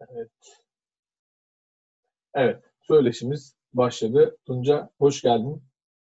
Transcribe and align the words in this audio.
Evet. 0.00 0.30
Evet. 2.34 2.64
Söyleşimiz 2.80 3.54
başladı. 3.72 4.36
Tunca 4.46 4.90
hoş 4.98 5.22
geldin. 5.22 5.62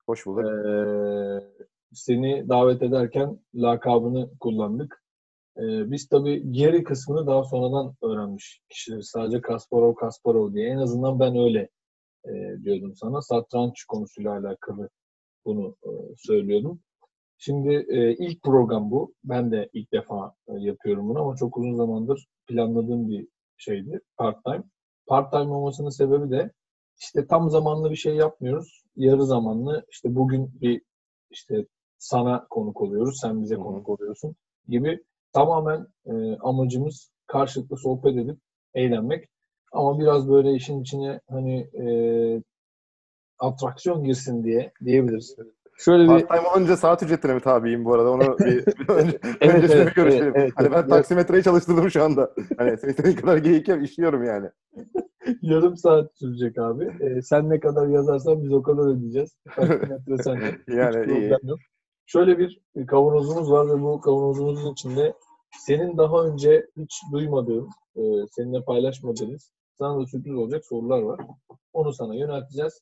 Hoş 0.06 0.26
bulduk. 0.26 0.44
Ee, 0.44 1.66
seni 1.92 2.48
davet 2.48 2.82
ederken 2.82 3.38
lakabını 3.54 4.30
kullandık. 4.40 5.02
Ee, 5.56 5.90
biz 5.90 6.08
tabii 6.08 6.52
geri 6.52 6.84
kısmını 6.84 7.26
daha 7.26 7.44
sonradan 7.44 7.94
öğrenmiş 8.02 8.62
kişiler. 8.68 9.00
Sadece 9.00 9.40
Kasparov 9.40 9.94
Kasparov 9.94 10.54
diye. 10.54 10.68
En 10.68 10.78
azından 10.78 11.20
ben 11.20 11.36
öyle 11.36 11.68
e, 12.24 12.30
diyordum 12.64 12.94
sana. 12.96 13.22
Satranç 13.22 13.84
konusuyla 13.84 14.32
alakalı 14.32 14.88
bunu 15.44 15.76
e, 15.84 15.90
söylüyordum. 16.16 16.80
Şimdi 17.38 17.86
e, 17.88 18.12
ilk 18.12 18.42
program 18.42 18.90
bu. 18.90 19.14
Ben 19.24 19.52
de 19.52 19.70
ilk 19.72 19.92
defa 19.92 20.34
e, 20.48 20.52
yapıyorum 20.58 21.08
bunu 21.08 21.20
ama 21.20 21.36
çok 21.36 21.56
uzun 21.56 21.76
zamandır 21.76 22.26
planladığım 22.46 23.08
bir 23.08 23.28
şeydi. 23.62 24.00
Part 24.16 24.44
time. 24.44 24.62
Part 25.06 25.32
time 25.32 25.54
olmasının 25.54 25.88
sebebi 25.88 26.30
de 26.30 26.50
işte 27.00 27.26
tam 27.26 27.50
zamanlı 27.50 27.90
bir 27.90 27.96
şey 27.96 28.16
yapmıyoruz. 28.16 28.82
Yarı 28.96 29.26
zamanlı 29.26 29.84
işte 29.90 30.14
bugün 30.14 30.60
bir 30.60 30.82
işte 31.30 31.66
sana 31.98 32.46
konuk 32.50 32.80
oluyoruz, 32.80 33.18
sen 33.22 33.42
bize 33.42 33.56
konuk 33.56 33.88
oluyorsun 33.88 34.36
gibi 34.68 35.04
tamamen 35.32 35.86
e, 36.06 36.36
amacımız 36.36 37.10
karşılıklı 37.26 37.76
sohbet 37.76 38.16
edip 38.16 38.38
eğlenmek. 38.74 39.28
Ama 39.72 40.00
biraz 40.00 40.28
böyle 40.28 40.54
işin 40.54 40.80
içine 40.80 41.20
hani 41.28 41.60
e, 41.60 41.86
atraksiyon 43.38 44.04
girsin 44.04 44.44
diye 44.44 44.72
diyebiliriz. 44.84 45.36
Şöyle 45.84 46.02
bir 46.02 46.08
Part 46.08 46.28
time 46.28 46.48
olunca 46.48 46.76
saat 46.76 47.02
ücretine 47.02 47.34
mi 47.34 47.40
tabiyim 47.40 47.84
bu 47.84 47.94
arada? 47.94 48.10
Onu 48.10 48.20
bir, 48.38 48.66
bir 48.66 48.88
önce, 48.88 49.18
Evet, 49.22 49.54
öncesinde 49.54 49.82
evet, 49.82 49.86
bir 49.86 49.94
görüşelim. 49.94 50.24
evet, 50.24 50.36
evet, 50.36 50.52
hani 50.56 50.70
ben 50.70 50.78
evet. 50.78 50.88
taksimetreyi 50.88 51.42
çalıştırdım 51.42 51.90
şu 51.90 52.04
anda. 52.04 52.32
Hani 52.58 52.78
sen 52.78 52.88
istediğin 52.90 53.16
kadar 53.16 53.36
geyik 53.36 53.68
yap, 53.68 53.82
işliyorum 53.82 54.24
yani. 54.24 54.50
yarım 55.42 55.76
saat 55.76 56.10
sürecek 56.18 56.58
abi. 56.58 56.84
E, 57.00 57.22
sen 57.22 57.50
ne 57.50 57.60
kadar 57.60 57.86
yazarsan 57.86 58.42
biz 58.42 58.52
o 58.52 58.62
kadar 58.62 58.82
ödeyeceğiz. 58.82 59.36
Taksimetre 59.56 60.18
sende. 60.22 60.58
Yani 60.68 61.14
Hiç 61.14 61.22
iyi. 61.22 61.30
yok. 61.42 61.58
Şöyle 62.06 62.38
bir 62.38 62.62
kavanozumuz 62.86 63.50
var 63.50 63.68
ve 63.68 63.82
bu 63.82 64.00
kavanozumuzun 64.00 64.72
içinde 64.72 65.14
senin 65.58 65.98
daha 65.98 66.24
önce 66.24 66.66
hiç 66.76 67.02
duymadığın, 67.12 67.68
e, 67.96 68.02
seninle 68.30 68.64
paylaşmadığımız, 68.64 69.52
sana 69.78 70.00
da 70.00 70.06
sürpriz 70.06 70.34
olacak 70.34 70.64
sorular 70.64 71.02
var. 71.02 71.20
Onu 71.72 71.92
sana 71.92 72.14
yönelteceğiz 72.14 72.80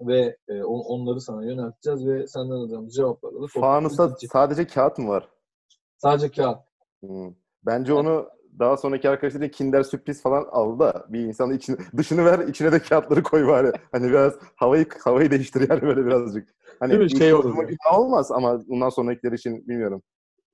ve 0.00 0.36
e, 0.48 0.62
on- 0.64 0.84
onları 1.00 1.20
sana 1.20 1.44
yönelteceğiz 1.44 2.06
ve 2.06 2.26
senden 2.26 2.54
alacağımız 2.54 2.94
cevapları 2.94 3.42
da 3.42 3.46
Fanusta 3.46 4.16
sadece 4.32 4.66
kağıt 4.66 4.98
mı 4.98 5.08
var? 5.08 5.28
Sadece 5.98 6.30
kağıt. 6.30 6.58
Hmm. 7.00 7.34
Bence 7.66 7.92
onu 7.92 8.28
daha 8.58 8.76
sonraki 8.76 9.10
arkadaşların 9.10 9.48
Kinder 9.48 9.82
sürpriz 9.82 10.22
falan 10.22 10.48
al 10.50 10.78
da 10.78 11.06
bir 11.08 11.20
insanın 11.20 11.54
içine, 11.54 11.76
dışını 11.96 12.24
ver 12.24 12.38
içine 12.38 12.72
de 12.72 12.78
kağıtları 12.78 13.22
koy 13.22 13.46
bari. 13.46 13.72
Hani 13.92 14.08
biraz 14.08 14.32
havayı 14.56 14.86
havayı 15.04 15.30
değiştir 15.30 15.68
yani 15.70 15.82
böyle 15.82 16.06
birazcık. 16.06 16.48
Hani 16.80 16.90
Değil 16.90 17.12
mi? 17.12 17.18
Şey 17.18 17.34
olur 17.34 17.56
yani. 17.56 17.76
olmaz 17.96 18.30
ama 18.30 18.68
bundan 18.68 18.88
sonrakiler 18.88 19.32
için 19.32 19.68
bilmiyorum. 19.68 20.02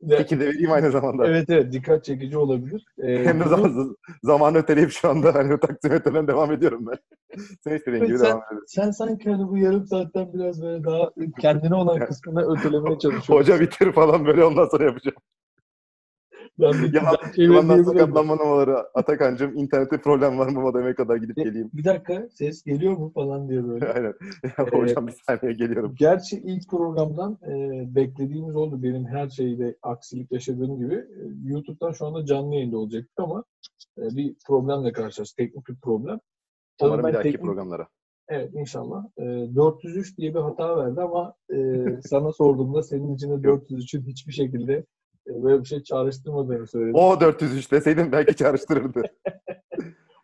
Peki 0.08 0.40
de 0.40 0.46
vereyim 0.46 0.72
aynı 0.72 0.90
zamanda. 0.90 1.26
evet 1.28 1.50
evet 1.50 1.72
dikkat 1.72 2.04
çekici 2.04 2.38
olabilir. 2.38 2.84
E, 3.02 3.24
Hem 3.24 3.40
de 3.40 3.44
bunu- 3.44 3.48
zaman, 3.50 3.96
zamanı 4.22 4.58
öteleyip 4.58 4.90
şu 4.90 5.08
anda 5.08 5.34
hani 5.34 5.60
taksimetreden 5.60 6.28
devam 6.28 6.52
ediyorum 6.52 6.86
ben. 6.86 6.98
Sen 7.64 7.76
istediğin 7.76 8.04
gibi 8.04 8.18
Sen- 8.18 8.26
devam 8.26 8.42
edelim. 8.50 8.62
Sen 8.66 8.90
sanki 8.90 9.30
hani 9.30 9.48
bu 9.48 9.58
yarım 9.58 9.86
saatten 9.86 10.32
biraz 10.32 10.62
böyle 10.62 10.84
daha 10.84 11.10
kendine 11.40 11.74
olan 11.74 11.98
kısmını 12.06 12.52
ötelemeye 12.56 12.98
çalışıyorsun. 12.98 13.34
Hoca 13.34 13.60
bitir 13.60 13.92
falan 13.92 14.26
böyle 14.26 14.44
ondan 14.44 14.66
sonra 14.68 14.84
yapacağım. 14.84 15.16
Ben 16.58 16.72
bir, 16.72 16.92
Yalan, 16.94 17.16
yalandan 17.36 17.82
sakatlanma 17.82 18.34
numaraları. 18.36 18.76
Atakan'cım 18.94 19.56
internette 19.56 20.00
problem 20.00 20.38
var 20.38 20.48
mı 20.48 20.60
Madem'e 20.60 20.94
kadar 20.94 21.16
gidip 21.16 21.36
geleyim. 21.36 21.70
Bir 21.74 21.84
dakika 21.84 22.28
ses 22.30 22.62
geliyor 22.62 22.96
mu 22.96 23.12
falan 23.14 23.48
diye 23.48 23.68
böyle. 23.68 23.88
Aynen. 23.92 24.14
Ya 24.44 24.66
hocam 24.72 25.06
bir 25.06 25.12
saniye 25.12 25.52
geliyorum. 25.56 25.94
Gerçi 25.98 26.36
ilk 26.36 26.70
programdan 26.70 27.38
e, 27.42 27.84
beklediğimiz 27.94 28.56
oldu. 28.56 28.82
Benim 28.82 29.06
her 29.06 29.28
şeyde 29.28 29.76
aksilik 29.82 30.32
yaşadığım 30.32 30.78
gibi. 30.78 30.94
E, 30.94 31.22
YouTube'dan 31.44 31.92
şu 31.92 32.06
anda 32.06 32.24
canlı 32.24 32.54
yayında 32.54 32.78
olacaktık 32.78 33.18
ama 33.20 33.44
e, 33.98 34.02
bir 34.16 34.36
problemle 34.46 34.92
karşılaştık. 34.92 35.36
Teknik 35.36 35.68
bir 35.68 35.76
problem. 35.76 36.20
Tabii 36.78 36.88
Umarım 36.88 37.06
bir 37.08 37.12
dahaki 37.14 37.28
teknik- 37.28 37.42
programlara. 37.42 37.88
Evet 38.28 38.50
inşallah. 38.54 39.04
E, 39.18 39.22
403 39.22 40.18
diye 40.18 40.34
bir 40.34 40.40
hata 40.40 40.76
verdi 40.76 41.00
ama 41.00 41.34
e, 41.54 41.56
sana 42.02 42.32
sorduğumda 42.32 42.82
senin 42.82 43.14
için 43.14 43.30
de 43.30 43.48
403'ün 43.48 44.02
hiçbir 44.02 44.32
şekilde 44.32 44.72
e, 44.74 44.84
böyle 45.26 45.60
bir 45.60 45.68
şey 45.68 45.82
çağrıştırmadığını 45.82 46.66
söyledin. 46.66 46.94
O 46.94 47.20
403 47.20 47.72
deseydim 47.72 48.12
belki 48.12 48.36
çağrıştırırdı. 48.36 49.02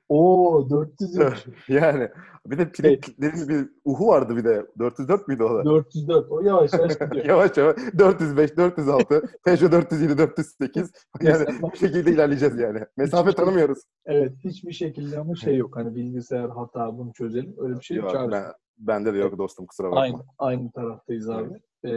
Oo 0.08 0.70
403. 0.70 1.46
yani 1.68 2.08
bir 2.46 2.58
de 2.58 2.70
pilotlerin 2.72 3.48
bir 3.48 3.68
uhu 3.84 4.06
vardı 4.08 4.36
bir 4.36 4.44
de. 4.44 4.66
404 4.78 5.28
müydü 5.28 5.42
o 5.42 5.54
da? 5.54 5.64
404. 5.64 6.30
O 6.30 6.40
yavaş 6.40 6.72
yavaş 6.72 6.98
gidiyor. 6.98 7.24
yavaş 7.28 7.56
yavaş 7.56 7.76
405, 7.98 8.56
406, 8.56 9.22
Peugeot 9.44 9.72
407, 9.72 10.18
408. 10.18 10.92
Yani 11.22 11.46
bu 11.62 11.76
şekilde 11.76 12.10
ilerleyeceğiz 12.10 12.58
yani. 12.58 12.80
Mesafe 12.96 13.30
Hiçbir- 13.30 13.44
tanımıyoruz. 13.44 13.78
Evet 14.06 14.32
hiçbir 14.44 14.72
şekilde 14.72 15.18
ama 15.18 15.34
şey 15.34 15.56
yok. 15.56 15.76
Hani 15.76 15.94
bilgisayar 15.94 16.50
hata 16.50 16.98
bunu 16.98 17.12
çözelim. 17.12 17.54
Öyle 17.58 17.74
bir 17.74 17.84
şey 17.84 17.96
yok. 17.96 18.14
Ben, 18.32 18.44
bende 18.78 19.14
de 19.14 19.18
yok 19.18 19.38
dostum 19.38 19.66
kusura 19.66 19.86
bakma. 19.86 20.00
Aynı, 20.00 20.22
aynı 20.38 20.72
taraftayız 20.72 21.30
abi. 21.30 21.48
Ee, 21.84 21.90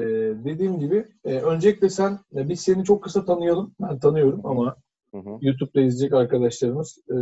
dediğim 0.45 0.79
gibi 0.79 1.07
e, 1.25 1.39
öncelikle 1.39 1.89
sen 1.89 2.19
e, 2.35 2.49
biz 2.49 2.61
seni 2.61 2.83
çok 2.83 3.03
kısa 3.03 3.25
tanıyalım. 3.25 3.75
Ben 3.81 3.99
tanıyorum 3.99 4.45
ama 4.45 4.75
Hı 5.11 5.17
hı. 5.17 5.37
YouTube'da 5.41 5.81
izleyecek 5.81 6.13
arkadaşlarımız 6.13 6.97
e, 7.09 7.15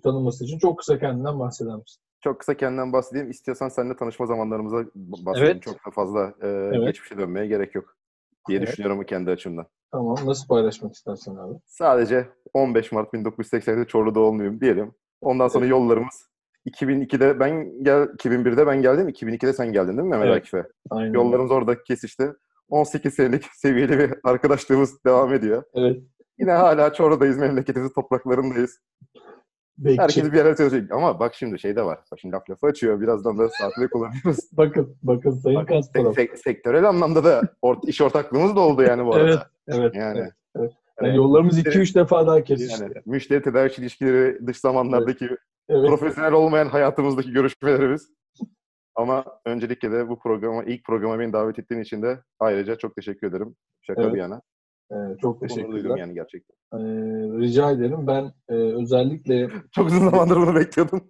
tanıması 0.00 0.44
için 0.44 0.58
çok 0.58 0.78
kısa 0.78 0.98
kendinden 0.98 1.38
bahseder 1.38 1.74
misin? 1.76 2.02
Çok 2.20 2.38
kısa 2.38 2.56
kendimden 2.56 2.92
bahsedeyim. 2.92 3.30
İstiyorsan 3.30 3.68
seninle 3.68 3.96
tanışma 3.96 4.26
zamanlarımıza 4.26 4.84
bahsedeyim. 4.94 5.52
Evet. 5.52 5.62
Çok 5.62 5.74
da 5.86 5.90
fazla 5.90 6.34
e, 6.42 6.70
geçmişe 6.84 7.18
dönmeye 7.18 7.46
gerek 7.46 7.74
yok 7.74 7.96
diye 8.48 8.58
Evet. 8.58 8.68
düşünüyorum 8.68 9.04
kendi 9.04 9.30
açımdan. 9.30 9.66
Tamam. 9.92 10.16
Nasıl 10.24 10.48
paylaşmak 10.48 10.94
istersen 10.94 11.34
abi? 11.36 11.54
Sadece 11.66 12.28
15 12.54 12.92
Mart 12.92 13.14
1980'de 13.14 13.84
Çorlu'da 13.86 14.20
olmayayım 14.20 14.60
diyelim. 14.60 14.92
Ondan 15.20 15.48
sonra 15.48 15.64
Evet. 15.64 15.70
yollarımız 15.70 16.29
2002'de 16.66 17.40
ben 17.40 17.82
gel 17.82 18.02
2001'de 18.02 18.66
ben 18.66 18.82
geldim. 18.82 19.08
2002'de 19.08 19.52
sen 19.52 19.72
geldin 19.72 19.88
değil 19.96 20.08
mi 20.08 20.08
Mehmet 20.08 20.26
Evet. 20.26 20.36
Akif'e? 20.36 20.64
Aynen. 20.90 21.12
Yollarımız 21.12 21.50
orada 21.50 21.82
kesişti. 21.82 22.32
18 22.68 23.14
senelik 23.14 23.44
seviyeli 23.54 23.98
bir 23.98 24.14
arkadaşlığımız 24.24 25.04
devam 25.04 25.34
ediyor. 25.34 25.62
Evet. 25.74 26.02
Yine 26.38 26.52
hala 26.52 26.92
Çorlu'dayız, 26.92 27.38
memleketimizin 27.38 27.94
topraklarındayız. 27.94 28.78
Bekçi. 29.78 30.02
Herkes 30.02 30.32
bir 30.32 30.36
yere 30.36 30.56
çalışıyor. 30.56 30.86
Ama 30.90 31.20
bak 31.20 31.34
şimdi 31.34 31.58
şey 31.58 31.76
de 31.76 31.84
var. 31.84 31.98
Bak 32.12 32.18
şimdi 32.20 32.34
laf 32.34 32.50
lafı 32.50 32.66
açıyor. 32.66 33.00
Birazdan 33.00 33.38
da 33.38 33.48
saatleri 33.48 33.90
kullanıyoruz. 33.90 34.38
Bakın, 34.52 34.96
bakın 35.02 35.30
Sayın 35.30 35.60
Bak, 35.60 35.68
Kasparov. 35.68 36.12
Sek- 36.12 36.38
sektörel 36.38 36.84
anlamda 36.84 37.24
da 37.24 37.42
ort 37.62 37.88
iş 37.88 38.00
ortaklığımız 38.00 38.56
da 38.56 38.60
oldu 38.60 38.82
yani 38.82 39.06
bu 39.06 39.14
arada. 39.14 39.30
Evet, 39.68 39.80
evet. 39.80 39.94
Yani, 39.94 40.18
evet, 40.18 40.32
evet. 40.56 40.72
Yani 41.02 41.16
yollarımız 41.16 41.56
müşteri- 41.58 41.74
2-3 41.82 41.94
defa 41.94 42.26
daha 42.26 42.44
kesişti. 42.44 42.82
yani 42.82 42.94
müşteri 43.06 43.42
tedarik 43.42 43.78
ilişkileri, 43.78 44.46
dış 44.46 44.56
zamanlardaki 44.56 45.28
Evet. 45.68 45.88
profesyonel 45.88 46.32
olmayan 46.32 46.66
hayatımızdaki 46.68 47.32
görüşmelerimiz. 47.32 48.10
Ama 48.94 49.24
öncelikle 49.46 49.92
de 49.92 50.08
bu 50.08 50.18
programa, 50.18 50.64
ilk 50.64 50.84
programa 50.84 51.18
beni 51.18 51.32
davet 51.32 51.58
ettiğin 51.58 51.80
için 51.80 52.02
de 52.02 52.18
ayrıca 52.40 52.76
çok 52.78 52.96
teşekkür 52.96 53.26
ederim. 53.26 53.56
Şaka 53.82 54.02
Evet. 54.02 54.14
bir 54.14 54.18
yana. 54.18 54.42
Ee, 54.92 54.94
çok 55.22 55.40
teşekkürler. 55.40 55.96
yani 55.98 56.14
gerçekten. 56.14 56.54
Ee, 56.72 56.78
rica 57.38 57.70
ederim. 57.70 58.06
Ben 58.06 58.32
e, 58.48 58.54
özellikle 58.54 59.48
Çok 59.72 59.86
uzun 59.86 60.10
zamandır 60.10 60.36
bunu 60.36 60.54
bekliyordum. 60.54 61.00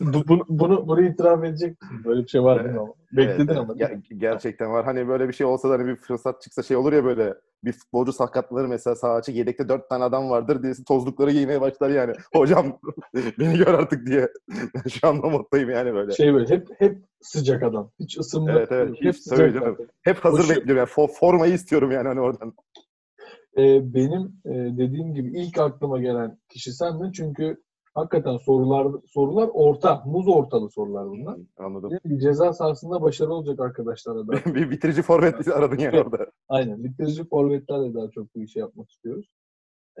Bu- 0.00 0.28
bunu, 0.28 0.44
bunu, 0.48 0.88
bunu 0.88 1.02
itiraf 1.02 1.44
edecek? 1.44 1.76
Böyle 2.04 2.22
bir 2.22 2.28
şey 2.28 2.42
var 2.42 2.60
mi 2.60 2.78
ama? 2.80 2.92
Bekledin 3.12 3.48
Evet, 3.48 3.58
ama. 3.58 3.74
evet. 3.78 3.90
Ger- 3.90 4.14
gerçekten 4.18 4.72
var. 4.72 4.84
Hani 4.84 5.08
böyle 5.08 5.28
bir 5.28 5.32
şey 5.32 5.46
olsa 5.46 5.70
da 5.70 5.72
hani 5.74 5.86
bir 5.86 5.96
fırsat 5.96 6.42
çıksa 6.42 6.62
şey 6.62 6.76
olur 6.76 6.92
ya 6.92 7.04
böyle 7.04 7.34
bir 7.64 7.72
futbolcu 7.72 8.12
sakatlanır 8.12 8.66
mesela 8.66 8.96
sağ 8.96 9.12
açık 9.14 9.34
yedekte 9.36 9.68
dört 9.68 9.88
tane 9.88 10.04
adam 10.04 10.30
vardır 10.30 10.62
diye 10.62 10.72
tozlukları 10.88 11.30
giymeye 11.30 11.60
başlar 11.60 11.90
yani. 11.90 12.12
Hocam 12.34 12.78
beni 13.38 13.56
gör 13.58 13.74
artık 13.74 14.06
diye. 14.06 14.28
Şu 14.88 15.08
anda 15.08 15.28
moddayım 15.28 15.70
yani 15.70 15.94
böyle. 15.94 16.12
Şey 16.12 16.34
böyle 16.34 16.54
hep 16.54 16.68
hep 16.78 16.98
sıcak 17.22 17.62
adam. 17.62 17.90
Hiç 18.00 18.18
ısınma. 18.18 18.50
Evet, 18.52 18.68
evet. 18.72 18.88
Hep 18.88 18.98
tabii 19.00 19.12
sıcak 19.12 19.54
canım. 19.54 19.74
adam. 19.74 19.86
Hep 20.02 20.16
hazır 20.18 20.38
Koşu- 20.42 20.48
bekliyorum 20.56 20.76
yani. 20.76 20.88
For- 20.88 21.12
formayı 21.20 21.52
istiyorum 21.54 21.90
yani 21.90 22.08
hani 22.08 22.20
oradan. 22.20 22.52
Ee, 23.58 23.94
benim 23.94 24.22
e, 24.44 24.50
dediğim 24.78 25.14
gibi 25.14 25.40
ilk 25.40 25.58
aklıma 25.58 26.00
gelen 26.00 26.38
kişi 26.48 26.72
sendin. 26.72 27.12
Çünkü 27.12 27.62
hakikaten 27.94 28.36
sorular 28.36 28.86
sorular 29.06 29.48
orta. 29.52 30.02
Muz 30.06 30.28
ortalı 30.28 30.70
sorular 30.70 31.10
bunlar. 31.10 31.36
Anladım. 31.58 31.90
Bir 32.04 32.18
ceza 32.18 32.52
sahasında 32.52 33.02
başarılı 33.02 33.34
olacak 33.34 33.60
arkadaşlara 33.60 34.26
da. 34.28 34.32
bir 34.54 34.70
bitirici 34.70 35.02
forvet 35.02 35.48
aradın 35.48 35.78
yani 35.78 36.00
orada. 36.00 36.26
Aynen. 36.48 36.84
Bitirici 36.84 37.24
forvetlerle 37.28 37.94
daha 37.94 38.10
çok 38.10 38.34
bu 38.34 38.42
işi 38.42 38.58
yapmak 38.58 38.90
istiyoruz. 38.90 39.26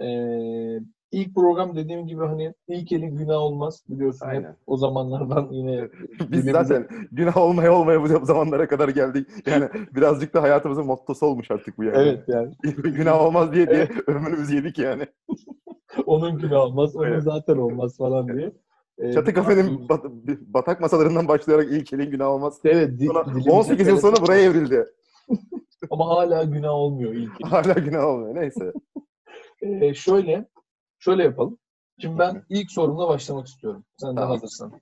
Ee, 0.00 0.78
ilk 1.12 1.34
program 1.34 1.76
dediğim 1.76 2.06
gibi 2.06 2.24
hani 2.24 2.54
ilk 2.68 2.92
elin 2.92 3.16
günah 3.16 3.36
olmaz 3.36 3.84
biliyorsun. 3.88 4.26
hep 4.26 4.34
Aynen. 4.34 4.56
O 4.66 4.76
zamanlardan 4.76 5.48
yine 5.50 5.88
Biz 6.30 6.44
zaten 6.44 6.88
günah 7.12 7.36
olmaya 7.36 7.72
olmaya 7.72 8.02
bu 8.02 8.26
zamanlara 8.26 8.68
kadar 8.68 8.88
geldik. 8.88 9.28
Yani 9.46 9.68
birazcık 9.94 10.34
da 10.34 10.42
hayatımızın 10.42 10.86
mottosu 10.86 11.26
olmuş 11.26 11.50
artık 11.50 11.78
bu 11.78 11.84
yani. 11.84 11.96
Evet 11.98 12.24
yani. 12.28 12.54
günah 12.82 13.20
olmaz 13.20 13.52
diye 13.52 13.70
diye 13.70 13.88
ömrümüzü 14.06 14.56
yedik 14.56 14.78
yani. 14.78 15.06
onun 16.06 16.38
günü 16.38 16.54
olmaz, 16.54 16.96
onun 16.96 17.06
Evet. 17.06 17.22
zaten 17.22 17.56
olmaz 17.56 17.96
falan 17.96 18.28
diye. 18.28 18.52
Ee, 18.98 19.12
Çatı 19.12 19.34
kafenin 19.34 19.66
bat- 19.88 20.04
batak 20.54 20.80
masalarından 20.80 21.28
başlayarak 21.28 21.66
ilk 21.70 21.92
elin 21.92 22.10
günah 22.10 22.26
olmaz. 22.28 22.58
Evet, 22.64 22.90
Sonra 23.06 23.26
dilimize 23.26 23.50
18 23.50 23.88
yıl 23.88 23.96
sonra 23.98 24.16
buraya 24.22 24.42
evrildi. 24.42 24.84
Ama 25.90 26.08
hala 26.08 26.44
günah 26.44 26.70
olmuyor 26.70 27.12
ilk. 27.14 27.46
Hala 27.46 27.72
günah 27.72 28.04
olmuyor. 28.04 28.34
Neyse. 28.34 28.72
Ee, 29.62 29.94
şöyle, 29.94 30.48
şöyle 30.98 31.22
yapalım. 31.24 31.58
Şimdi 32.00 32.18
ben 32.18 32.42
ilk 32.48 32.70
sorumla 32.70 33.08
başlamak 33.08 33.46
istiyorum. 33.46 33.84
Sen 33.96 34.10
de 34.10 34.14
Tamam. 34.14 34.30
hazırsan. 34.30 34.72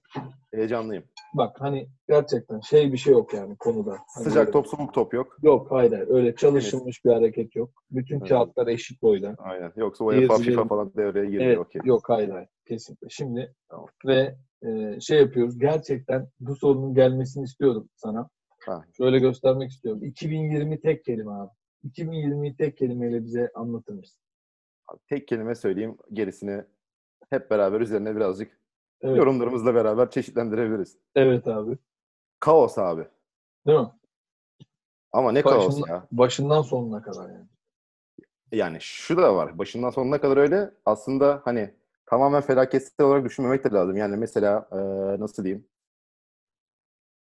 Heyecanlıyım. 0.55 1.05
Bak 1.35 1.57
hani 1.61 1.89
gerçekten 2.09 2.61
şey 2.61 2.93
bir 2.93 2.99
şey 2.99 3.13
yok 3.13 3.35
yani 3.35 3.57
konuda. 3.57 3.91
Hani 4.15 4.25
Sıcak 4.25 4.37
böyle- 4.37 4.51
top, 4.51 4.67
soğuk 4.67 4.95
top 4.95 5.15
yok. 5.15 5.37
Yok 5.43 5.71
hayır 5.71 5.93
hayır. 5.93 6.09
Öyle 6.09 6.35
çalışılmış 6.37 7.05
bir 7.05 7.11
hareket 7.13 7.57
yok. 7.57 7.71
Bütün 7.91 8.19
Evet. 8.19 8.29
kağıtlar 8.29 8.67
eşit 8.67 9.03
boyda. 9.03 9.35
Aynen. 9.39 9.73
Yoksa 9.77 10.05
UEFA, 10.05 10.21
Yazıcı- 10.33 10.51
FIFA 10.51 10.65
falan 10.65 10.93
devreye 10.97 11.27
giriyor. 11.27 11.45
Evet, 11.45 11.59
Okey. 11.59 11.81
yok 11.85 12.09
hayır 12.09 12.29
hayır. 12.29 12.49
Kesinlikle. 12.69 13.07
Şimdi 13.11 13.55
Tamam. 13.69 13.87
ve 14.07 14.37
e, 14.67 15.01
şey 15.01 15.19
yapıyoruz. 15.21 15.59
Gerçekten 15.59 16.29
bu 16.41 16.57
sorunun 16.57 16.95
gelmesini 16.95 17.45
istiyorum 17.45 17.89
sana. 17.97 18.29
Ha. 18.67 18.85
Şöyle 18.97 19.19
göstermek 19.19 19.71
istiyorum. 19.71 20.05
2020 20.05 20.81
tek 20.81 21.05
kelime 21.05 21.33
abi. 21.33 21.51
2020'yi 21.85 22.57
tek 22.57 22.77
kelimeyle 22.77 23.25
bize 23.25 23.51
anlatır 23.55 23.95
mısın? 23.95 24.21
Tek 25.09 25.29
kelime 25.29 25.55
söyleyeyim. 25.55 25.99
Gerisini 26.13 26.65
hep 27.31 27.51
beraber 27.51 27.81
üzerine 27.81 28.17
birazcık 28.17 28.59
Evet. 29.01 29.17
yorumlarımızla 29.19 29.75
beraber 29.75 30.11
çeşitlendirebiliriz. 30.11 30.99
Evet 31.15 31.49
abi. 31.49 31.79
Kaos 32.41 32.79
abi. 32.79 33.09
Değil 33.67 33.79
mi? 33.79 33.91
Ama 35.13 35.33
ne 35.33 35.43
kaos 35.43 35.67
Başından, 35.67 35.89
ya. 35.89 36.07
başından 36.13 36.63
sonuna 36.63 37.03
kadar 37.03 37.29
yani. 37.31 37.47
Yani 38.53 38.79
şu 38.81 39.17
da 39.17 39.35
var. 39.37 39.59
Başından 39.59 39.91
sonuna 39.91 40.21
kadar 40.21 40.37
öyle. 40.37 40.71
Aslında 40.85 41.43
hani 41.45 41.75
tamamen 42.07 42.41
felaketsel 42.41 43.07
olarak 43.07 43.25
düşünmemek 43.25 43.65
de 43.65 43.71
lazım. 43.71 43.97
Yani 43.97 44.17
mesela 44.17 44.69
eee, 44.73 45.21
nasıl 45.21 45.45
diyeyim? 45.45 45.69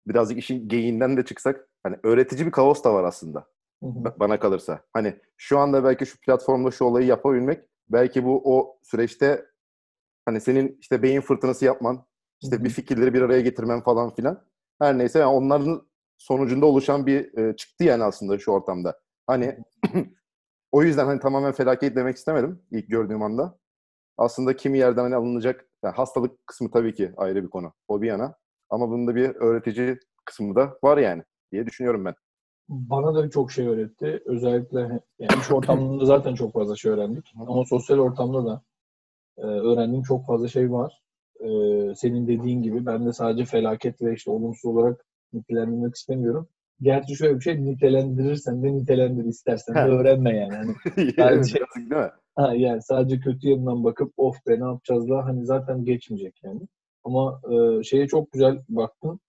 Birazcık 0.08 0.38
işin 0.38 0.70
geyiğinden 0.70 1.18
de 1.18 1.26
çıksak 1.26 1.68
hani 1.84 1.98
öğretici 2.04 2.46
bir 2.46 2.52
kaos 2.52 2.84
da 2.84 2.94
var 2.94 3.04
aslında. 3.04 3.48
Hı 3.84 3.88
hı. 3.90 4.00
ba- 4.00 4.20
bana 4.20 4.40
kalırsa. 4.40 4.82
Hani 4.94 5.16
şu 5.38 5.60
anda 5.60 5.84
belki 5.84 6.06
şu 6.06 6.20
platformda 6.22 6.72
şu 6.72 6.86
olayı 6.86 7.08
yapabilmek 7.08 7.64
belki 7.90 8.26
bu 8.26 8.42
o 8.58 8.80
süreçte 8.84 9.46
hani 10.26 10.42
senin 10.42 10.78
işte 10.82 11.04
beyin 11.04 11.22
fırtınası 11.22 11.66
yapman, 11.66 12.06
işte 12.44 12.58
Hı 12.58 12.64
bir 12.64 12.70
fikirleri 12.70 13.14
bir 13.14 13.22
araya 13.22 13.42
getirmen 13.42 13.82
falan 13.84 14.16
filan. 14.16 14.44
Her 14.82 14.98
neyse 14.98 15.20
yani 15.20 15.32
onların 15.34 15.88
sonucunda 16.18 16.66
oluşan 16.66 17.06
bir 17.06 17.38
e, 17.38 17.56
çıktı 17.56 17.84
yani 17.84 18.04
aslında 18.04 18.40
şu 18.40 18.52
ortamda. 18.52 19.00
Hani 19.28 19.60
o 20.72 20.84
yüzden 20.84 21.06
hani 21.06 21.20
tamamen 21.20 21.52
felaket 21.54 21.96
demek 21.96 22.18
istemedim 22.18 22.62
ilk 22.72 22.90
gördüğüm 22.90 23.22
anda. 23.24 23.60
Aslında 24.18 24.56
kimi 24.56 24.78
yerden 24.78 25.04
hani 25.04 25.16
alınacak 25.16 25.66
yani 25.84 25.96
hastalık 25.96 26.48
kısmı 26.48 26.72
tabii 26.72 26.94
ki 26.96 27.14
ayrı 27.18 27.44
bir 27.44 27.50
konu. 27.50 27.74
O 27.88 28.02
bir 28.02 28.08
yana. 28.08 28.36
Ama 28.70 28.90
bunun 28.90 29.08
da 29.08 29.16
bir 29.16 29.36
öğretici 29.36 30.00
kısmı 30.26 30.56
da 30.56 30.80
var 30.84 30.98
yani 30.98 31.24
diye 31.52 31.66
düşünüyorum 31.68 32.06
ben. 32.06 32.16
Bana 32.70 33.16
da 33.16 33.24
birçok 33.24 33.52
şey 33.52 33.68
öğretti. 33.68 34.22
Özellikle 34.26 34.80
yani 35.20 35.40
iş 35.42 35.52
ortamında 35.52 36.06
zaten 36.06 36.36
çok 36.36 36.54
fazla 36.54 36.76
şey 36.76 36.92
öğrendik. 36.92 37.34
Ama 37.48 37.66
sosyal 37.66 37.98
ortamda 38.00 38.46
da 38.46 38.62
e, 39.38 39.42
öğrendiğim 39.42 40.04
çok 40.04 40.26
fazla 40.26 40.48
şey 40.48 40.72
var. 40.72 41.02
E, 41.40 41.48
senin 41.96 42.28
dediğin 42.28 42.62
gibi 42.62 42.86
ben 42.86 43.06
de 43.06 43.14
sadece 43.14 43.46
felaket 43.46 44.02
ve 44.02 44.14
işte 44.14 44.32
olumsuz 44.32 44.66
olarak 44.66 45.06
nitelendirmek 45.34 45.96
istemiyorum. 45.96 46.48
Gerçi 46.82 47.16
şöyle 47.16 47.36
bir 47.36 47.42
şey 47.42 47.66
nitelendirirsen 47.66 48.64
de 48.64 48.74
nitelendir 48.74 49.26
istersen 49.26 49.76
de 49.76 49.80
öğrenme 49.80 50.38
yani. 50.38 50.54
Hani, 50.56 50.76
Yani 50.98 51.14
Bence- 51.18 51.18
birazcık 51.18 51.76
değil 51.76 51.88
mi? 51.88 52.12
ha, 52.36 52.54
yani 52.56 52.82
sadece 52.82 53.20
kötü 53.20 53.50
yanından 53.50 53.84
bakıp 53.84 54.14
of 54.18 54.36
be 54.48 54.60
ne 54.60 54.64
yapacağız 54.66 55.10
da 55.10 55.26
hani 55.26 55.46
zaten 55.46 55.86
geçmeyecek 55.86 56.44
yani. 56.44 56.62
Ama 57.04 57.42
e, 57.52 57.84
şeye 57.84 58.08
çok 58.08 58.32
güzel 58.32 58.64
baktın. 58.70 59.20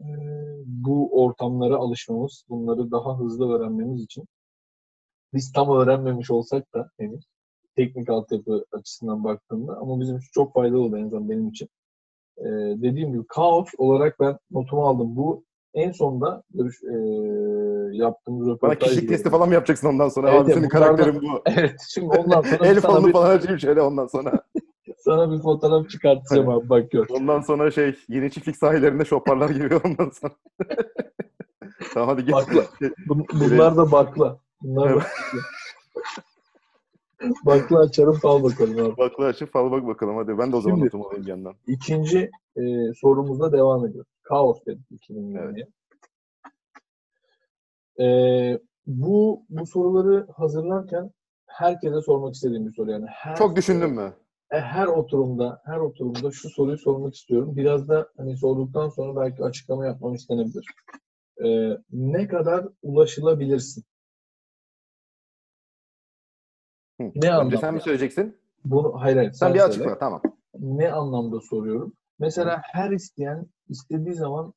E, 0.00 0.06
bu 0.66 1.24
ortamlara 1.24 1.76
alışmamız, 1.76 2.44
bunları 2.48 2.90
daha 2.90 3.18
hızlı 3.18 3.52
öğrenmemiz 3.52 4.02
için 4.02 4.24
biz 5.34 5.52
tam 5.52 5.70
öğrenmemiş 5.70 6.30
olsak 6.30 6.74
da 6.74 6.90
henüz 6.98 7.24
teknik 7.76 8.10
altyapı 8.10 8.64
açısından 8.72 9.24
baktığımda 9.24 9.76
ama 9.76 10.00
bizim 10.00 10.16
için 10.16 10.28
çok 10.32 10.54
faydalı 10.54 10.80
oldu 10.80 10.96
en 10.96 11.06
azından 11.06 11.28
benim 11.30 11.48
için. 11.48 11.68
E, 12.38 12.44
dediğim 12.82 13.12
gibi 13.12 13.26
kaos 13.26 13.68
olarak 13.78 14.20
ben 14.20 14.38
notumu 14.50 14.86
aldım. 14.86 15.16
Bu 15.16 15.44
en 15.74 15.92
sonda 15.92 16.42
görüş, 16.54 16.82
e, 16.82 16.96
yaptığımız 17.96 18.46
Bana 18.46 18.54
röportaj 18.54 18.78
kişilik 18.78 19.02
gibi. 19.02 19.12
testi 19.12 19.30
falan 19.30 19.48
mı 19.48 19.54
yapacaksın 19.54 19.88
ondan 19.88 20.08
sonra? 20.08 20.30
Evet, 20.30 20.40
Abi 20.40 20.52
senin 20.52 20.68
karakterin 20.68 21.22
bu. 21.22 21.42
Evet 21.46 21.80
şimdi 21.88 22.06
ondan 22.18 22.42
sonra 22.42 22.66
El 22.66 22.80
sana, 22.80 23.06
bir, 23.06 23.12
falan 23.12 23.36
açayım 23.36 23.58
şöyle 23.58 23.82
ondan 23.82 24.06
sonra. 24.06 24.42
Sana 25.08 25.32
bir 25.32 25.38
fotoğraf 25.38 25.90
çıkartacağım 25.90 26.48
abi 26.48 26.68
bak 26.68 26.90
gör. 26.90 27.06
Ondan 27.10 27.40
sonra 27.40 27.70
şey 27.70 27.94
yeni 28.08 28.30
çiftlik 28.30 28.56
sahillerinde 28.56 29.04
şoparlar 29.04 29.50
gibi 29.50 29.76
ondan 29.84 30.10
sonra. 30.10 30.34
tamam 31.94 32.08
hadi 32.08 32.24
git. 32.24 32.34
Bakla. 32.34 32.60
Bun- 33.08 33.26
bunlar 33.50 33.76
da 33.76 33.92
bakla. 33.92 34.38
Bunlar 34.62 34.90
Evet. 34.90 35.02
bakla. 35.02 35.40
bakla 37.44 37.78
açarım 37.78 38.12
fal 38.18 38.42
bakalım 38.42 38.86
abi. 38.86 38.96
Bakla 38.96 39.24
açıp 39.24 39.52
fal 39.52 39.70
bak 39.70 39.86
bakalım 39.86 40.16
hadi. 40.16 40.38
Ben 40.38 40.52
de 40.52 40.56
o 40.56 40.60
zaman 40.60 40.76
Şimdi- 40.76 40.86
notumu 40.86 41.06
alayım 41.06 41.26
yandan. 41.26 41.54
İkinci 41.66 42.30
e, 42.56 42.62
sorumuzla 43.00 43.52
devam 43.52 43.86
ediyoruz. 43.86 44.10
Kaos 44.22 44.58
dedik 44.66 44.90
2020'ye. 44.90 45.66
E, 48.00 48.06
bu 48.86 49.42
bu 49.48 49.66
soruları 49.66 50.26
hazırlarken 50.36 51.10
herkese 51.46 52.00
sormak 52.00 52.34
istediğim 52.34 52.66
bir 52.66 52.72
soru 52.72 52.90
yani. 52.90 53.06
Her, 53.08 53.36
Çok 53.36 53.56
düşündün 53.56 53.90
mü? 53.90 54.12
E, 54.50 54.60
her 54.60 54.86
oturumda 54.86 55.62
her 55.64 55.76
oturumda 55.78 56.30
şu 56.30 56.48
soruyu 56.50 56.78
sormak 56.78 57.14
istiyorum. 57.14 57.56
Biraz 57.56 57.88
da 57.88 58.08
hani 58.16 58.36
sorduktan 58.36 58.88
sonra 58.88 59.20
belki 59.20 59.44
açıklama 59.44 59.86
yapmam 59.86 60.14
istenebilir. 60.14 60.66
E, 61.44 61.78
ne 61.92 62.28
kadar 62.28 62.68
ulaşılabilirsin? 62.82 63.84
Hı. 67.00 67.04
Ne 67.04 67.08
Önce 67.14 67.32
anlamda? 67.32 67.56
sen 67.56 67.74
mi 67.74 67.80
söyleyeceksin? 67.80 68.36
Bunu 68.64 69.00
hayır 69.00 69.16
hayır. 69.16 69.32
Sen 69.32 69.54
bir 69.54 69.58
söyle. 69.58 69.70
açıkla 69.70 69.98
tamam. 69.98 70.22
Ne 70.58 70.92
anlamda 70.92 71.40
soruyorum? 71.40 71.92
Mesela 72.18 72.62
her 72.64 72.90
isteyen 72.90 73.46
istediği 73.68 74.14
zaman 74.14 74.54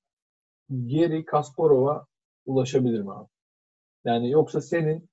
geri 0.85 1.25
Kasparov'a 1.25 2.05
ulaşabilir 2.45 3.01
mi 3.01 3.13
abi? 3.13 3.27
Yani 4.05 4.29
yoksa 4.31 4.61
senin 4.61 5.09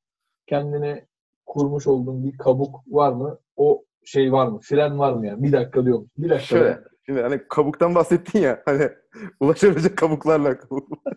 kendine 0.46 1.06
kurmuş 1.46 1.86
olduğun 1.86 2.24
bir 2.24 2.38
kabuk 2.38 2.82
var 2.86 3.12
mı? 3.12 3.38
O 3.56 3.84
şey 4.04 4.32
var 4.32 4.46
mı? 4.46 4.60
Fren 4.62 4.98
var 4.98 5.12
mı 5.12 5.26
yani? 5.26 5.42
Bir 5.42 5.52
dakika 5.52 5.84
diyor. 5.84 6.04
Bir 6.18 6.30
dakika. 6.30 6.46
Şöyle. 6.46 6.80
Şimdi 7.06 7.22
hani 7.22 7.48
kabuktan 7.48 7.94
bahsettin 7.94 8.38
ya 8.38 8.62
hani 8.64 8.90
ulaşabilecek 9.40 9.98
kabuklarla 9.98 10.58
kabuklar. 10.58 11.14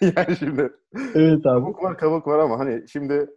yani 0.00 0.36
şimdi 0.38 0.72
Evet 1.14 1.46
abi. 1.46 1.62
kabuk 1.62 1.82
var 1.82 1.98
kabuk 1.98 2.26
var 2.26 2.38
ama 2.38 2.58
hani 2.58 2.88
şimdi 2.88 3.30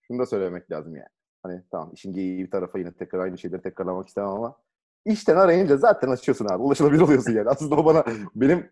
şunu 0.00 0.18
da 0.18 0.26
söylemek 0.26 0.70
lazım 0.70 0.96
yani. 0.96 1.08
Hani 1.42 1.62
tamam 1.70 1.90
işin 1.94 2.12
geyiği 2.12 2.44
bir 2.44 2.50
tarafa 2.50 2.78
yine 2.78 2.92
tekrar 2.92 3.20
aynı 3.20 3.38
şeyleri 3.38 3.62
tekrarlamak 3.62 4.08
istemem 4.08 4.30
ama 4.30 4.56
işten 5.04 5.36
arayınca 5.36 5.76
zaten 5.76 6.08
açıyorsun 6.10 6.46
abi. 6.46 6.62
Ulaşılabilir 6.62 7.00
oluyorsun 7.00 7.32
yani. 7.32 7.48
Aslında 7.48 7.74
o 7.76 7.84
bana 7.84 8.04
benim 8.34 8.70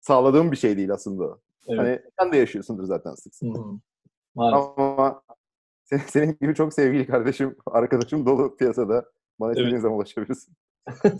sağladığım 0.00 0.52
bir 0.52 0.56
şey 0.56 0.76
değil 0.76 0.92
aslında. 0.92 1.38
Evet. 1.68 1.78
Hani 1.78 2.00
sen 2.20 2.32
de 2.32 2.36
yaşıyorsundur 2.36 2.84
zaten 2.84 3.14
sık 3.14 3.34
sık. 3.34 3.56
Ama 4.36 5.22
senin, 5.86 6.02
senin 6.02 6.36
gibi 6.40 6.54
çok 6.54 6.74
sevgili 6.74 7.06
kardeşim, 7.06 7.56
arkadaşım 7.66 8.26
dolu 8.26 8.56
piyasada. 8.56 9.04
Bana 9.40 9.50
istediğin 9.50 9.72
Evet. 9.72 9.82
zaman 9.82 9.98
ulaşabilirsin. 9.98 10.54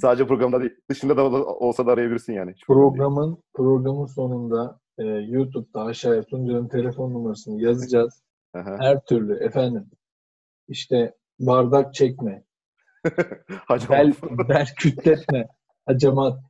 Sadece 0.00 0.26
programda 0.26 0.60
değil. 0.60 0.74
Dışında 0.90 1.16
da 1.16 1.22
olsa 1.44 1.86
da 1.86 1.92
arayabilirsin 1.92 2.32
yani. 2.32 2.52
Hiç. 2.52 2.66
Programın 2.66 3.42
programın 3.54 4.06
sonunda 4.06 4.80
e, 4.98 5.04
YouTube'da 5.04 5.82
aşağıya 5.82 6.22
Tuncay'ın 6.22 6.68
telefon 6.68 7.14
numarasını 7.14 7.62
yazacağız. 7.62 8.22
Aha. 8.54 8.76
Her 8.78 9.04
türlü 9.04 9.44
efendim 9.44 9.90
işte 10.68 11.14
bardak 11.40 11.94
çekme, 11.94 12.44
bel, 13.90 14.12
bel 14.48 14.66
kütletme, 14.78 15.48
hacamat 15.86 16.40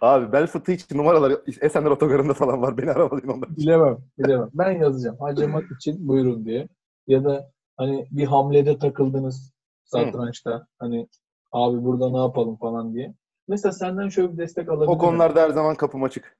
Abi 0.00 0.32
bel 0.32 0.46
fıtığı 0.46 0.72
için 0.72 0.98
numaraları 0.98 1.42
Esenler 1.60 1.90
Otogarı'nda 1.90 2.34
falan 2.34 2.62
var. 2.62 2.78
Beni 2.78 2.90
aramadın 2.90 3.28
ondan. 3.28 3.56
bilemem, 3.56 3.98
bilemem. 4.18 4.50
Ben 4.54 4.70
yazacağım 4.70 5.16
hacamat 5.20 5.64
için 5.78 6.08
buyurun 6.08 6.44
diye. 6.44 6.68
Ya 7.06 7.24
da 7.24 7.50
hani 7.80 8.06
bir 8.10 8.26
hamlede 8.26 8.78
takıldınız 8.78 9.52
satrançta. 9.84 10.66
Hani 10.78 11.08
abi 11.52 11.84
burada 11.84 12.10
ne 12.10 12.18
yapalım 12.18 12.56
falan 12.56 12.94
diye. 12.94 13.14
Mesela 13.48 13.72
senden 13.72 14.08
şöyle 14.08 14.32
bir 14.32 14.38
destek 14.38 14.68
alabilirim. 14.68 14.92
O 14.92 14.98
konularda 14.98 15.42
her 15.42 15.50
zaman 15.50 15.74
kapım 15.74 16.02
açık. 16.02 16.36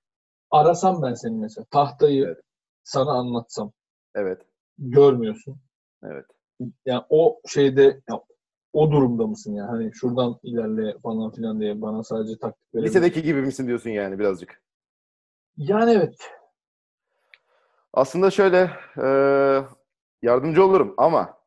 Arasam 0.51 1.03
ben 1.03 1.15
seni 1.15 1.37
mesela. 1.37 1.65
Tahtayı 1.71 2.37
sana 2.85 3.11
anlatsam. 3.11 3.73
Evet. 4.15 4.43
Görmüyorsun. 4.79 5.57
Evet. 6.05 6.27
Yani 6.87 7.05
o 7.09 7.41
şeyde 7.49 8.01
ya, 8.11 8.21
o 8.73 8.91
durumda 8.91 9.27
mısın 9.27 9.55
yani? 9.55 9.69
Hani 9.69 9.91
şuradan 9.95 10.39
ilerle 10.43 10.99
falan 11.03 11.31
filan 11.33 11.61
diye 11.61 11.83
bana 11.83 12.03
sadece 12.03 12.39
taktik 12.39 12.75
verebilir. 12.75 12.91
Lisedeki 12.91 13.23
gibi 13.23 13.43
misin 13.43 13.67
diyorsun 13.67 13.91
yani 13.91 14.19
birazcık. 14.19 14.63
Yani 15.57 15.91
evet. 15.91 16.31
Aslında 17.93 18.31
şöyle 18.31 18.71
e, 19.03 19.07
yardımcı 20.23 20.65
olurum 20.65 20.95
ama 20.99 21.39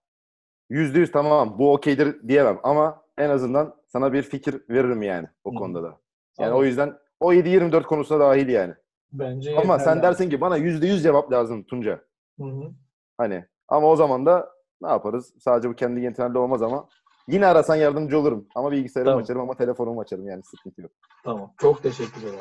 yüzde 0.70 1.00
yüz 1.00 1.12
tamam 1.12 1.56
bu 1.60 1.74
okeydir 1.74 2.28
diyemem 2.28 2.60
ama 2.64 3.04
en 3.18 3.30
azından 3.30 3.76
sana 3.88 4.14
bir 4.14 4.22
fikir 4.24 4.62
veririm 4.70 5.02
yani 5.02 5.28
o 5.44 5.52
Hı. 5.52 5.56
konuda 5.56 5.84
da. 5.84 5.98
Yani 6.40 6.50
Ama 6.50 6.60
o 6.60 6.64
yüzden 6.64 6.98
o 7.20 7.34
7-24 7.34 7.84
konusuna 7.84 8.20
dahil 8.20 8.48
yani. 8.50 8.74
bence 9.12 9.58
Ama 9.58 9.80
sen 9.80 10.02
dersin 10.02 10.30
ki 10.30 10.42
bana 10.42 10.58
yüzde 10.58 10.88
yüz 10.88 11.04
cevap 11.04 11.32
lazım 11.32 11.64
Tunca. 11.64 12.02
Hı 12.40 12.44
hı. 12.44 12.72
Hani 13.18 13.46
ama 13.68 13.88
o 13.88 13.96
zaman 13.96 14.26
da 14.26 14.50
ne 14.82 14.88
yaparız? 14.90 15.34
Sadece 15.40 15.70
bu 15.70 15.74
kendi 15.76 16.02
yeterli 16.02 16.38
olmaz 16.38 16.62
ama 16.62 16.88
yine 17.28 17.46
arasan 17.48 17.76
yardımcı 17.76 18.20
olurum. 18.20 18.48
Ama 18.56 18.72
bilgisayarımı 18.72 19.12
Tamam. 19.12 19.24
açarım 19.24 19.42
ama 19.42 19.56
telefonumu 19.56 20.02
açarım 20.02 20.28
yani 20.28 20.44
sıkıntı 20.44 20.82
yok. 20.82 20.92
Tamam. 21.24 21.54
Çok 21.58 21.84
teşekkür 21.84 22.22
ederim. 22.22 22.40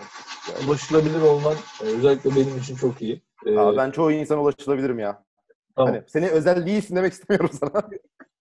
Ulaşılabilir 0.69 1.23
olman 1.23 1.55
e, 1.83 1.85
özellikle 1.85 2.31
benim 2.31 2.59
için 2.59 2.77
çok 2.77 3.03
iyi. 3.03 3.23
Ee, 3.47 3.59
Aa, 3.59 3.77
ben 3.77 3.91
çoğu 3.91 4.13
insana 4.13 4.43
ulaşılabilirim 4.43 4.99
ya. 4.99 5.25
Tamam. 5.77 5.95
Hani 5.95 6.03
seni 6.07 6.29
özel 6.29 6.67
değilsin 6.67 6.97
demek 6.97 7.13
istemiyorum 7.13 7.51
sana. 7.61 7.83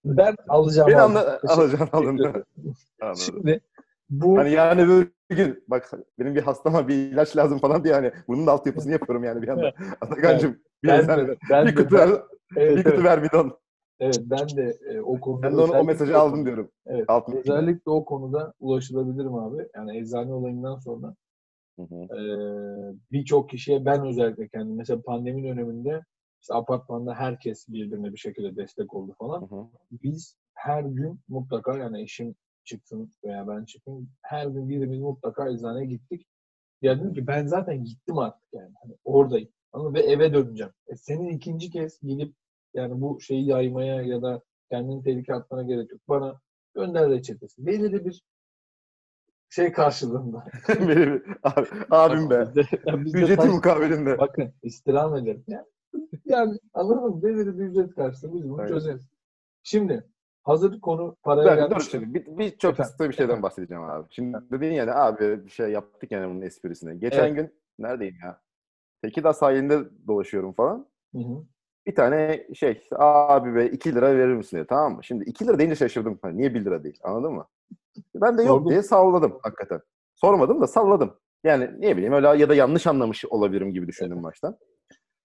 ben 0.06 0.36
alacağım. 0.48 0.88
Abi. 0.88 0.98
anla, 0.98 1.40
ederim. 2.04 2.44
Anladım. 3.02 3.18
Şimdi 3.18 3.62
bu 4.10 4.38
Hani 4.38 4.52
yani 4.52 4.88
böyle 4.88 5.08
gün 5.30 5.64
bak 5.68 5.92
benim 6.20 6.36
bir 6.36 6.42
hastama 6.42 6.88
bir 6.88 6.96
ilaç 6.96 7.38
lazım 7.38 7.60
falan 7.60 7.84
diye 7.84 7.94
hani 7.94 8.12
bunun 8.28 8.48
da 8.48 8.52
altyapısını 8.52 8.92
yapıyorum 8.92 9.24
yani 9.24 9.42
bir 9.42 9.48
anda. 9.48 9.74
Atakan'cığım 10.02 10.60
bir 10.84 10.90
ben 10.90 11.08
de, 11.08 11.38
ben 11.50 11.68
bir 11.68 11.78
de, 11.78 11.84
kutu 11.84 11.96
ver, 11.96 12.10
evet, 12.56 12.78
bir 12.78 12.84
kutu 12.84 12.96
evet, 12.96 13.04
ver 13.04 13.24
bidon. 13.24 13.58
evet, 14.00 14.22
ben 14.24 14.50
de 14.50 14.78
e, 14.90 15.02
o 15.02 15.20
konuda 15.20 15.44
Ben 15.44 15.58
de 15.58 15.62
onu, 15.62 15.72
o 15.72 15.84
mesajı 15.84 16.18
aldım 16.18 16.46
diyorum. 16.46 16.72
Evet. 16.86 17.06
Alt 17.08 17.28
metinde. 17.28 17.54
Özellikle 17.54 17.92
o 17.92 18.06
konuda 18.06 18.54
ulaşılabilirim 18.60 19.36
abi. 19.36 19.68
Yani 19.76 19.98
eczane 19.98 20.34
olayından 20.34 20.80
sonra 20.80 21.16
e, 21.80 22.20
birçok 23.12 23.50
kişiye 23.50 23.86
ben 23.86 24.06
özellikle 24.06 24.48
kendim 24.48 24.76
mesela 24.76 25.02
pandemi 25.02 25.44
döneminde 25.44 26.02
işte 26.42 26.54
apartmanda 26.54 27.14
herkes 27.14 27.70
birbirine 27.70 28.14
bir 28.14 28.18
şekilde 28.18 28.56
destek 28.56 28.94
oldu 28.94 29.16
falan. 29.20 29.42
Hı 29.42 29.56
hı. 29.56 29.68
Biz 29.92 30.38
her 30.54 30.84
gün 30.84 31.20
mutlaka 31.28 31.78
yani 31.78 32.02
eşim 32.02 32.36
çıksın 32.64 33.14
veya 33.24 33.48
ben 33.48 33.66
çıkayım 33.66 34.10
her 34.22 34.48
gün 34.48 34.70
birimiz 34.70 35.00
mutlaka 35.00 35.50
eczaneye 35.50 35.86
gittik. 35.86 36.28
Ya 36.82 37.00
dedim 37.00 37.14
ki 37.14 37.28
ben 37.28 37.48
zaten 37.48 37.84
gittim 37.84 38.18
artık 38.18 38.48
yani. 38.54 38.74
Hani 38.84 38.96
oradayım. 39.04 39.50
Mı? 39.74 39.94
Ve 39.94 40.00
eve 40.00 40.34
döneceğim. 40.34 40.74
E 40.88 40.96
senin 40.96 41.30
ikinci 41.30 41.70
kez 41.70 42.00
gidip 42.02 42.36
yani 42.74 43.02
bu 43.02 43.22
şeyi 43.22 43.48
yaymaya 43.48 44.02
ya 44.02 44.22
da 44.22 44.42
kendini 44.70 45.04
tehlikeye 45.04 45.38
atmana 45.38 45.64
gerek 45.64 45.92
yok. 45.92 46.02
Bana 46.10 46.40
gönder 46.76 47.10
reçetesi. 47.10 47.66
Belirli 47.66 48.06
bir 48.06 48.24
şey 49.50 49.72
karşılığında. 49.72 50.46
Benim 50.70 51.24
abi, 51.44 51.68
abim 51.90 52.30
be. 52.30 52.48
Ücreti 53.06 53.48
mukabilinde. 53.48 54.18
Bakın 54.18 54.54
istirham 54.64 55.16
ederim. 55.16 55.44
Yani, 55.48 55.66
yani 56.26 56.58
anladın 56.74 57.04
mı? 57.04 57.24
Belirli 57.24 57.60
bir 57.60 57.66
ücret 57.66 57.96
karşılığında 57.96 58.36
biz 58.36 58.50
bunu 58.50 58.62
Aynen. 58.62 58.74
çözeriz. 58.74 59.10
Şimdi 59.64 60.04
hazır 60.44 60.82
konu 60.82 61.16
paraya 61.24 61.46
Ben 61.58 61.58
dur 61.58 61.70
gelmişken- 61.76 62.00
şimdi 62.00 62.14
bir, 62.14 62.38
bir 62.38 62.58
çok 62.58 62.72
Efendim, 62.74 62.92
kısa 62.98 63.10
bir 63.10 63.16
şeyden 63.16 63.44
bahsedeceğim 63.44 63.84
abi. 63.84 64.08
Şimdi 64.10 64.38
dedin 64.52 64.72
yani 64.72 64.92
abi 64.92 65.46
bir 65.46 65.50
şey 65.50 65.70
yaptık 65.72 66.12
yani 66.12 66.30
bunun 66.30 66.42
esprisine. 66.42 66.96
Geçen 66.96 67.26
Evet. 67.28 67.36
gün 67.36 67.54
neredeyim 67.80 68.16
ya? 68.24 68.42
Tekirdağ 69.02 69.34
sahilinde 69.34 69.80
dolaşıyorum 70.08 70.54
falan. 70.54 70.88
Hı 71.16 71.18
hı. 71.20 71.44
Bir 71.88 71.96
tane 71.96 72.48
şey 72.54 72.88
abi 72.96 73.56
be 73.56 73.66
2 73.70 73.96
lira 73.96 74.18
verir 74.18 74.34
misin 74.34 74.58
diye 74.58 74.66
tamam 74.68 74.96
mı? 74.96 75.04
Şimdi 75.04 75.24
2 75.24 75.48
lira 75.48 75.60
deyince 75.60 75.76
şaşırdım. 75.76 76.20
Hani 76.22 76.38
niye 76.38 76.54
1 76.54 76.66
lira 76.66 76.84
değil 76.84 77.00
anladın 77.04 77.34
mı? 77.34 77.48
Ben 78.16 78.38
de 78.38 78.42
yok 78.44 78.52
Sordum. 78.58 78.70
diye 78.70 78.84
salladım 78.84 79.40
hakikaten. 79.44 79.82
Sormadım 80.16 80.62
da 80.62 80.68
salladım. 80.68 81.14
Yani 81.44 81.70
ne 81.80 81.98
bileyim 81.98 82.14
öyle 82.14 82.28
ya 82.28 82.50
da 82.50 82.56
yanlış 82.56 82.88
anlamış 82.88 83.26
olabilirim 83.26 83.72
gibi 83.74 83.88
düşündüm 83.88 84.24
baştan. 84.24 84.58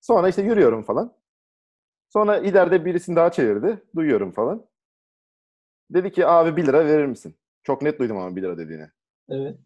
Sonra 0.06 0.28
işte 0.28 0.42
yürüyorum 0.42 0.82
falan. 0.82 1.12
Sonra 2.12 2.38
ileride 2.38 2.84
birisini 2.84 3.16
daha 3.16 3.32
çevirdi. 3.32 3.82
Duyuyorum 3.96 4.32
falan. 4.32 4.66
Dedi 5.90 6.12
ki 6.12 6.26
abi 6.26 6.56
1 6.56 6.66
lira 6.66 6.86
verir 6.86 7.06
misin? 7.06 7.34
Çok 7.62 7.82
net 7.82 7.98
duydum 7.98 8.16
ama 8.16 8.36
1 8.36 8.42
lira 8.42 8.58
dediğini. 8.58 8.90
Evet. 9.28 9.58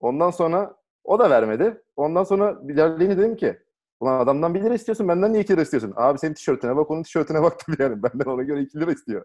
Ondan 0.00 0.30
sonra 0.30 0.76
o 1.04 1.18
da 1.18 1.30
vermedi. 1.30 1.82
Ondan 1.96 2.24
sonra 2.24 2.60
ilerleyince 2.68 3.18
dedim 3.18 3.36
ki 3.36 3.58
Ulan 4.00 4.20
adamdan 4.20 4.54
1 4.54 4.62
lira 4.62 4.74
istiyorsun 4.74 5.08
benden 5.08 5.32
niye 5.32 5.42
2 5.42 5.52
lira 5.52 5.62
istiyorsun? 5.62 5.92
Abi 5.96 6.18
senin 6.18 6.34
tişörtüne 6.34 6.76
bak 6.76 6.90
onun 6.90 7.02
tişörtüne 7.02 7.42
bak 7.42 7.58
tabii 7.58 7.82
yani. 7.82 8.02
Benden 8.02 8.30
ona 8.30 8.42
göre 8.42 8.62
2 8.62 8.80
lira 8.80 8.92
istiyor. 8.92 9.24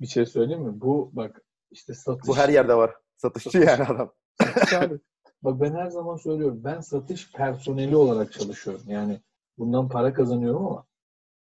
Bir 0.00 0.06
şey 0.06 0.26
söyleyeyim 0.26 0.62
mi? 0.62 0.80
Bu 0.80 1.10
bak 1.12 1.42
işte 1.70 1.94
satış. 1.94 2.28
Bu 2.28 2.36
her 2.36 2.48
yerde 2.48 2.74
var. 2.74 2.94
Satışçı 3.16 3.50
Satış. 3.50 3.68
yani 3.68 3.84
adam. 3.84 4.12
satış 4.42 4.72
abi. 4.72 5.00
Bak 5.42 5.60
ben 5.60 5.74
her 5.74 5.86
zaman 5.86 6.16
söylüyorum. 6.16 6.60
Ben 6.64 6.80
satış 6.80 7.32
personeli 7.32 7.96
olarak 7.96 8.32
çalışıyorum. 8.32 8.82
Yani 8.86 9.20
bundan 9.58 9.88
para 9.88 10.12
kazanıyorum 10.12 10.66
ama 10.66 10.84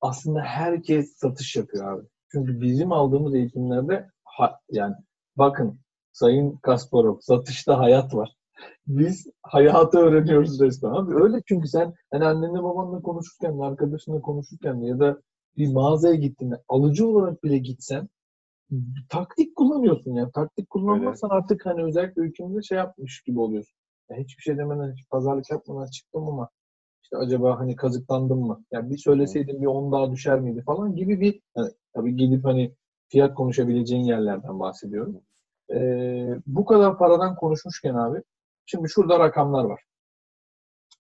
aslında 0.02 0.42
herkes 0.42 1.18
satış 1.18 1.56
yapıyor 1.56 1.94
abi. 1.94 2.06
Çünkü 2.32 2.62
bizim 2.62 2.92
aldığımız 2.92 3.36
eğitimlerde 3.36 4.10
ha- 4.24 4.60
yani 4.72 4.96
bakın 5.38 5.80
Sayın 6.12 6.58
Kasparov 6.58 7.20
satışta 7.20 7.80
hayat 7.80 8.16
var. 8.16 8.36
Biz 8.88 9.28
hayatı 9.44 9.98
öğreniyoruz 10.00 10.62
resmen 10.62 10.90
abi. 10.92 11.16
Öyle 11.24 11.42
çünkü 11.48 11.68
sen 11.68 11.94
hani 12.12 12.26
annenle 12.26 12.64
babanla 12.64 13.02
konuşurken, 13.02 13.60
arkadaşınla 13.60 14.22
konuşurken 14.22 14.76
ya 14.76 15.00
da 15.00 15.22
bir 15.58 15.74
mağazaya 15.74 16.16
gittiğinde 16.16 16.64
alıcı 16.70 17.08
olarak 17.08 17.44
bile 17.44 17.58
gitsen 17.58 18.10
taktik 19.10 19.56
kullanıyorsun 19.56 20.14
yani. 20.14 20.32
Taktik 20.32 20.70
kullanmazsan 20.70 21.30
artık 21.30 21.66
hani 21.66 21.84
özellikle 21.84 22.22
ülkemizde 22.22 22.62
şey 22.62 22.78
yapmış 22.78 23.22
gibi 23.22 23.40
oluyorsun. 23.40 23.76
Ya 24.10 24.18
hiçbir 24.18 24.42
şey 24.42 24.58
demeden, 24.58 24.94
hiç 24.94 25.10
pazarlık 25.10 25.52
yapmadan 25.52 25.90
çıktım 25.90 26.24
ama 26.28 26.50
işte 27.06 27.18
acaba 27.18 27.60
hani 27.60 27.76
kazıklandım 27.76 28.40
mı? 28.40 28.64
Yani 28.72 28.90
bir 28.90 28.98
söyleseydim 28.98 29.62
bir 29.62 29.66
10 29.66 29.92
daha 29.92 30.12
düşer 30.12 30.40
miydi 30.40 30.64
falan 30.66 30.96
gibi 30.96 31.22
bir 31.22 31.42
yani 31.58 31.72
tabii 31.94 32.16
gidip 32.16 32.46
hani 32.46 32.76
fiyat 33.10 33.36
konuşabileceğin 33.36 34.04
yerlerden 34.04 34.60
bahsediyorum. 34.60 35.22
Ee, 35.74 36.36
bu 36.48 36.66
kadar 36.66 36.98
paradan 36.98 37.36
konuşmuşken 37.36 37.96
abi 37.96 38.22
şimdi 38.66 38.90
şurada 38.90 39.20
rakamlar 39.20 39.64
var. 39.64 39.82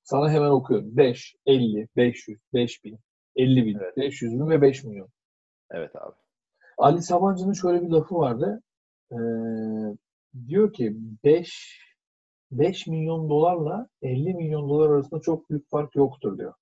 Sana 0.03 0.31
hemen 0.31 0.49
okuyorum. 0.49 0.97
5, 0.97 1.35
50, 1.45 1.87
500, 1.95 2.39
5000, 2.53 2.99
50 3.35 3.65
bin, 3.65 3.77
Evet. 3.79 3.97
500 3.97 4.33
bin 4.33 4.49
ve 4.49 4.61
5 4.61 4.83
milyon. 4.83 5.09
Evet 5.71 5.95
abi. 5.95 6.15
Ali 6.77 7.01
Sabancı'nın 7.01 7.53
şöyle 7.53 7.81
bir 7.81 7.89
lafı 7.89 8.15
vardı. 8.15 8.61
Ee, 9.11 9.15
diyor 10.47 10.73
ki 10.73 10.97
5 11.23 11.79
5 12.51 12.87
milyon 12.87 13.29
dolarla 13.29 13.87
50 14.01 14.33
milyon 14.33 14.69
dolar 14.69 14.89
arasında 14.89 15.19
çok 15.19 15.49
büyük 15.49 15.69
fark 15.69 15.95
yoktur 15.95 16.37
diyor. 16.37 16.53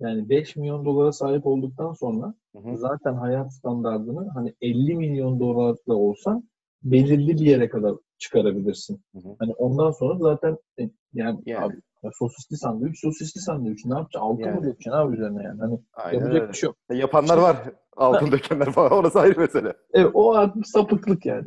Yani 0.00 0.28
5 0.28 0.56
milyon 0.56 0.84
dolara 0.84 1.12
sahip 1.12 1.46
olduktan 1.46 1.92
sonra 1.92 2.34
Hı 2.56 2.58
hı. 2.58 2.76
zaten 2.76 3.14
hayat 3.14 3.54
standartını 3.54 4.28
hani 4.34 4.54
50 4.60 4.94
milyon 4.94 5.40
dolarla 5.40 5.94
olsan 5.94 6.44
belirli 6.82 7.34
bir 7.34 7.46
yere 7.46 7.68
kadar 7.68 7.94
çıkarabilirsin. 8.18 9.00
Hı 9.14 9.18
hı. 9.18 9.36
Hani 9.38 9.52
ondan 9.54 9.90
sonra 9.90 10.18
zaten 10.18 10.58
e, 10.80 10.90
yani, 11.14 11.40
Yani. 11.46 11.64
abi, 11.64 11.76
ya 12.02 12.10
sosisli 12.18 12.56
sandviç, 12.56 13.00
sosisli 13.00 13.40
sandviç. 13.40 13.84
Ne 13.84 13.94
yapacaksın? 13.94 14.18
Altı 14.20 14.42
Yani. 14.42 14.54
mı 14.54 14.62
dökeceksin 14.62 14.90
abi 14.90 15.14
üzerine 15.16 15.42
yani? 15.42 15.60
Hani 15.60 15.80
Aynen 15.94 16.18
yapacak 16.20 16.42
öyle. 16.42 16.48
bir 16.52 16.56
şey 16.56 16.66
yok. 16.66 16.76
E, 16.90 16.94
Yapanlar 16.96 17.38
var. 17.38 17.56
Altın 17.96 18.32
dökenler 18.32 18.70
falan. 18.72 18.92
Orası 18.98 19.20
ayrı 19.20 19.40
mesele. 19.40 19.72
Evet, 19.92 20.10
o 20.14 20.34
artık 20.34 20.66
sapıklık 20.66 21.26
yani. 21.26 21.46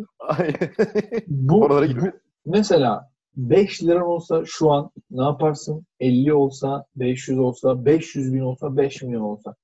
Bu, 1.27 1.62
Oralara 1.62 1.86
bu- 1.88 2.23
mesela 2.46 3.10
5 3.36 3.84
liran 3.84 4.06
olsa 4.06 4.44
şu 4.46 4.72
an 4.72 4.92
ne 5.12 5.24
yaparsın? 5.24 5.86
50 6.00 6.34
olsa, 6.34 6.86
500 6.96 7.40
olsa, 7.40 7.86
500 7.86 8.34
bin 8.34 8.40
olsa, 8.40 8.78
5 8.78 9.02
milyon 9.02 9.22
olsa. 9.22 9.56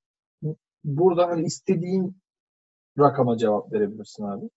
Burada 0.83 1.27
hani 1.27 1.45
istediğin 1.45 2.17
rakama 2.99 3.37
cevap 3.37 3.73
verebilirsin 3.73 4.23
abi. 4.23 4.49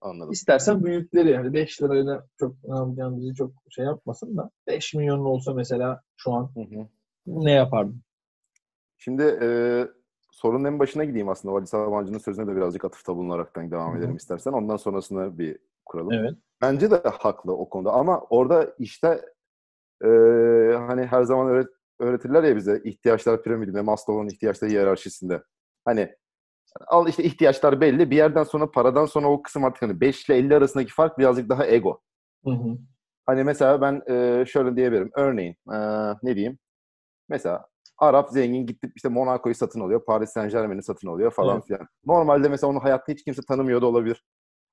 Anladım. 0.00 0.32
İstersen 0.32 0.84
büyükleri 0.84 1.30
yani 1.30 1.52
5 1.52 1.82
lirayla 1.82 2.26
çok 2.38 2.64
ne 2.64 2.76
yapacağım 2.76 3.16
bizi 3.16 3.34
çok 3.34 3.52
şey 3.70 3.84
yapmasın 3.84 4.36
da 4.36 4.50
5 4.66 4.94
milyon 4.94 5.18
olsa 5.18 5.54
mesela 5.54 6.00
şu 6.16 6.32
an 6.32 6.50
Hı 6.54 6.60
hı. 6.60 6.86
ne 7.26 7.52
yapardın? 7.52 8.02
Şimdi 8.98 9.22
e, 9.42 9.48
sorunun 10.30 10.64
en 10.64 10.78
başına 10.78 11.04
gideyim 11.04 11.28
aslında. 11.28 11.54
Ali 11.54 11.66
Sabancı'nın 11.66 12.18
sözüne 12.18 12.46
de 12.46 12.56
birazcık 12.56 12.84
atıfta 12.84 13.16
bulunaraktan 13.16 13.70
devam 13.70 13.92
Hı 13.92 13.94
hı. 13.94 13.98
edelim 13.98 14.16
istersen. 14.16 14.52
Ondan 14.52 14.76
sonrasını 14.76 15.38
bir 15.38 15.58
kuralım. 15.84 16.12
Evet. 16.12 16.34
Bence 16.62 16.90
de 16.90 16.96
haklı 16.96 17.52
o 17.52 17.68
konuda 17.68 17.92
ama 17.92 18.20
orada 18.30 18.74
işte 18.78 19.08
e, 20.04 20.08
hani 20.76 21.06
her 21.06 21.22
zaman 21.22 21.48
öğret, 21.48 21.68
öğretirler 22.00 22.42
ya 22.42 22.56
bize 22.56 22.80
ihtiyaçlar 22.84 23.42
piramidinde, 23.42 23.80
Maslow'un 23.80 24.28
ihtiyaçları 24.28 24.70
hiyerarşisinde. 24.70 25.42
Hani 25.84 26.14
al 26.86 27.08
işte 27.08 27.24
ihtiyaçlar 27.24 27.80
belli. 27.80 28.10
Bir 28.10 28.16
yerden 28.16 28.44
sonra 28.44 28.70
paradan 28.70 29.06
sonra 29.06 29.28
o 29.28 29.42
kısım 29.42 29.64
artık 29.64 29.82
hani 29.82 30.00
5 30.00 30.28
ile 30.28 30.36
50 30.36 30.56
arasındaki 30.56 30.92
fark 30.92 31.18
birazcık 31.18 31.48
daha 31.48 31.66
ego. 31.66 32.00
Hı 32.44 32.50
hı. 32.50 32.78
Hani 33.26 33.44
mesela 33.44 33.80
ben 33.80 34.02
e, 34.10 34.44
şöyle 34.46 34.76
diyebilirim. 34.76 35.10
Örneğin 35.14 35.56
e, 35.72 35.76
ne 36.22 36.36
diyeyim? 36.36 36.58
Mesela 37.28 37.66
Arap 37.98 38.30
zengin 38.30 38.66
gitti 38.66 38.92
işte 38.96 39.08
Monaco'yu 39.08 39.54
satın 39.54 39.80
alıyor. 39.80 40.04
Paris 40.04 40.30
Saint 40.30 40.52
Germain'i 40.52 40.82
satın 40.82 41.08
alıyor 41.08 41.30
falan 41.30 41.54
Evet. 41.54 41.66
filan. 41.66 41.86
Normalde 42.06 42.48
mesela 42.48 42.70
onu 42.70 42.84
hayatta 42.84 43.12
hiç 43.12 43.24
kimse 43.24 43.42
tanımıyor 43.48 43.82
da 43.82 43.86
olabilir. 43.86 44.24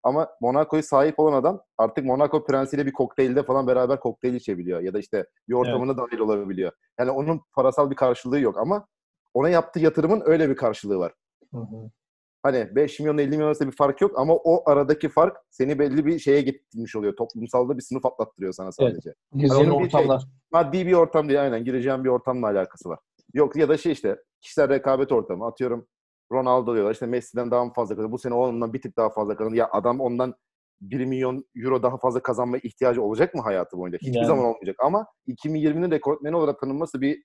Ama 0.04 0.30
Monaco'yu 0.42 0.84
sahip 0.84 1.20
olan 1.20 1.34
adam 1.34 1.62
artık 1.78 2.06
Monaco 2.06 2.46
prensiyle 2.46 2.86
bir 2.86 2.94
kokteylde 2.94 3.44
falan 3.44 3.68
beraber 3.68 4.00
kokteyl 4.00 4.34
içebiliyor. 4.34 4.80
Ya 4.82 4.94
da 4.94 5.00
işte 5.00 5.26
bir 5.48 5.54
ortamına 5.54 5.98
dahil 5.98 6.20
olabiliyor. 6.20 6.72
Yani 7.00 7.12
onun 7.12 7.42
parasal 7.54 7.90
bir 7.92 7.96
karşılığı 7.96 8.40
yok 8.40 8.58
ama 8.58 8.88
ona 9.34 9.50
yaptığı 9.50 9.80
yatırımın 9.80 10.22
öyle 10.26 10.50
bir 10.50 10.56
karşılığı 10.56 11.00
var. 11.00 11.14
Hı 11.54 11.60
hı. 11.60 11.92
Hani 12.44 12.76
5 12.76 13.00
milyon 13.00 13.18
50 13.18 13.30
milyon 13.30 13.48
arasında 13.48 13.72
bir 13.72 13.76
fark 13.76 14.02
yok 14.02 14.20
ama 14.20 14.34
o 14.36 14.70
aradaki 14.70 15.10
fark 15.10 15.38
seni 15.50 15.80
belli 15.80 16.06
bir 16.06 16.20
şeye 16.20 16.42
getirmiş 16.42 16.96
oluyor. 16.96 17.16
Toplumsalda 17.16 17.78
bir 17.78 17.82
sınıf 17.82 18.06
atlattırıyor 18.06 18.54
sana 18.54 18.72
sadece. 18.72 19.14
Onun 19.34 19.44
bir 19.44 19.50
şey- 19.50 19.72
ortamlar. 19.72 20.24
Maddi 20.52 20.88
bir 20.88 20.94
ortam 20.94 21.30
değil 21.30 21.42
aynen 21.42 21.64
gireceğin 21.64 22.04
bir 22.04 22.10
ortamla 22.10 22.48
alakası 22.48 22.90
var. 22.90 23.00
Yok 23.34 23.56
ya 23.56 23.70
da 23.70 23.78
şey 23.78 23.92
işte 23.92 24.18
kişisel 24.42 24.70
rekabet 24.70 25.12
ortamı 25.12 25.46
atıyorum 25.46 25.88
Ronaldo 26.32 26.74
diyorlar 26.74 26.94
işte 26.94 27.06
Messi'den 27.06 27.52
daha 27.52 27.66
mı 27.66 27.74
fazla 27.74 27.96
kazandı. 27.96 28.12
Bu 28.12 28.18
sene 28.20 28.34
ondan 28.34 28.74
bir 28.74 28.82
tık 28.82 28.98
daha 28.98 29.10
fazla 29.10 29.36
kazandı. 29.38 29.58
Ya 29.58 29.70
adam 29.72 30.00
ondan 30.00 30.36
1 30.82 31.06
milyon 31.06 31.46
euro 31.56 31.84
daha 31.84 31.98
fazla 31.98 32.20
kazanma 32.22 32.58
ihtiyacı 32.58 33.02
olacak 33.02 33.34
mı 33.36 33.42
hayatı 33.42 33.78
boyunca? 33.78 33.98
Hiçbir 33.98 34.16
Yani. 34.16 34.28
zaman 34.28 34.46
olmayacak. 34.46 34.76
Ama 34.80 35.06
2020'nin 35.28 35.92
rekortmeni 35.92 36.36
olarak 36.36 36.60
tanınması 36.60 37.02
bir 37.02 37.24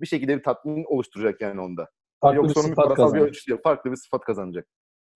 bir 0.00 0.06
şekilde 0.06 0.38
bir 0.38 0.42
tatmin 0.42 0.84
oluşturacak 0.88 1.40
yani 1.40 1.60
onda. 1.60 1.88
Farklı 2.20 2.42
bir 2.42 2.48
Yoksa 2.48 2.60
onun 2.60 2.70
bir 2.70 2.76
parasal 2.76 3.14
bir 3.14 3.20
ölçüsü 3.20 3.50
yok. 3.50 3.62
Farklı 3.62 3.90
bir 3.90 3.96
sıfat 3.96 4.20
kazanacak. 4.24 4.66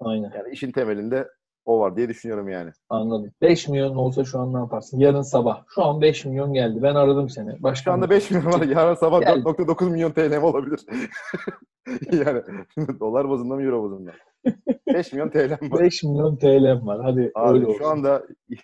Aynen. 0.01 0.33
Yani 0.37 0.51
işin 0.53 0.73
temelinde 0.73 1.29
o 1.65 1.81
var 1.81 1.97
diye 1.97 2.09
düşünüyorum 2.09 2.49
yani. 2.49 2.71
Anladım. 2.89 3.31
5 3.41 3.69
milyon 3.69 3.97
olsa 3.97 4.25
şu 4.25 4.39
an 4.39 4.55
ne 4.55 4.59
yaparsın? 4.59 4.99
Yarın 4.99 5.23
sabah. 5.23 5.65
Şu 5.75 5.85
an 5.85 6.01
5 6.01 6.25
milyon 6.25 6.53
geldi. 6.53 6.83
Ben 6.83 6.95
aradım 6.95 7.29
seni. 7.29 7.63
Başka 7.63 7.91
Şu 7.91 7.93
anda 7.93 8.11
5 8.11 8.31
milyon 8.31 8.53
var. 8.53 8.63
Yarın 8.63 8.95
sabah 8.95 9.21
Gel. 9.21 9.39
4.9 9.39 9.91
milyon 9.91 10.11
TL 10.13 10.31
mi 10.39 10.45
olabilir? 10.45 10.81
yani 12.13 12.43
dolar 13.01 13.31
bazında 13.31 13.55
mı 13.55 13.63
euro 13.63 13.85
bazında? 13.85 14.13
5 14.95 15.13
milyon 15.13 15.29
TL'm 15.29 15.71
var. 15.71 15.81
5 15.81 16.03
milyon 16.03 16.37
TL'm 16.37 16.87
var. 16.87 17.01
Hadi 17.03 17.21
öyle 17.21 17.33
Abi 17.35 17.67
olsun. 17.67 17.79
şu 17.79 17.87
anda 17.87 18.23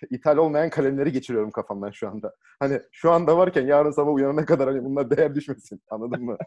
ithal 0.09 0.37
olmayan 0.37 0.69
kalemleri 0.69 1.11
geçiriyorum 1.11 1.51
kafamdan 1.51 1.91
şu 1.91 2.09
anda. 2.09 2.33
Hani 2.59 2.79
şu 2.91 3.11
anda 3.11 3.37
varken 3.37 3.67
yarın 3.67 3.91
sabah 3.91 4.13
uyanana 4.13 4.45
kadar 4.45 4.67
hani 4.69 4.85
bunlar 4.85 5.09
değer 5.09 5.35
düşmesin. 5.35 5.81
Anladın 5.89 6.25
mı? 6.25 6.37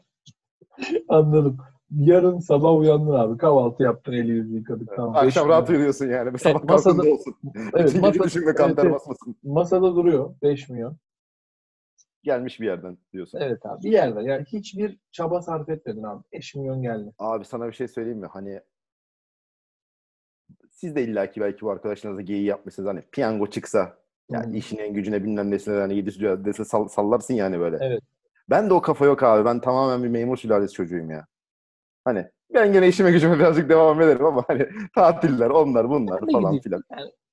Anladım. 1.08 1.56
Yarın 1.98 2.38
sabah 2.38 2.78
uyandın 2.78 3.14
abi. 3.14 3.38
Kahvaltı 3.38 3.82
yaptın, 3.82 4.12
eli 4.12 4.30
yüzü 4.30 4.54
yıkadık. 4.54 4.88
Tamam. 4.96 5.16
Akşam 5.16 5.48
rahat 5.48 5.70
uyuyorsun 5.70 6.06
yani. 6.06 6.38
Sabah 6.38 6.60
Evet, 6.60 6.70
masada- 6.70 7.12
olsun. 7.12 7.36
Evet, 7.74 7.88
Bütün 7.88 8.02
gece 8.02 8.18
masa- 8.18 8.24
düşünme 8.24 8.54
kan 8.54 8.74
evet, 8.78 8.92
basmasın. 8.92 9.36
Masada 9.42 9.96
duruyor 9.96 10.34
5 10.42 10.68
milyon. 10.68 10.96
Gelmiş 12.22 12.60
bir 12.60 12.66
yerden 12.66 12.98
diyorsun. 13.12 13.38
Evet 13.42 13.66
abi. 13.66 13.82
Bir 13.84 13.90
yerde. 13.92 14.22
Yani 14.22 14.44
hiçbir 14.44 14.98
çaba 15.12 15.42
sarf 15.42 15.68
etmedin 15.68 16.02
abi. 16.02 16.22
5 16.32 16.54
milyon 16.54 16.82
geldi. 16.82 17.12
Abi 17.18 17.44
sana 17.44 17.66
bir 17.66 17.72
şey 17.72 17.88
söyleyeyim 17.88 18.18
mi? 18.18 18.26
Hani 18.26 18.60
siz 20.70 20.96
de 20.96 21.02
illaki 21.04 21.40
belki 21.40 21.60
bu 21.62 21.70
arkadaşlarınızla 21.70 22.22
geyiği 22.22 22.44
yapmışsınız. 22.46 22.88
Hani 22.88 23.02
piyango 23.12 23.46
çıksa 23.46 23.98
yani 24.30 24.46
Hmm. 24.46 24.54
işine 24.54 24.88
gücüne 24.88 25.24
bilmem 25.24 25.50
nesine 25.50 25.74
hani 25.74 25.96
yedi 25.96 26.44
dese 26.44 26.62
sall- 26.64 26.88
sallarsın 26.88 27.34
yani 27.34 27.58
böyle. 27.60 27.78
Evet. 27.80 28.00
Ben 28.50 28.70
de 28.70 28.74
o 28.74 28.82
kafa 28.82 29.04
yok 29.06 29.22
abi. 29.22 29.44
Ben 29.44 29.60
tamamen 29.60 30.02
bir 30.04 30.08
memur 30.08 30.36
sülalesi 30.36 30.72
çocuğuyum 30.74 31.10
ya. 31.10 31.26
Hani 32.04 32.26
ben 32.54 32.72
gene 32.72 32.88
işime 32.88 33.10
gücüme 33.10 33.38
birazcık 33.38 33.68
devam 33.68 34.00
ederim 34.00 34.24
ama 34.24 34.44
hani 34.46 34.68
tatiller 34.94 35.50
onlar 35.50 35.90
bunlar 35.90 36.20
Ben 36.26 36.32
falan 36.32 36.52
gideyim. 36.52 36.62
filan. 36.62 36.82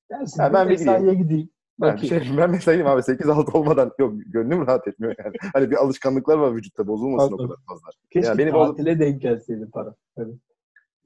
Gelsin 0.09 0.41
Ha, 0.41 0.47
ben 0.47 0.53
ben 0.53 0.65
bir 0.65 0.71
mesaiye 0.71 1.13
gideyim. 1.13 1.49
Ben, 1.81 1.95
şey, 1.97 2.19
ben 2.37 2.51
mesela 2.51 2.75
diyeyim 2.77 2.87
abi 2.87 3.01
8-6 3.03 3.57
olmadan 3.57 3.91
yok 3.99 4.13
gönlüm 4.25 4.67
rahat 4.67 4.87
etmiyor 4.87 5.15
yani. 5.25 5.35
Hani 5.53 5.71
bir 5.71 5.75
alışkanlıklar 5.75 6.37
var 6.37 6.55
vücutta 6.55 6.87
bozulmasın 6.87 7.33
o 7.33 7.37
kadar 7.37 7.55
fazla. 7.67 7.89
Keşke 8.09 8.27
Ya 8.27 8.37
beni 8.37 8.53
boz- 8.53 8.67
tatile 8.67 8.99
denk 8.99 9.21
gelseydi 9.21 9.69
para. 9.73 9.95
Evet. 10.17 10.35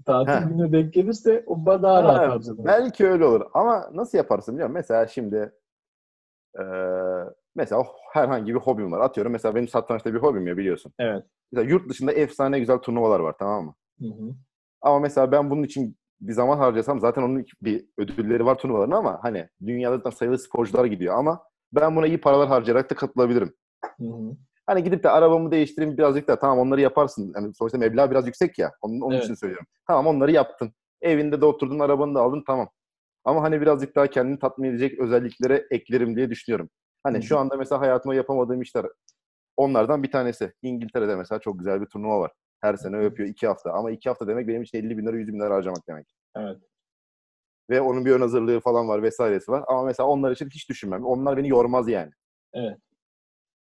Tatil 0.06 0.32
Ha. 0.32 0.40
gününe 0.40 0.72
denk 0.72 0.94
gelirse 0.94 1.44
o 1.48 1.66
daha 1.66 2.04
rahat 2.04 2.22
Ha, 2.22 2.30
harcanır. 2.30 2.66
belki 2.66 3.08
öyle 3.08 3.26
olur 3.26 3.42
ama 3.54 3.90
nasıl 3.94 4.18
yaparsın 4.18 4.54
biliyor 4.56 4.70
musun? 4.70 4.78
Mesela 4.80 5.08
şimdi 5.08 5.52
eee 6.60 6.66
mesela 7.56 7.86
herhangi 8.14 8.54
bir 8.56 8.60
hobim 8.60 8.92
var. 8.92 9.00
Atıyorum 9.00 9.32
mesela 9.32 9.56
benim 9.56 9.68
satrançta 9.68 10.14
bir 10.14 10.20
hobim 10.20 10.48
ya 10.48 10.58
biliyorsun. 10.58 10.94
Evet. 11.00 11.24
Mesela 11.52 11.70
yurt 11.72 11.90
dışında 11.90 12.12
efsane 12.12 12.60
güzel 12.60 12.78
turnuvalar 12.78 13.20
var 13.20 13.36
tamam 13.40 13.66
mı? 13.66 13.76
Hı 14.00 14.08
hı. 14.08 14.36
Ama 14.82 15.00
mesela 15.00 15.32
ben 15.32 15.50
bunun 15.50 15.64
için 15.64 15.98
bir 16.22 16.34
zaman 16.34 16.58
harcasam 16.58 17.00
zaten 17.00 17.22
onun 17.22 17.46
bir 17.62 17.86
ödülleri 17.98 18.46
var 18.46 18.58
turnuvaların 18.58 18.92
ama 18.92 19.20
hani 19.22 19.50
dünyada 19.66 20.04
da 20.04 20.12
sayılı 20.12 20.40
sporcular 20.40 20.86
gidiyor 20.86 21.16
ama 21.18 21.44
ben 21.74 21.96
buna 21.96 22.08
iyi 22.08 22.22
paralar 22.22 22.48
harcayarak 22.48 22.90
da 22.90 22.96
katılabilirim. 22.96 23.54
Hı 24.00 24.06
hı. 24.06 24.38
Hani 24.68 24.84
gidip 24.84 25.04
de 25.04 25.10
arabamı 25.10 25.52
değiştireyim 25.52 25.98
birazcık 25.98 26.28
da 26.28 26.40
tamam 26.40 26.60
onları 26.60 26.82
yaparsın. 26.82 27.34
Yani 27.36 27.54
sonuçta 27.54 27.78
meblağ 27.78 28.12
biraz 28.12 28.28
yüksek 28.28 28.60
ya. 28.60 28.72
Onun, 28.82 29.02
onun 29.02 29.14
Evet. 29.16 29.24
için 29.24 29.34
söylüyorum. 29.34 29.66
Tamam 29.88 30.08
onları 30.08 30.32
yaptın. 30.32 30.72
Evinde 31.02 31.42
de 31.42 31.46
oturdun 31.46 31.80
arabanı 31.80 32.16
da 32.16 32.22
aldın 32.22 32.44
tamam. 32.48 32.70
Ama 33.24 33.44
hani 33.44 33.62
birazcık 33.62 33.96
daha 33.96 34.08
kendini 34.08 34.40
tatmin 34.40 34.70
edecek 34.70 35.00
özelliklere 35.00 35.66
eklerim 35.72 36.16
diye 36.16 36.30
düşünüyorum. 36.30 36.70
Hani 37.06 37.24
şu 37.24 37.38
anda 37.38 37.58
mesela 37.58 37.82
hayatıma 37.82 38.16
yapamadığım 38.16 38.62
işler 38.62 38.86
onlardan 39.58 40.04
bir 40.04 40.12
tanesi. 40.12 40.54
İngiltere'de 40.62 41.16
mesela 41.16 41.40
çok 41.40 41.60
güzel 41.60 41.82
bir 41.82 41.86
turnuva 41.86 42.20
var. 42.20 42.32
Her 42.62 42.76
sene 42.76 43.04
yapıyor 43.04 43.30
iki 43.30 43.48
hafta. 43.48 43.72
Ama 43.72 43.92
iki 43.92 44.10
hafta 44.10 44.28
demek 44.28 44.48
benim 44.48 44.62
için 44.62 44.78
50 44.78 44.98
bin 44.98 45.06
lira 45.08 45.18
100 45.18 45.28
bin 45.28 45.40
lira 45.40 45.56
harcamak 45.56 45.88
demek. 45.88 46.16
Evet. 46.36 46.58
Ve 47.70 47.82
onun 47.82 48.06
bir 48.06 48.12
ön 48.12 48.22
hazırlığı 48.22 48.60
falan 48.60 48.88
var 48.88 49.04
vesairesi 49.04 49.52
var. 49.52 49.64
Ama 49.68 49.84
mesela 49.84 50.08
onlar 50.08 50.32
için 50.32 50.50
hiç 50.50 50.70
düşünmem. 50.70 51.06
Onlar 51.06 51.38
beni 51.38 51.50
yormaz 51.50 51.90
yani. 51.90 52.12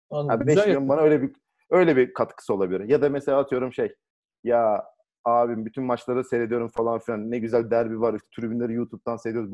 Anladım. 0.09 0.39
Yani 0.39 0.47
5 0.47 0.55
Güzel 0.55 0.67
milyon 0.67 0.89
bana 0.89 1.01
öyle 1.01 1.21
bir 1.21 1.31
öyle 1.69 1.95
bir 1.95 2.13
katkısı 2.13 2.53
olabilir. 2.53 2.89
Ya 2.89 3.01
da 3.01 3.09
mesela 3.09 3.39
atıyorum 3.39 3.73
şey 3.73 3.95
ya 4.43 4.85
abim 5.25 5.65
bütün 5.65 5.83
maçları 5.83 6.23
seyrediyorum 6.23 6.67
falan 6.67 6.99
filan. 6.99 7.31
Ne 7.31 7.39
güzel 7.39 7.71
derbi 7.71 8.01
var. 8.01 8.13
İşte 8.13 8.27
tribünleri 8.35 8.73
YouTube'dan 8.73 9.17
seyrediyoruz. 9.17 9.51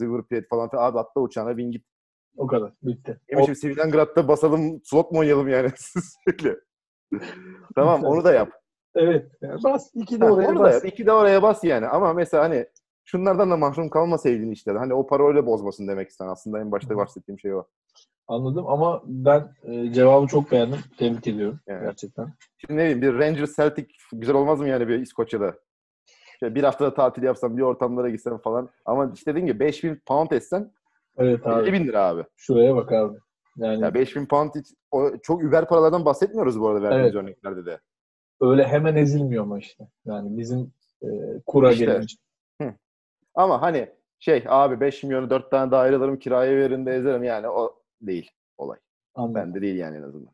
River 0.00 0.22
Plate 0.22 0.46
falan 0.50 0.70
filan. 0.70 0.82
Abi 0.82 0.98
atla 0.98 1.20
uçağına 1.20 1.56
bin 1.56 1.70
git. 1.70 1.86
O 2.38 2.46
kadar. 2.46 2.72
Bitti. 2.82 3.20
Yemin 3.30 3.44
şimdi 3.44 3.58
Sivillangrad'da 3.58 4.28
basalım 4.28 4.80
slot 4.84 5.12
mu 5.12 5.18
oynayalım 5.18 5.48
yani 5.48 5.70
sürekli. 6.24 6.56
tamam 7.74 8.04
onu 8.04 8.24
da 8.24 8.32
yap. 8.32 8.50
Evet. 8.94 9.32
Yani 9.42 9.62
bas. 9.64 9.90
iki 9.94 10.20
de 10.20 10.24
Ha, 10.24 10.30
oraya 10.32 10.48
onu 10.48 10.58
da 10.58 10.62
bas. 10.64 10.74
yap. 10.74 10.84
İki 10.84 11.06
de 11.06 11.12
oraya 11.12 11.42
bas 11.42 11.64
yani. 11.64 11.86
Ama 11.86 12.12
mesela 12.12 12.44
hani 12.44 12.66
şunlardan 13.04 13.50
da 13.50 13.56
mahrum 13.56 13.88
kalmasaydın 13.90 14.50
işte. 14.50 14.72
Hani 14.72 14.94
o 14.94 15.06
para 15.06 15.26
öyle 15.28 15.46
bozmasın 15.46 15.88
demek 15.88 16.08
istedim. 16.08 16.30
Aslında 16.30 16.60
en 16.60 16.72
başta 16.72 16.96
bahsettiğim 16.96 17.38
şey 17.38 17.54
o. 17.54 17.64
Anladım 18.28 18.66
ama 18.66 19.02
ben 19.06 19.48
e, 19.64 19.92
cevabı 19.92 20.26
çok 20.26 20.50
beğendim. 20.52 20.78
Tebrik 20.98 21.26
ediyorum. 21.26 21.60
Evet. 21.66 21.82
Gerçekten. 21.82 22.32
Şimdi 22.58 22.76
ne 22.80 22.84
bileyim 22.84 23.02
bir 23.02 23.14
Rangers 23.18 23.56
Celtic 23.56 23.86
güzel 24.12 24.36
olmaz 24.36 24.60
mı 24.60 24.68
yani 24.68 24.88
bir 24.88 24.98
İskoçya'da? 24.98 25.54
Şöyle 26.40 26.54
bir 26.54 26.62
haftada 26.62 26.94
tatil 26.94 27.22
yapsam, 27.22 27.56
bir 27.56 27.62
ortamlara 27.62 28.08
gitsem 28.10 28.38
falan. 28.38 28.68
Ama 28.84 29.10
işte 29.14 29.30
dediğim 29.30 29.46
gibi 29.46 29.60
5000 29.60 30.02
pound 30.06 30.30
etsen 30.30 30.72
Evet 31.18 31.46
50 31.46 31.52
abi. 31.54 31.72
bin 31.72 31.84
lira 31.84 32.04
abi. 32.04 32.24
Şuraya 32.36 32.76
bak 32.76 32.92
abi. 32.92 33.18
Yani 33.56 33.82
Ya 33.82 33.94
5000 33.94 34.26
pound 34.26 34.50
hiç, 34.54 34.66
o, 34.90 35.10
çok 35.22 35.42
über 35.42 35.68
paralardan 35.68 36.04
bahsetmiyoruz 36.04 36.60
bu 36.60 36.68
arada 36.68 36.82
verdiğimiz 36.82 37.14
Evet. 37.14 37.24
örneklerde 37.24 37.66
de. 37.66 37.80
öyle 38.40 38.66
hemen 38.66 38.96
ezilmiyor 38.96 39.42
ama 39.42 39.58
işte. 39.58 39.88
Yani 40.04 40.38
bizim 40.38 40.72
e, 41.02 41.08
kura 41.46 41.72
İşte. 41.72 41.84
gelince. 41.84 42.16
Ama 43.34 43.62
hani 43.62 43.88
şey 44.18 44.44
abi 44.48 44.80
5 44.80 45.02
milyonu 45.02 45.30
4 45.30 45.50
tane 45.50 45.70
daire 45.70 45.96
alırım 45.96 46.18
kiraya 46.18 46.56
verin 46.56 46.86
de 46.86 46.92
ezerim 46.96 47.22
yani 47.24 47.48
o 47.48 47.74
değil 48.00 48.30
olay. 48.58 48.78
Anladım. 49.14 49.34
Bende 49.34 49.60
değil 49.60 49.76
yani 49.76 49.96
en 49.96 50.02
azından. 50.02 50.32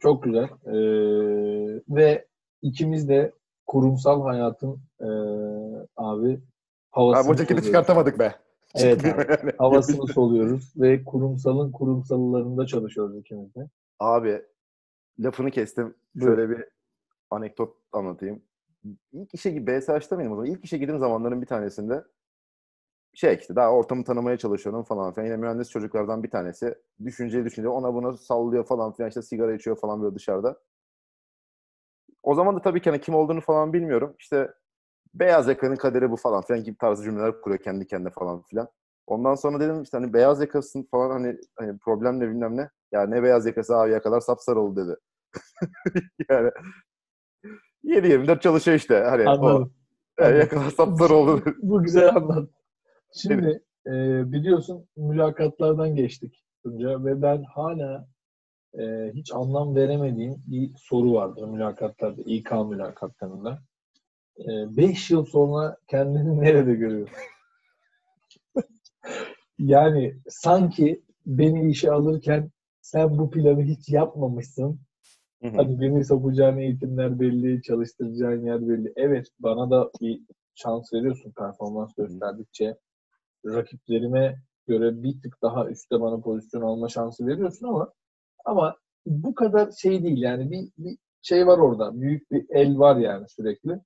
Çok 0.00 0.22
güzel. 0.22 0.44
Ee, 0.66 1.80
ve 1.88 2.26
ikimiz 2.62 3.08
de 3.08 3.32
kurumsal 3.66 4.22
hayatın 4.22 4.80
ee, 5.00 5.06
abi 5.96 6.40
havasını 6.90 7.22
Abi 7.22 7.28
bu 7.28 7.36
ceketi 7.36 7.62
çıkartamadık 7.62 8.18
be. 8.18 8.34
Evet 8.74 9.04
yani. 9.04 9.52
Havasını 9.58 10.06
soluyoruz 10.06 10.72
ve 10.76 11.04
kurumsalın 11.04 11.72
kurumsallarında 11.72 12.66
çalışıyoruz 12.66 13.18
ikimiz 13.18 13.54
de. 13.54 13.68
Abi 13.98 14.42
lafını 15.18 15.50
kestim. 15.50 15.94
Şöyle 16.20 16.50
bir 16.50 16.64
anekdot 17.30 17.76
anlatayım. 17.92 18.42
İlk 19.12 19.34
işe 19.34 19.66
BSH'ta 19.66 20.16
mıydım 20.16 20.32
o 20.32 20.36
zaman? 20.36 20.50
İlk 20.50 20.64
işe 20.64 20.78
girdiğim 20.78 21.00
zamanların 21.00 21.42
bir 21.42 21.46
tanesinde 21.46 22.04
şey 23.14 23.34
işte 23.34 23.56
daha 23.56 23.72
ortamı 23.72 24.04
tanımaya 24.04 24.36
çalışıyorum 24.36 24.84
falan 24.84 25.12
filan. 25.12 25.26
Yine 25.26 25.36
mühendis 25.36 25.70
çocuklardan 25.70 26.22
bir 26.22 26.30
tanesi. 26.30 26.74
Düşünceli 27.04 27.44
düşünce 27.44 27.68
ona 27.68 27.94
buna 27.94 28.12
sallıyor 28.12 28.66
falan 28.66 28.92
filan. 28.92 29.08
işte 29.08 29.22
sigara 29.22 29.54
içiyor 29.54 29.76
falan 29.76 30.02
böyle 30.02 30.14
dışarıda. 30.14 30.60
O 32.22 32.34
zaman 32.34 32.56
da 32.56 32.60
tabii 32.62 32.82
ki 32.82 32.90
hani 32.90 33.00
kim 33.00 33.14
olduğunu 33.14 33.40
falan 33.40 33.72
bilmiyorum. 33.72 34.14
İşte 34.18 34.54
beyaz 35.14 35.48
yakanın 35.48 35.76
kaderi 35.76 36.10
bu 36.10 36.16
falan 36.16 36.42
filan 36.42 36.64
gibi 36.64 36.76
tarzı 36.76 37.04
cümleler 37.04 37.40
kuruyor 37.40 37.62
kendi 37.62 37.86
kendine 37.86 38.10
falan 38.10 38.42
filan. 38.42 38.68
Ondan 39.06 39.34
sonra 39.34 39.60
dedim 39.60 39.82
işte 39.82 39.98
hani 39.98 40.12
beyaz 40.12 40.40
yakasın 40.40 40.88
falan 40.90 41.10
hani, 41.10 41.36
hani 41.56 41.78
problem 41.78 42.20
ne 42.20 42.28
bilmem 42.28 42.56
ne. 42.56 42.70
Ya 42.92 43.06
ne 43.06 43.22
beyaz 43.22 43.46
yakası 43.46 43.76
abi 43.76 43.90
yakalar 43.92 44.20
sapsarı 44.20 44.60
oldu 44.60 44.86
dedi. 44.86 44.96
yani 46.30 46.50
7-24 47.84 48.40
çalışıyor 48.40 48.76
işte. 48.76 48.98
Hani 48.98 49.28
o 49.28 49.30
Anladım. 49.30 49.72
yani 50.20 50.38
yakalar 50.38 50.70
sapsarı 50.70 51.14
oldu. 51.14 51.42
Bu 51.62 51.82
güzel 51.82 52.16
anlat. 52.16 52.48
Şimdi 53.14 53.62
e, 53.86 53.92
biliyorsun 54.32 54.88
mülakatlardan 54.96 55.96
geçtik 55.96 56.44
Tunca 56.62 57.04
ve 57.04 57.22
ben 57.22 57.42
hala 57.42 58.08
e, 58.78 59.10
hiç 59.14 59.32
anlam 59.32 59.76
veremediğim 59.76 60.34
bir 60.46 60.70
soru 60.76 61.12
vardır 61.12 61.48
mülakatlarda, 61.48 62.22
İK 62.22 62.50
mülakatlarında. 62.52 63.62
5 64.46 65.10
yıl 65.10 65.24
sonra 65.24 65.76
kendini 65.88 66.40
nerede 66.40 66.74
görüyorsun? 66.74 67.16
yani 69.58 70.14
sanki 70.28 71.02
beni 71.26 71.70
işe 71.70 71.92
alırken 71.92 72.50
sen 72.80 73.18
bu 73.18 73.30
planı 73.30 73.62
hiç 73.62 73.88
yapmamışsın. 73.88 74.80
Hı 75.42 75.48
hı. 75.48 75.56
Hani 75.56 75.80
beni 75.80 76.04
sokacağın 76.04 76.58
eğitimler 76.58 77.20
belli, 77.20 77.62
çalıştıracağın 77.62 78.46
yer 78.46 78.68
belli. 78.68 78.92
Evet 78.96 79.26
bana 79.38 79.70
da 79.70 79.90
bir 80.00 80.20
şans 80.54 80.92
veriyorsun 80.92 81.32
performans 81.38 81.94
gösterdikçe. 81.94 82.76
Rakiplerime 83.46 84.36
göre 84.66 85.02
bir 85.02 85.22
tık 85.22 85.42
daha 85.42 85.68
üstte 85.70 86.00
bana 86.00 86.20
pozisyon 86.20 86.62
alma 86.62 86.88
şansı 86.88 87.26
veriyorsun 87.26 87.66
ama 87.66 87.92
ama 88.44 88.76
bu 89.06 89.34
kadar 89.34 89.70
şey 89.72 90.02
değil 90.02 90.22
yani 90.22 90.50
bir, 90.50 90.68
bir 90.78 90.98
şey 91.22 91.46
var 91.46 91.58
orada. 91.58 92.00
Büyük 92.00 92.30
bir 92.30 92.46
el 92.50 92.78
var 92.78 92.96
yani 92.96 93.28
sürekli. 93.28 93.80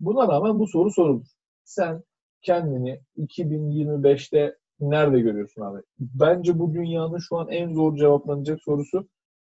Buna 0.00 0.28
rağmen 0.28 0.58
bu 0.58 0.66
soru 0.66 0.90
sorulur. 0.90 1.26
Sen 1.64 2.02
kendini 2.42 3.00
2025'te 3.16 4.56
nerede 4.80 5.20
görüyorsun 5.20 5.62
abi? 5.62 5.82
Bence 5.98 6.58
bu 6.58 6.74
dünyanın 6.74 7.18
şu 7.18 7.36
an 7.36 7.48
en 7.48 7.74
zor 7.74 7.96
cevaplanacak 7.96 8.62
sorusu. 8.62 9.08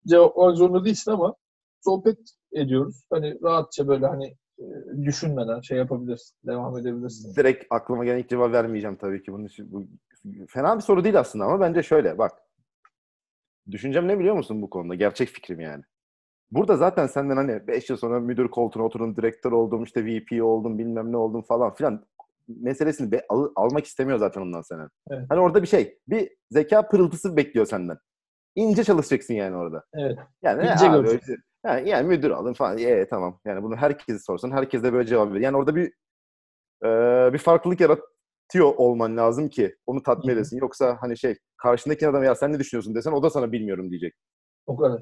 Cevaplamak 0.08 0.58
zorunda 0.58 0.86
değilsin 0.86 1.12
ama 1.12 1.36
sohbet 1.82 2.18
ediyoruz. 2.52 3.04
Hani 3.10 3.38
rahatça 3.44 3.88
böyle 3.88 4.06
hani 4.06 4.36
e, 4.60 4.66
düşünmeden 5.04 5.62
şey 5.62 5.78
yapabilirsin. 5.78 6.38
Devam 6.46 6.78
edebilirsin. 6.78 7.36
Direkt 7.36 7.66
aklıma 7.70 8.06
gelen 8.06 8.18
ilk 8.18 8.30
cevap 8.30 8.52
vermeyeceğim 8.52 8.96
tabii 8.96 9.24
ki. 9.24 9.34
Bunun 9.34 9.46
için, 9.46 9.72
bu 9.72 9.88
fena 10.48 10.76
bir 10.78 10.82
soru 10.82 11.04
değil 11.04 11.20
aslında 11.20 11.46
ama 11.46 11.60
bence 11.60 11.84
şöyle 11.84 12.18
bak. 12.18 12.32
Düşüncem 13.72 14.08
ne 14.08 14.20
biliyor 14.20 14.36
musun 14.36 14.62
bu 14.62 14.70
konuda? 14.70 14.96
Gerçek 14.96 15.30
fikrim 15.30 15.60
yani. 15.60 15.84
Burada 16.52 16.78
zaten 16.78 17.08
senden 17.08 17.36
hani 17.38 17.68
5 17.68 17.90
yıl 17.90 17.98
sonra 17.98 18.20
müdür 18.20 18.48
koltuğuna 18.48 18.84
oturdun, 18.84 19.16
direktör 19.16 19.52
oldum, 19.52 19.84
işte 19.84 20.06
VP 20.06 20.44
oldum, 20.44 20.80
bilmem 20.80 21.12
ne 21.12 21.18
oldum 21.18 21.42
falan 21.42 21.74
filan 21.74 22.06
meselesini 22.48 23.12
be, 23.12 23.26
al, 23.30 23.50
almak 23.56 23.86
istemiyor 23.86 24.20
zaten 24.20 24.42
ondan 24.42 24.62
senden. 24.62 24.90
Evet. 25.10 25.26
Hani 25.30 25.40
orada 25.40 25.62
bir 25.62 25.68
şey, 25.68 25.98
bir 26.08 26.30
zeka 26.52 26.88
pırıltısı 26.88 27.38
bekliyor 27.38 27.66
senden. 27.66 27.98
İnce 28.56 28.84
çalışacaksın 28.84 29.34
yani 29.34 29.56
orada. 29.56 29.84
Evet. 29.94 30.18
Yani 30.42 30.64
İnce 30.64 30.90
abi, 30.90 31.08
işte, 31.08 31.36
yani, 31.66 31.90
yani 31.90 32.08
müdür 32.08 32.32
alın 32.32 32.54
falan. 32.54 32.78
Ee, 32.78 33.08
tamam. 33.08 33.40
Yani 33.46 33.64
bunu 33.64 33.76
herkese 33.76 34.20
sorsan 34.20 34.52
herkes 34.52 34.84
de 34.84 34.94
böyle 34.94 35.08
cevap 35.08 35.32
verir. 35.32 35.42
Yani 35.42 35.58
orada 35.58 35.76
bir 35.76 35.94
e, 36.86 37.34
bir 37.34 37.38
farklılık 37.38 37.80
yaratıyor 37.80 38.76
olman 38.78 39.18
lazım 39.18 39.50
ki 39.50 39.76
onu 39.86 40.04
tatmin 40.04 40.34
edesin. 40.34 40.58
Yoksa 40.58 40.98
hani 41.02 41.18
şey 41.18 41.38
karşındaki 41.58 42.08
adam 42.08 42.24
ya 42.24 42.36
sen 42.36 42.54
ne 42.54 42.60
düşünüyorsun 42.60 42.96
desen 42.96 43.12
o 43.12 43.24
da 43.24 43.30
sana 43.30 43.52
bilmiyorum 43.52 43.90
diyecek. 43.90 44.14
O 44.66 44.78
kadar. 44.78 45.02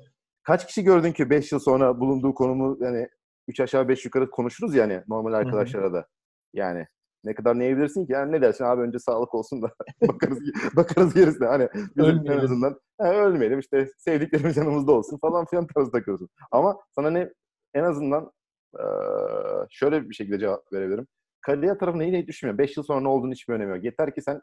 Kaç 0.50 0.68
kişi 0.68 0.84
gördün 0.84 1.12
ki 1.12 1.30
5 1.30 1.52
yıl 1.52 1.60
sonra 1.60 2.00
bulunduğu 2.00 2.34
konumu 2.34 2.78
yani 2.82 3.08
3 3.48 3.60
aşağı 3.60 3.88
5 3.88 4.06
yukarı 4.06 4.30
konuşuruz 4.30 4.76
yani 4.76 5.04
normal 5.08 5.34
arkadaşlara 5.34 5.94
da. 5.94 6.08
Yani 6.54 6.88
ne 7.24 7.36
kadar 7.36 7.60
ne 7.60 7.78
bilirsin 7.78 8.06
ki? 8.06 8.14
Yani 8.14 8.32
ne 8.32 8.42
dersin 8.42 8.64
abi 8.64 8.82
önce 8.82 9.00
sağlık 9.00 9.36
olsun 9.36 9.62
da 9.62 9.72
bakarız 10.08 10.40
bakarız 10.76 11.14
gerisine. 11.14 11.48
Hani 11.48 11.70
bizim 11.98 12.32
en 12.32 12.38
azından 12.38 12.80
he, 13.02 13.08
ölmeyelim 13.08 13.60
işte 13.60 13.88
sevdiklerimiz 13.98 14.58
yanımızda 14.58 14.92
olsun 14.92 15.18
falan 15.18 15.46
filan 15.46 15.68
tarzı 15.68 15.92
takıyorsun. 15.92 16.30
Ama 16.52 16.78
sana 16.96 17.10
ne 17.10 17.30
en 17.74 17.84
azından 17.84 18.32
şöyle 19.70 20.10
bir 20.10 20.16
şekilde 20.16 20.40
cevap 20.40 20.74
verebilirim. 20.74 21.08
Kariyer 21.42 21.80
tarafında 21.80 22.04
yine 22.04 22.20
hiç 22.20 22.28
düşünmüyorum. 22.28 22.58
5 22.58 22.78
yıl 22.78 22.84
sonra 22.84 23.02
ne 23.02 23.08
olduğunu 23.08 23.32
hiçbir 23.32 23.54
önemi 23.54 23.76
yok. 23.76 23.84
Yeter 23.84 24.16
ki 24.16 24.22
sen 24.22 24.42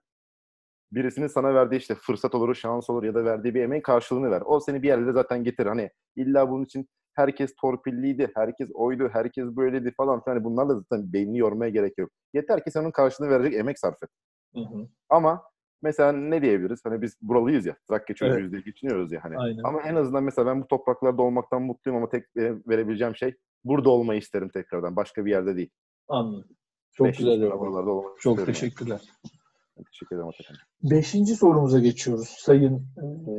birisinin 0.93 1.27
sana 1.27 1.55
verdiği 1.55 1.77
işte 1.77 1.95
fırsat 1.95 2.35
olur, 2.35 2.55
şans 2.55 2.91
olur 2.91 3.03
ya 3.05 3.15
da 3.15 3.25
verdiği 3.25 3.55
bir 3.55 3.63
emeğin 3.63 3.83
karşılığını 3.83 4.31
ver. 4.31 4.43
O 4.47 4.61
seni 4.61 4.83
bir 4.83 4.89
yerlere 4.89 5.13
zaten 5.13 5.45
getirir. 5.45 5.69
Hani 5.69 5.91
illa 6.17 6.51
bunun 6.51 6.65
için 6.65 6.89
herkes 7.15 7.55
torpilliydi, 7.55 8.31
herkes 8.35 8.71
oydu, 8.75 9.09
herkes 9.13 9.45
böyleydi 9.47 9.93
falan 9.97 10.25
filan. 10.25 10.37
Hani 10.37 10.45
bunlarla 10.45 10.75
zaten 10.75 11.13
beynini 11.13 11.39
yormaya 11.39 11.71
gerek 11.71 11.99
yok. 11.99 12.11
Yeter 12.35 12.65
ki 12.65 12.71
sen 12.71 12.81
onun 12.83 12.91
karşılığını 12.91 13.31
verecek 13.31 13.55
emek 13.55 13.79
sarf 13.79 14.03
et. 14.03 14.11
Hı 14.55 14.61
hı. 14.61 14.89
Ama 15.09 15.43
mesela 15.83 16.13
ne 16.13 16.43
diyebiliriz? 16.43 16.81
Hani 16.85 17.03
biz 17.03 17.17
buralıyız 17.23 17.67
ya. 17.67 17.77
Trakya 17.89 18.17
çocuğuyuz 18.17 18.41
Evet. 18.41 18.53
diye 18.53 18.63
geçiniyoruz 18.63 19.13
ya 19.13 19.25
hani. 19.25 19.39
Aynen. 19.39 19.63
Ama 19.65 19.83
en 19.83 19.95
azından 19.95 20.25
mesela 20.25 20.47
ben 20.47 20.63
bu 20.63 20.67
topraklarda 20.69 21.23
olmaktan 21.23 21.63
mutluyum 21.63 21.97
ama 21.99 22.09
tek 22.09 22.25
e, 22.37 22.55
verebileceğim 22.69 23.17
şey 23.17 23.35
burada 23.65 23.91
olmayı 23.91 24.21
isterim 24.21 24.49
tekrardan. 24.49 24.97
Başka 24.97 25.25
bir 25.25 25.31
yerde 25.31 25.57
değil. 25.57 25.71
Anladım. 26.09 26.57
Çok 26.93 27.07
Beş 27.07 27.19
güzel 27.19 27.43
olmak 27.43 28.21
Çok 28.21 28.47
teşekkürler. 28.47 29.01
yani. 29.09 29.36
Teşekkür 29.85 30.17
ederim 30.17 30.29
Atakan. 30.29 30.57
Beşinci 30.83 31.35
sorumuza 31.35 31.79
geçiyoruz. 31.79 32.29
Sayın 32.29 32.77
e, 32.77 33.35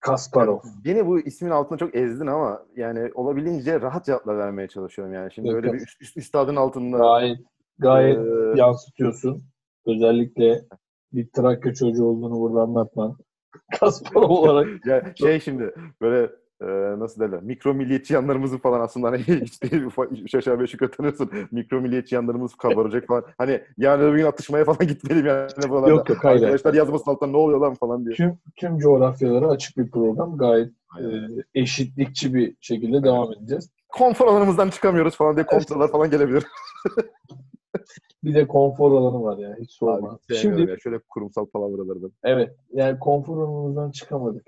Kasparov. 0.00 0.58
Beni 0.84 1.06
bu 1.06 1.20
ismin 1.20 1.50
altına 1.50 1.78
çok 1.78 1.94
ezdin 1.94 2.26
ama 2.26 2.62
yani 2.76 3.10
olabildiğince 3.14 3.80
rahat 3.80 4.06
cevaplar 4.06 4.38
vermeye 4.38 4.68
çalışıyorum 4.68 5.14
yani. 5.14 5.32
Şimdi 5.32 5.48
Yok, 5.48 5.56
öyle 5.56 5.66
yok. 5.66 5.76
bir 5.76 5.80
üst, 5.80 6.02
üst, 6.02 6.16
üstadın 6.16 6.56
altında 6.56 6.98
Gayet 6.98 7.38
gayet 7.78 8.18
Ee, 8.18 8.60
yansıtıyorsun. 8.60 9.44
Özellikle 9.86 10.64
bir 11.12 11.28
Trakya 11.32 11.74
çocuğu 11.74 12.04
olduğunu 12.04 12.40
burada 12.40 12.60
anlatman. 12.60 13.16
Kasparov 13.80 14.28
olarak 14.30 14.86
ya 14.86 15.14
şey 15.16 15.40
şimdi 15.40 15.74
böyle 16.00 16.30
e, 16.66 16.98
nasıl 16.98 17.20
derler 17.20 17.42
mikro 17.42 17.74
milliyetçi 17.74 18.14
yanlarımızı 18.14 18.58
falan 18.58 18.80
aslında 18.80 19.08
hani 19.08 19.18
hiç 19.42 19.62
değil 19.62 19.84
ufak- 19.84 20.12
üç 20.12 20.34
aşağı 20.34 20.60
beş 20.60 20.72
yukarı 20.72 20.90
tanıyorsun. 20.90 21.30
Mikro 21.50 21.80
milliyetçi 21.80 22.14
yanlarımız 22.14 22.54
kabaracak 22.54 23.06
falan. 23.06 23.24
Hani 23.38 23.60
yani 23.78 24.02
öbür 24.02 24.16
gün 24.18 24.26
atışmaya 24.26 24.64
falan 24.64 24.78
gitmeliyim 24.88 25.26
yani 25.26 25.48
buralarda. 25.68 25.90
Yok, 25.90 26.08
yok, 26.08 26.24
hayır. 26.24 26.42
Arkadaşlar 26.42 26.74
yazmasın 26.74 27.10
alttan 27.10 27.32
ne 27.32 27.36
oluyor 27.36 27.60
lan 27.60 27.74
falan 27.74 28.04
diye. 28.04 28.16
tüm 28.16 28.38
tüm 28.56 28.78
coğrafyalara 28.78 29.48
açık 29.48 29.76
bir 29.78 29.90
program. 29.90 30.36
Gayet 30.36 30.68
e, 30.68 30.72
Aynen. 30.96 31.42
eşitlikçi 31.54 32.34
bir 32.34 32.56
şekilde 32.60 33.02
devam 33.02 33.32
edeceğiz. 33.32 33.70
Konfor 33.88 34.26
alanımızdan 34.26 34.70
çıkamıyoruz 34.70 35.16
falan 35.16 35.36
diye 35.36 35.46
kontroller 35.46 35.88
falan 35.88 36.10
gelebilir. 36.10 36.44
Bir 38.24 38.34
de 38.34 38.46
konfor 38.46 38.92
alanı 38.92 39.22
var 39.22 39.38
ya. 39.38 39.56
Hiç 39.60 39.72
sorma. 39.72 40.08
Abi, 40.10 40.36
Şimdi 40.36 40.70
ya. 40.70 40.76
şöyle 40.78 40.98
kurumsal 40.98 41.46
palavralardan. 41.46 42.12
evet 42.24 42.56
yani 42.72 42.98
konfor 42.98 43.36
alanımızdan 43.42 43.90
çıkamadık. 43.90 44.46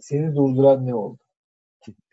Seni 0.00 0.36
durduran 0.36 0.86
ne 0.86 0.94
oldu? 0.94 1.18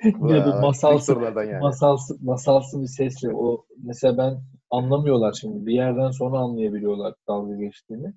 diye 0.03 0.45
bir 0.45 0.61
masalsı, 0.61 1.15
yani. 1.35 1.59
masalsı, 1.59 2.17
masalsı 2.21 2.81
bir 2.81 2.87
sesle 2.87 3.33
o 3.33 3.65
mesela 3.83 4.17
ben 4.17 4.41
anlamıyorlar 4.69 5.37
şimdi. 5.41 5.65
Bir 5.65 5.73
yerden 5.73 6.11
sonra 6.11 6.37
anlayabiliyorlar 6.37 7.13
dalga 7.27 7.55
geçtiğini. 7.55 8.13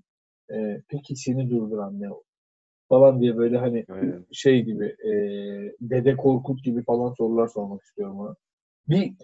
Ee, 0.50 0.82
peki 0.88 1.16
seni 1.16 1.50
durduran 1.50 2.00
ne 2.00 2.10
oldu? 2.10 2.24
Falan 2.88 3.20
diye 3.20 3.36
böyle 3.36 3.58
hani 3.58 3.84
Aynen. 3.88 4.26
şey 4.32 4.62
gibi 4.62 4.84
e, 4.84 5.12
Dede 5.80 6.16
Korkut 6.16 6.64
gibi 6.64 6.84
falan 6.84 7.12
sorular 7.12 7.48
sormak 7.48 7.82
istiyorum 7.82 8.20
ona. 8.20 8.34
Bir 8.88 9.14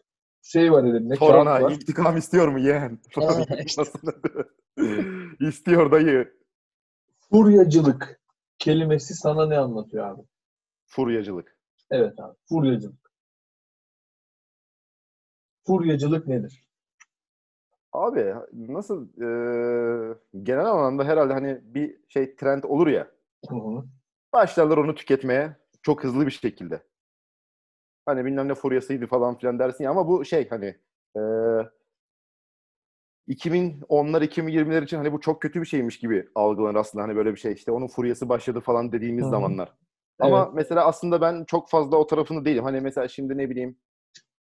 şey 0.43 0.73
var 0.73 0.85
elimde. 0.85 1.15
Torana 1.15 1.63
var. 1.63 1.73
intikam 1.73 2.17
istiyor 2.17 2.49
mu 2.49 2.59
yeğen? 2.59 2.99
İstiyor 5.41 5.93
dayı. 5.93 6.33
Furyacılık 7.31 8.20
kelimesi 8.61 9.15
sana 9.15 9.47
ne 9.47 9.59
anlatıyor 9.59 10.07
abi? 10.07 10.23
Furyacılık. 10.87 11.59
Evet 11.91 12.21
abi. 12.21 12.37
Furyacılık. 12.49 13.11
Furyacılık 15.67 16.27
nedir? 16.27 16.65
Abi 17.93 18.35
nasıl 18.53 19.09
eee, 19.21 20.15
genel 20.43 20.67
anlamda 20.67 21.05
herhalde 21.05 21.33
hani 21.33 21.61
bir 21.65 21.97
şey 22.09 22.37
trend 22.37 22.63
olur 22.65 22.87
ya. 22.87 23.09
Hı 23.51 23.57
hı. 23.57 23.85
Başlarlar 24.33 24.77
onu 24.79 24.95
tüketmeye 24.95 25.57
çok 25.83 26.05
hızlı 26.05 26.27
bir 26.27 26.31
şekilde. 26.31 26.83
Hani 28.07 28.25
bilmem 28.25 28.49
ne 28.49 28.55
furyasıydı 28.55 29.07
falan 29.07 29.39
filan 29.39 29.59
dersin 29.59 29.85
ya 29.85 29.91
ama 29.91 30.09
bu 30.09 30.25
şey 30.25 30.49
hani 30.49 30.77
eee 31.17 31.71
2010'lar 33.31 34.23
2020'ler 34.23 34.83
için 34.83 34.97
hani 34.97 35.13
bu 35.13 35.21
çok 35.21 35.43
kötü 35.43 35.61
bir 35.61 35.67
şeymiş 35.67 35.99
gibi 35.99 36.29
algılanır 36.35 36.75
aslında 36.75 37.05
hani 37.05 37.17
böyle 37.17 37.35
bir 37.35 37.41
şey 37.41 37.53
işte 37.53 37.73
onun 37.73 37.87
furyası 37.87 38.29
başladı 38.29 38.61
falan 38.61 38.93
dediğimiz 38.93 39.23
Hı 39.23 39.27
hı. 39.27 39.31
zamanlar. 39.31 39.75
Ama 40.21 40.43
Evet. 40.45 40.55
mesela 40.55 40.87
aslında 40.87 41.21
ben 41.21 41.45
çok 41.45 41.71
fazla 41.71 41.97
o 41.97 42.07
tarafında 42.07 42.45
değilim. 42.45 42.65
Hani 42.65 42.81
mesela 42.81 43.09
şimdi 43.09 43.39
ne 43.39 43.51
bileyim 43.51 43.77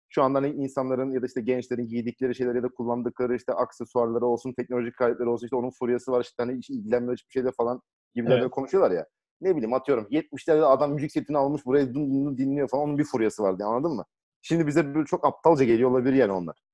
şu 0.08 0.22
anda 0.22 0.38
hani 0.38 0.48
insanların 0.48 1.10
ya 1.10 1.22
da 1.22 1.26
işte 1.26 1.40
gençlerin 1.40 1.88
giydikleri 1.88 2.34
şeyler 2.34 2.54
ya 2.54 2.62
da 2.62 2.68
kullandıkları 2.68 3.36
işte 3.36 3.52
aksesuarları 3.52 4.26
olsun, 4.26 4.52
teknolojik 4.52 5.00
aletleri 5.00 5.28
olsun 5.28 5.46
işte 5.46 5.56
onun 5.56 5.70
furyası 5.70 6.12
var 6.12 6.20
işte 6.20 6.42
hani 6.42 6.56
hiç 6.58 6.70
ilgilenmiyor 6.70 7.12
hiçbir 7.16 7.32
şeyde 7.32 7.50
falan 7.56 7.82
gibilerle 8.14 8.40
Evet. 8.40 8.50
konuşuyorlar 8.50 8.90
ya. 8.90 9.06
Ne 9.40 9.56
bileyim 9.56 9.72
atıyorum 9.72 10.06
70'lerde 10.10 10.64
adam 10.64 10.92
müzik 10.92 11.12
setini 11.12 11.38
almış 11.38 11.66
buraya 11.66 11.94
dın 11.94 12.26
dın 12.26 12.36
dinliyor 12.38 12.68
falan 12.68 12.84
onun 12.84 12.98
bir 12.98 13.04
furyası 13.04 13.42
vardı 13.42 13.64
anladın 13.64 13.96
mı? 13.96 14.04
Şimdi 14.42 14.66
bize 14.66 14.94
böyle 14.94 15.06
çok 15.06 15.26
aptalca 15.26 15.64
geliyor 15.64 15.90
olabilir 15.90 16.12
yani 16.12 16.32
onlar. 16.32 16.67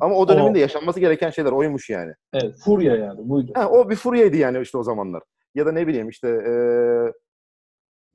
Ama 0.00 0.14
o 0.14 0.28
dönemin 0.28 0.50
O- 0.50 0.54
de 0.54 0.58
yaşanması 0.58 1.00
gereken 1.00 1.30
şeyler 1.30 1.52
oymuş 1.52 1.90
yani. 1.90 2.12
Evet. 2.32 2.54
Furya 2.64 2.96
yani. 2.96 3.28
Buydu. 3.28 3.52
Ha, 3.54 3.68
o 3.70 3.90
bir 3.90 3.96
furyaydı 3.96 4.36
yani 4.36 4.60
işte 4.60 4.78
o 4.78 4.82
zamanlar. 4.82 5.22
Ya 5.54 5.66
da 5.66 5.72
ne 5.72 5.86
bileyim 5.86 6.08
işte 6.08 6.28
eee 6.28 7.12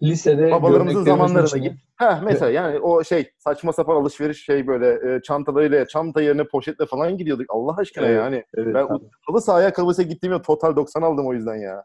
Lisede 0.02 0.52
babalarımızın 0.52 1.04
zamanlarına 1.04 1.58
git. 1.58 1.74
Ha 1.96 2.22
mesela 2.24 2.52
yani 2.52 2.80
o 2.80 3.04
şey 3.04 3.32
saçma 3.38 3.74
sapan 3.74 3.96
alışveriş 3.96 4.46
şey 4.46 4.68
böyle 4.68 5.16
e, 5.16 5.22
çantalarıyla 5.22 5.88
çanta 5.88 6.22
yerine 6.22 6.44
poşetle 6.44 6.86
falan 6.86 7.18
gidiyorduk. 7.18 7.46
Allah 7.50 7.76
aşkına 7.78 8.06
Evet, 8.08 8.18
yani. 8.18 8.44
Evet, 8.58 8.76
Ben 8.76 8.88
halı 9.28 9.42
sahaya 9.42 9.74
kabuse 9.74 10.04
gittiğimde 10.04 10.42
total 10.42 10.76
90 10.76 11.02
aldım 11.02 11.28
o 11.28 11.34
yüzden 11.34 11.56
ya. 11.56 11.84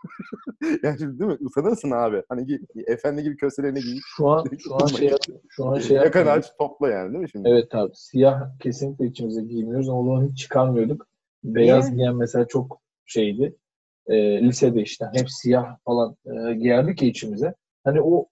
yani 0.82 0.98
şimdi 0.98 1.18
değil 1.18 1.30
mi? 1.30 1.36
Utanırsın 1.40 1.90
abi. 1.90 2.22
Hani 2.28 2.42
gi- 2.42 2.90
efendi 2.92 3.22
gibi 3.22 3.36
köselerini 3.36 3.80
giy. 3.80 3.98
Şu 4.16 4.28
an 4.28 4.44
şu 4.58 4.74
an 4.74 4.86
şey 4.86 5.12
şu 5.50 5.66
an 5.66 5.78
şey 5.78 5.96
yapmıyoruz. 5.96 6.32
aç 6.32 6.52
topla 6.58 6.88
yani 6.90 7.12
değil 7.12 7.22
mi 7.22 7.30
şimdi? 7.30 7.48
Evet 7.48 7.74
abi. 7.74 7.90
Siyah 7.94 8.58
kesinlikle 8.60 9.06
içimize 9.06 9.42
giymiyoruz 9.42 9.88
ama 9.88 10.00
o 10.00 10.04
zaman 10.04 10.28
hiç 10.28 10.38
çıkarmıyorduk. 10.38 11.06
Beyaz 11.44 11.84
Niye? 11.84 11.96
giyen 11.96 12.16
mesela 12.16 12.48
çok 12.48 12.80
şeydi. 13.06 13.56
Ee, 14.06 14.42
lisede 14.42 14.82
işte 14.82 15.06
hep 15.14 15.30
siyah 15.30 15.76
falan 15.84 16.16
e, 16.26 16.54
giyerdik 16.54 17.02
ya 17.02 17.08
içimize. 17.08 17.54
Hani 17.84 18.00
o 18.02 18.26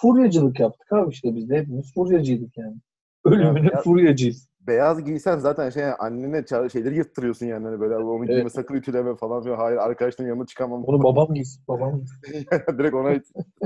furyacılık 0.00 0.60
yaptık 0.60 0.92
abi 0.92 1.12
işte 1.12 1.34
biz 1.36 1.48
de 1.50 1.58
hepimiz 1.58 1.94
furyacıydık 1.94 2.56
yani. 2.58 2.76
Ölümüne 3.24 3.68
Ya- 3.72 3.80
furyacıyız. 3.82 4.48
Beyaz 4.66 5.04
giysen 5.04 5.38
zaten 5.38 5.70
şey 5.70 5.84
annene 5.98 6.44
şeyleri 6.72 6.96
yırttırıyorsun 6.96 7.46
yani 7.46 7.64
hani 7.64 7.80
böyle 7.80 7.96
onu 7.96 8.26
giyme 8.26 8.40
Evet. 8.40 8.52
sakın 8.52 8.74
ütüleme 8.74 9.16
falan 9.16 9.42
filan. 9.42 9.56
Hayır 9.56 9.76
arkadaşların 9.76 10.28
yanına 10.28 10.46
çıkamam. 10.46 10.84
Onu 10.84 11.02
babam 11.04 11.34
giysin. 11.34 11.62
Babam 11.68 12.00
giysin. 12.26 12.46
Direkt 12.78 12.94
ona 12.94 13.20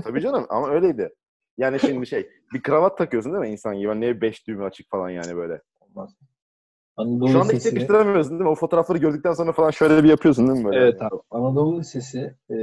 tabii 0.05 0.21
canım 0.21 0.47
ama 0.49 0.69
öyleydi. 0.71 1.11
Yani 1.59 1.81
şimdi 1.81 2.07
şey 2.07 2.29
bir 2.55 2.63
kravat 2.63 2.99
takıyorsun 2.99 3.33
değil 3.33 3.41
mi 3.45 3.49
insan 3.51 3.77
gibi? 3.79 3.89
Hani 3.89 4.01
Niye 4.01 4.21
beş 4.21 4.47
düğme 4.47 4.65
açık 4.65 4.91
falan 4.91 5.11
yani 5.11 5.37
böyle. 5.37 5.61
Olmaz. 5.81 6.15
Anadolu 6.97 7.29
Şu 7.29 7.41
anda 7.41 7.53
hiç 7.53 7.59
Lisesi'ne- 7.61 7.75
yakıştıramıyorsun 7.75 8.31
değil 8.33 8.43
mi? 8.43 8.49
O 8.49 8.55
fotoğrafları 8.55 8.99
gördükten 8.99 9.33
sonra 9.33 9.53
falan 9.53 9.71
şöyle 9.71 10.05
bir 10.05 10.09
yapıyorsun 10.09 10.49
değil 10.49 10.59
mi 10.59 10.65
böyle? 10.65 10.79
Evet 10.81 11.03
abi. 11.03 11.21
Anadolu 11.31 11.79
Lisesi 11.81 12.35
e, 12.51 12.57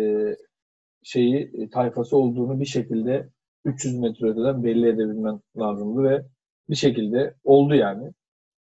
şeyi 1.04 1.52
e, 1.54 1.70
tayfası 1.70 2.18
olduğunu 2.18 2.60
bir 2.60 2.66
şekilde 2.66 3.30
300 3.66 4.00
metre 4.00 4.28
öteden 4.30 4.64
belli 4.64 4.88
edebilmen 4.90 5.40
lazımdı 5.58 6.04
ve 6.04 6.26
bir 6.70 6.76
şekilde 6.76 7.36
oldu 7.44 7.76
yani. 7.76 8.12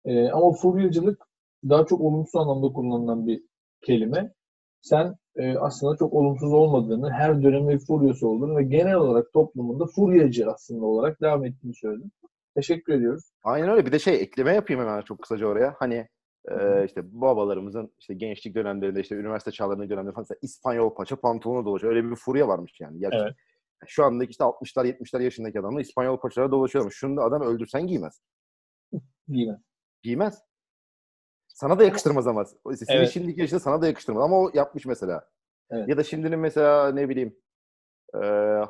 E, 0.05 0.31
ama 0.31 0.53
furyacılık 0.53 1.23
daha 1.69 1.87
çok 1.87 2.01
olumsuz 2.01 2.37
anlamda 2.37 2.73
kullanılan 2.73 3.27
bir 3.27 3.43
kelime. 3.87 4.33
Sen 4.83 5.15
e, 5.37 5.57
aslında 5.59 5.97
çok 5.97 6.13
olumsuz 6.13 6.53
olmadığını, 6.53 7.11
her 7.11 7.43
dönemin 7.43 7.79
furyası 7.79 8.29
olduğunu 8.29 8.57
ve 8.57 8.63
genel 8.63 8.95
olarak 8.95 9.33
toplumunda 9.33 9.87
furyacı 9.87 10.51
aslında 10.51 10.85
olarak 10.85 11.21
devam 11.21 11.45
ettiğini 11.45 11.75
söyledin. 11.75 12.13
Teşekkür 12.57 12.93
ediyoruz. 12.93 13.25
Aynen 13.43 13.69
öyle. 13.69 13.87
Bir 13.87 13.93
de 13.93 13.99
şey 13.99 14.15
ekleme 14.15 14.55
yapayım 14.55 14.83
hemen 14.83 15.03
çok 15.03 15.23
kısaca 15.23 15.47
oraya. 15.47 15.75
Hani 15.79 16.09
e, 16.51 16.85
işte 16.85 17.21
babalarımızın 17.21 17.93
işte 18.01 18.15
gençlik 18.15 18.55
dönemlerinde 18.55 19.01
işte 19.01 19.15
üniversite 19.15 19.51
çağlarında 19.51 19.89
dönemde 19.89 20.13
falan 20.13 20.27
İspanyol 20.43 20.95
paça 20.95 21.17
pantolonu 21.17 21.65
dolaşıyor. 21.67 21.93
Öyle 21.93 22.11
bir 22.11 22.17
furya 22.17 22.49
varmış 22.49 22.81
yani. 22.81 22.99
Gerçekten. 22.99 23.27
Evet. 23.27 23.37
Şu 23.87 24.05
andaki 24.05 24.31
işte 24.31 24.45
60'lar 24.45 24.87
70'ler 24.87 25.23
yaşındaki 25.23 25.61
adamlar 25.61 25.81
İspanyol 25.81 26.21
paçalara 26.21 26.51
dolaşıyormuş. 26.51 26.97
Şunu 26.97 27.17
da 27.17 27.23
adam 27.23 27.43
öldürsen 27.43 27.87
giymez. 27.87 28.21
Yine. 29.29 29.57
Giymez. 30.05 30.43
Sana 31.49 31.79
da 31.79 31.85
yakıştırmaz 31.85 32.27
ama. 32.27 32.45
Senin 32.45 32.99
Evet. 32.99 33.11
şimdiki 33.11 33.41
yaşında 33.41 33.61
sana 33.61 33.83
da 33.83 33.87
yakıştırmaz. 33.87 34.23
Ama 34.25 34.41
o 34.41 34.51
yapmış 34.55 34.87
mesela. 34.87 35.29
Evet. 35.71 35.89
Ya 35.89 35.97
da 35.97 36.03
şimdinin 36.05 36.39
mesela 36.39 36.93
ne 36.93 37.09
bileyim 37.09 37.37
e, 38.15 38.19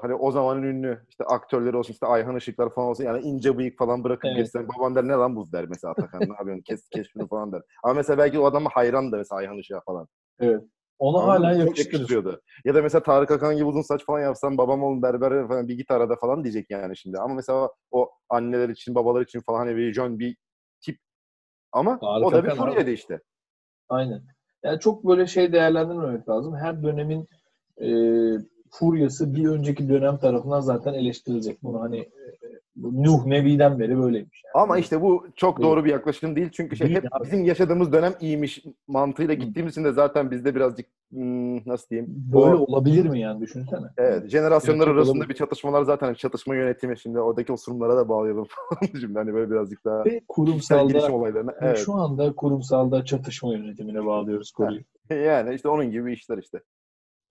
hani 0.00 0.14
o 0.14 0.30
zamanın 0.30 0.62
ünlü 0.62 1.04
işte 1.08 1.24
aktörleri 1.24 1.76
olsun 1.76 1.92
işte 1.92 2.06
Ayhan 2.06 2.36
Işıklar 2.36 2.74
falan 2.74 2.88
olsun 2.88 3.04
yani 3.04 3.20
ince 3.22 3.58
bıyık 3.58 3.78
falan 3.78 4.04
bırakıp 4.04 4.24
Evet. 4.24 4.36
geçsen 4.36 4.68
baban 4.68 4.94
der 4.94 5.04
ne 5.08 5.12
lan 5.12 5.36
buz 5.36 5.52
der 5.52 5.66
mesela 5.68 5.90
Atakan 5.92 6.20
ne 6.20 6.32
yapıyorsun 6.32 6.62
kes, 6.62 6.88
kes 6.88 7.06
şunu 7.12 7.28
falan 7.28 7.52
der. 7.52 7.62
Ama 7.82 7.94
mesela 7.94 8.18
belki 8.18 8.38
o 8.38 8.44
adama 8.44 8.70
hayran 8.72 9.12
da 9.12 9.16
mesela 9.16 9.38
Ayhan 9.38 9.58
Işık'a 9.58 9.80
falan. 9.80 10.08
Ona 10.98 11.18
Anladın 11.22 11.44
hala 11.44 11.52
yakıştırıyordu. 11.52 12.42
Ya 12.64 12.74
da 12.74 12.82
mesela 12.82 13.02
Tarık 13.02 13.30
Akan 13.30 13.56
gibi 13.56 13.64
uzun 13.64 13.82
saç 13.82 14.04
falan 14.04 14.20
yapsan 14.20 14.58
babam 14.58 14.82
oğlum 14.82 15.02
berber 15.02 15.48
falan 15.48 15.68
bir 15.68 15.74
git 15.74 15.90
arada 15.90 16.16
falan 16.16 16.44
diyecek 16.44 16.70
yani 16.70 16.96
şimdi. 16.96 17.18
Ama 17.18 17.34
mesela 17.34 17.70
o 17.90 18.10
anneler 18.28 18.68
için 18.68 18.94
babalar 18.94 19.22
için 19.22 19.40
falan 19.40 19.58
hani 19.58 19.76
bir 19.76 19.92
jön 19.92 20.18
bir 20.18 20.36
ama 21.74 21.98
Tarık 21.98 22.26
o 22.26 22.32
da 22.32 22.44
bir 22.44 22.50
furyaydı 22.50 22.90
işte. 22.90 23.20
Aynen. 23.88 24.22
Yani 24.62 24.80
çok 24.80 25.06
böyle 25.06 25.26
şey 25.26 25.52
değerlendirmemek 25.52 26.28
lazım. 26.28 26.56
Her 26.56 26.82
dönemin 26.82 27.28
e, 27.80 27.88
furyası 28.70 29.34
bir 29.34 29.48
önceki 29.48 29.88
dönem 29.88 30.18
tarafından 30.18 30.60
zaten 30.60 30.94
eleştirilecek. 30.94 31.62
Bunu 31.62 31.80
hani 31.80 32.08
Nuh 32.76 33.26
Nebi'den 33.26 33.78
beri 33.78 33.98
böyleymiş. 33.98 34.42
Yani. 34.44 34.62
Ama 34.62 34.78
işte 34.78 35.00
bu 35.00 35.26
çok 35.36 35.62
doğru 35.62 35.84
bir 35.84 35.90
yaklaşım 35.90 36.36
değil. 36.36 36.50
Çünkü 36.52 36.76
şey 36.76 36.88
hep 36.88 37.04
bizim 37.24 37.44
yaşadığımız 37.44 37.92
dönem 37.92 38.12
iyiymiş 38.20 38.64
mantığıyla 38.88 39.34
gittiğimiz 39.34 39.72
için 39.72 39.84
de 39.84 39.92
zaten 39.92 40.30
bizde 40.30 40.54
birazcık 40.54 40.86
hmm, 41.12 41.68
nasıl 41.68 41.88
diyeyim? 41.88 42.10
böyle 42.32 42.54
o- 42.54 42.58
olabilir 42.58 43.06
mi 43.08 43.20
yani 43.20 43.40
düşünsene. 43.40 43.86
Evet, 43.96 44.28
jenerasyonlar 44.30 44.78
Gerçek 44.86 44.96
arasında 44.96 45.12
olabilir. 45.12 45.28
bir 45.28 45.34
çatışmalar 45.34 45.82
zaten 45.82 46.14
çatışma 46.14 46.54
yönetimi 46.54 46.98
şimdi 46.98 47.20
oradaki 47.20 47.52
osurumlara 47.52 47.96
da 47.96 48.08
bağlayalım 48.08 48.46
şimdi 49.00 49.18
hani 49.18 49.34
böyle 49.34 49.50
birazcık 49.50 49.84
daha 49.84 50.04
Ve 50.04 50.20
kurumsalda 50.28 51.12
olaylarına. 51.12 51.50
ve 51.50 51.56
Evet. 51.60 51.78
şu 51.78 51.94
anda 51.94 52.32
kurumsalda 52.32 53.04
çatışma 53.04 53.54
yönetimine 53.54 54.04
bağlıyoruz 54.06 54.50
konuyu. 54.52 54.80
Yani 55.10 55.54
işte 55.54 55.68
onun 55.68 55.90
gibi 55.90 56.12
işler 56.12 56.38
işte. 56.38 56.60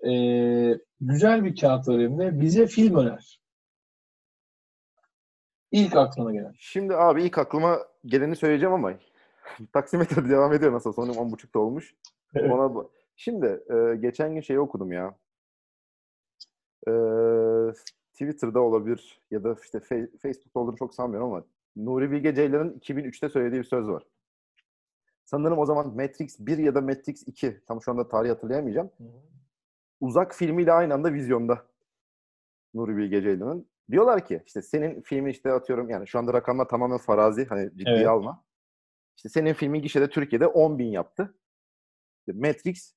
Ee, 0.10 0.77
güzel 1.01 1.43
bir 1.45 1.56
kağıt 1.56 1.88
var 1.88 1.99
elimde. 1.99 2.41
Bize 2.41 2.67
film 2.67 2.95
öner. 2.95 3.42
İlk 5.74 5.96
aklına 5.96 6.32
gelen. 6.32 6.54
Şimdi 6.58 6.96
abi 6.96 7.24
ilk 7.24 7.38
aklıma 7.38 7.80
geleni 8.06 8.36
söyleyeceğim 8.36 8.74
ama 8.74 8.94
taksimetre 9.74 10.30
devam 10.30 10.54
ediyor 10.54 10.74
nasıl 10.74 10.94
sonra 10.94 11.12
10.30'da 11.12 11.60
olmuş. 11.60 11.96
Evet. 12.36 12.52
Ona 12.52 12.86
Şimdi 13.16 13.64
e, 13.74 13.96
geçen 13.96 14.34
gün 14.34 14.42
şeyi 14.42 14.60
okudum 14.60 14.92
ya. 14.92 15.16
E, 16.88 16.92
Twitter'da 18.12 18.60
olabilir 18.60 19.22
ya 19.32 19.44
da 19.44 19.56
işte 19.64 19.78
Fe- 19.78 20.18
Facebook'ta 20.18 20.60
olduğunu 20.60 20.78
çok 20.78 20.96
sanmıyorum 20.96 21.34
ama 21.34 21.44
Nuri 21.76 22.12
Bilge 22.12 22.36
Ceylan'ın 22.36 22.80
2003'te 22.80 23.30
söylediği 23.30 23.62
bir 23.62 23.68
söz 23.68 23.88
var. 23.88 24.04
Sanırım 25.26 25.58
o 25.58 25.66
zaman 25.66 25.88
Matrix 25.88 26.40
1 26.40 26.58
ya 26.58 26.76
da 26.76 26.82
Matrix 26.82 27.28
2 27.28 27.62
tam 27.68 27.82
şu 27.82 27.92
anda 27.92 28.08
tarihi 28.08 28.32
hatırlayamayacağım. 28.32 28.92
Uzak 30.02 30.36
filmiyle 30.36 30.74
aynı 30.74 30.94
anda 30.94 31.14
vizyonda 31.14 31.66
Nuri 32.74 32.98
Bilge 32.98 33.22
Ceylan'ın. 33.22 33.73
Diyorlar 33.91 34.26
ki 34.26 34.43
işte 34.46 34.62
senin 34.62 35.02
filmin 35.02 35.32
işte 35.32 35.52
atıyorum 35.52 35.89
yani 35.89 36.08
şu 36.08 36.19
anda 36.19 36.34
rakamlar 36.34 36.67
tamamen 36.67 36.98
farazi 36.98 37.46
hani 37.46 37.69
ciddiye 37.69 37.96
Evet. 37.96 38.08
alma. 38.08 38.43
İşte 39.17 39.30
senin 39.30 39.54
filmin 39.54 39.82
gişede 39.82 40.10
Türkiye'de 40.10 40.48
10 40.48 40.80
bin 40.80 40.88
yaptı. 40.88 41.38
İşte 42.19 42.39
Matrix 42.48 42.93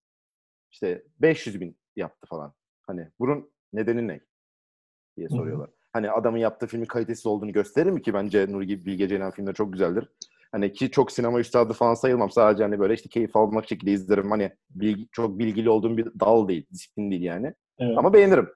işte 0.70 1.02
500 1.18 1.60
bin 1.60 1.78
yaptı 1.96 2.26
falan. 2.26 2.54
Hani 2.82 3.08
bunun 3.18 3.50
nedeni 3.72 4.08
ne? 4.08 4.20
diye 5.16 5.28
soruyorlar. 5.28 5.70
Hani 5.92 6.10
adamın 6.10 6.38
yaptığı 6.38 6.66
filmin 6.66 6.86
kalitesiz 6.86 7.26
olduğunu 7.26 7.52
gösterir 7.52 7.90
mi 7.90 8.02
ki 8.02 8.14
bence 8.14 8.52
Nuri 8.52 8.86
Bilge 8.86 9.08
Ceylan 9.08 9.30
filmleri 9.30 9.54
çok 9.54 9.72
güzeldir. 9.72 10.08
Hani 10.52 10.72
ki 10.72 10.90
çok 10.90 11.12
sinema 11.12 11.40
üstadı 11.40 11.72
falan 11.72 11.94
sayılmam. 11.94 12.30
Sadece 12.30 12.62
hani 12.62 12.78
böyle 12.78 12.94
işte 12.94 13.08
keyif 13.08 13.36
almak 13.36 13.68
şekilde 13.68 13.90
izlerim. 13.92 14.30
Hani 14.30 14.52
bilgi, 14.70 15.08
çok 15.12 15.38
bilgili 15.38 15.70
olduğum 15.70 15.96
bir 15.96 16.04
dal 16.20 16.48
değil, 16.48 16.66
disiplin 16.72 17.10
değil 17.10 17.22
yani. 17.22 17.54
Evet. 17.78 17.98
Ama 17.98 18.12
beğenirim. 18.12 18.48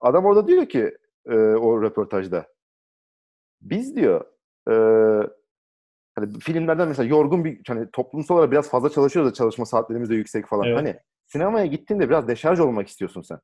Adam 0.00 0.24
orada 0.24 0.46
diyor 0.46 0.66
ki 0.66 0.96
e, 1.26 1.34
o 1.36 1.82
röportajda 1.82 2.46
biz 3.60 3.96
diyor 3.96 4.24
e, 4.70 4.74
hani 6.14 6.38
filmlerden 6.40 6.88
mesela 6.88 7.08
yorgun 7.08 7.44
bir 7.44 7.60
hani 7.68 7.90
toplumsal 7.92 8.34
olarak 8.34 8.52
biraz 8.52 8.70
fazla 8.70 8.90
çalışıyoruz 8.90 9.30
da 9.30 9.34
çalışma 9.34 9.66
saatlerimiz 9.66 10.10
de 10.10 10.14
yüksek 10.14 10.46
falan. 10.46 10.66
Evet. 10.66 10.78
Hani 10.78 10.96
sinemaya 11.26 11.66
gittiğinde 11.66 12.08
biraz 12.08 12.28
deşarj 12.28 12.60
olmak 12.60 12.88
istiyorsun 12.88 13.22
sen. 13.22 13.38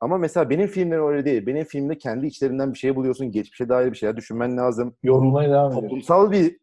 Ama 0.00 0.18
mesela 0.18 0.50
benim 0.50 0.66
filmlerim 0.66 1.06
öyle 1.06 1.24
değil. 1.24 1.46
Benim 1.46 1.64
filmde 1.64 1.98
kendi 1.98 2.26
içlerinden 2.26 2.72
bir 2.72 2.78
şey 2.78 2.96
buluyorsun. 2.96 3.30
Geçmişe 3.32 3.68
dair 3.68 3.92
bir 3.92 3.96
şeyler 3.96 4.16
düşünmen 4.16 4.56
lazım. 4.56 4.96
Yorulmaya 5.02 5.50
devam 5.50 5.72
ediyor. 5.72 5.82
Toplumsal 5.82 6.30
bir 6.30 6.58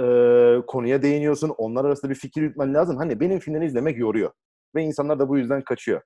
e, 0.00 0.66
konuya 0.66 1.02
değiniyorsun. 1.02 1.54
Onlar 1.58 1.84
arasında 1.84 2.10
bir 2.10 2.16
fikir 2.16 2.42
yürütmen 2.42 2.74
lazım. 2.74 2.96
Hani 2.96 3.20
benim 3.20 3.38
filmleri 3.38 3.66
izlemek 3.66 3.98
yoruyor. 3.98 4.30
Ve 4.74 4.82
insanlar 4.82 5.18
da 5.18 5.28
bu 5.28 5.38
yüzden 5.38 5.62
kaçıyor. 5.62 6.02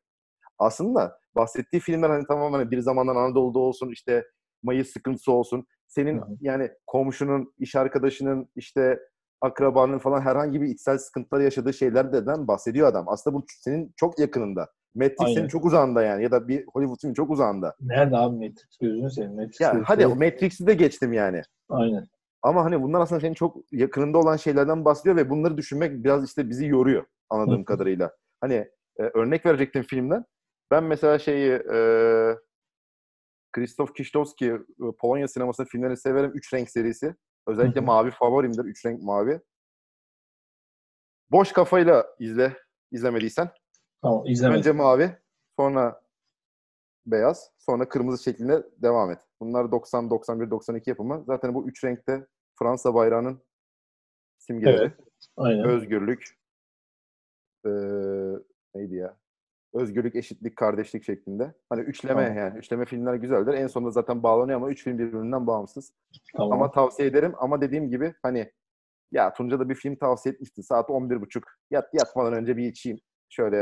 Aslında 0.63 1.19
bahsettiği 1.37 1.81
filmler 1.81 2.11
hani 2.11 2.27
tamamen 2.27 2.59
hani 2.59 2.71
bir 2.71 2.81
zamanlar 2.81 3.17
Anadolu'da 3.17 3.59
olsun 3.59 3.91
işte 3.91 4.25
Mayıs 4.63 4.93
sıkıntısı 4.93 5.33
olsun. 5.33 5.67
Senin 5.89 6.19
Hı 6.19 6.25
hı. 6.25 6.37
yani 6.41 6.71
komşunun, 6.87 7.55
iş 7.59 7.77
arkadaşının, 7.77 8.49
işte 8.57 8.99
akrabanın 9.41 9.99
falan 9.99 10.21
herhangi 10.21 10.61
bir 10.61 10.69
içsel 10.69 10.99
sıkıntılar 10.99 11.41
yaşadığı 11.41 11.73
şeylerden 11.73 12.49
bahsediyor 12.49 12.89
adam. 12.89 13.05
Aslında 13.09 13.37
bu 13.37 13.45
senin 13.49 13.93
çok 13.97 14.19
yakınında. 14.19 14.69
Matrix 14.95 15.21
Aynen. 15.21 15.35
senin 15.35 15.49
çok 15.49 15.65
uzağında 15.65 16.03
yani 16.03 16.23
ya 16.23 16.31
da 16.31 16.49
bir 16.49 16.65
Hollywood 16.73 17.01
filmin 17.01 17.15
çok 17.15 17.31
uzağında. 17.31 17.75
Nerede 17.81 18.17
abi 18.17 18.35
Matrix 18.35 18.79
gözünü 18.81 19.11
seveyim. 19.11 19.37
Matrix 19.37 19.61
Yani 19.61 19.73
gözünü 19.73 19.85
hadi. 19.87 20.07
Matrix'i 20.07 20.67
de 20.67 20.75
geçtim 20.75 21.13
yani. 21.13 21.43
Aynen. 21.69 22.07
Ama 22.43 22.65
hani 22.65 22.83
bunlar 22.83 23.01
aslında 23.01 23.21
senin 23.21 23.35
çok 23.35 23.57
yakınında 23.73 24.19
olan 24.19 24.37
şeylerden 24.37 24.85
bahsediyor 24.85 25.17
ve 25.17 25.31
bunları 25.31 25.57
düşünmek 25.57 26.05
biraz 26.05 26.25
işte 26.25 26.51
bizi 26.51 26.67
yoruyor 26.67 27.05
anladığım 27.31 27.65
kadarıyla. 27.65 28.11
Hani 28.41 28.55
e, 28.99 29.03
örnek 29.03 29.47
verecektim 29.47 29.83
filmden. 29.83 30.25
Ben 30.73 30.85
mesela 30.85 31.19
şeyi 31.19 31.51
e, 31.53 31.79
Krzysztof 33.53 33.95
Kieślowski 33.95 34.47
e, 34.47 34.61
Polonya 34.99 35.29
sinemasının 35.29 35.67
filmlerini 35.67 35.97
severim. 35.97 36.33
Üç 36.35 36.55
renk 36.55 36.71
serisi. 36.71 37.15
Özellikle 37.47 37.81
mavi 37.81 38.11
favorimdir. 38.11 38.65
Üç 38.65 38.87
renk 38.87 39.03
mavi. 39.03 39.41
Boş 41.31 41.53
kafayla 41.53 42.07
izle. 42.19 42.57
izlemediysen. 42.93 43.51
Tamam 44.03 44.27
izlemedim. 44.27 44.59
Önce 44.59 44.73
mavi, 44.73 45.17
sonra 45.57 46.03
beyaz, 47.07 47.51
sonra 47.59 47.89
kırmızı 47.89 48.23
şeklinde 48.23 48.63
devam 48.83 49.11
et. 49.11 49.19
Bunlar 49.41 49.73
90, 49.73 50.11
91, 50.11 50.51
92 50.51 50.91
yapımı. 50.91 51.25
Zaten 51.27 51.55
bu 51.55 51.69
üç 51.69 51.85
renkte 51.85 52.27
Fransa 52.59 52.95
bayrağının 52.95 53.43
simgeleri. 54.39 54.77
Evet. 54.77 54.97
Aynen. 55.37 55.65
Özgürlük, 55.65 56.39
ee, 57.67 57.71
neydi 58.75 58.95
ya? 58.95 59.22
Özgürlük, 59.75 60.17
eşitlik, 60.17 60.57
kardeşlik 60.57 61.05
şeklinde. 61.05 61.55
Hani 61.69 61.81
üçleme 61.83 62.25
Tamam. 62.25 62.39
yani. 62.39 62.59
Üçleme 62.59 62.85
filmler 62.85 63.15
güzeldir. 63.15 63.55
En 63.55 63.67
sonunda 63.67 63.91
zaten 63.91 64.23
bağlanıyor 64.23 64.57
ama 64.57 64.71
üç 64.71 64.85
film 64.85 64.99
birbirinden 64.99 65.47
bağımsız. 65.47 65.93
Tamam. 66.37 66.53
Ama 66.53 66.71
tavsiye 66.71 67.09
ederim. 67.09 67.33
Ama 67.39 67.61
dediğim 67.61 67.91
gibi 67.91 68.15
hani 68.23 68.53
ya 69.13 69.33
Tunca 69.33 69.59
da 69.59 69.69
bir 69.69 69.75
film 69.75 69.97
tavsiye 69.97 70.33
etmişti. 70.33 70.63
Saat 70.63 70.89
11.30. 70.89 71.43
Yat, 71.71 71.89
yatmadan 71.93 72.33
önce 72.33 72.57
bir 72.57 72.67
içeyim. 72.69 72.99
Şöyle 73.29 73.57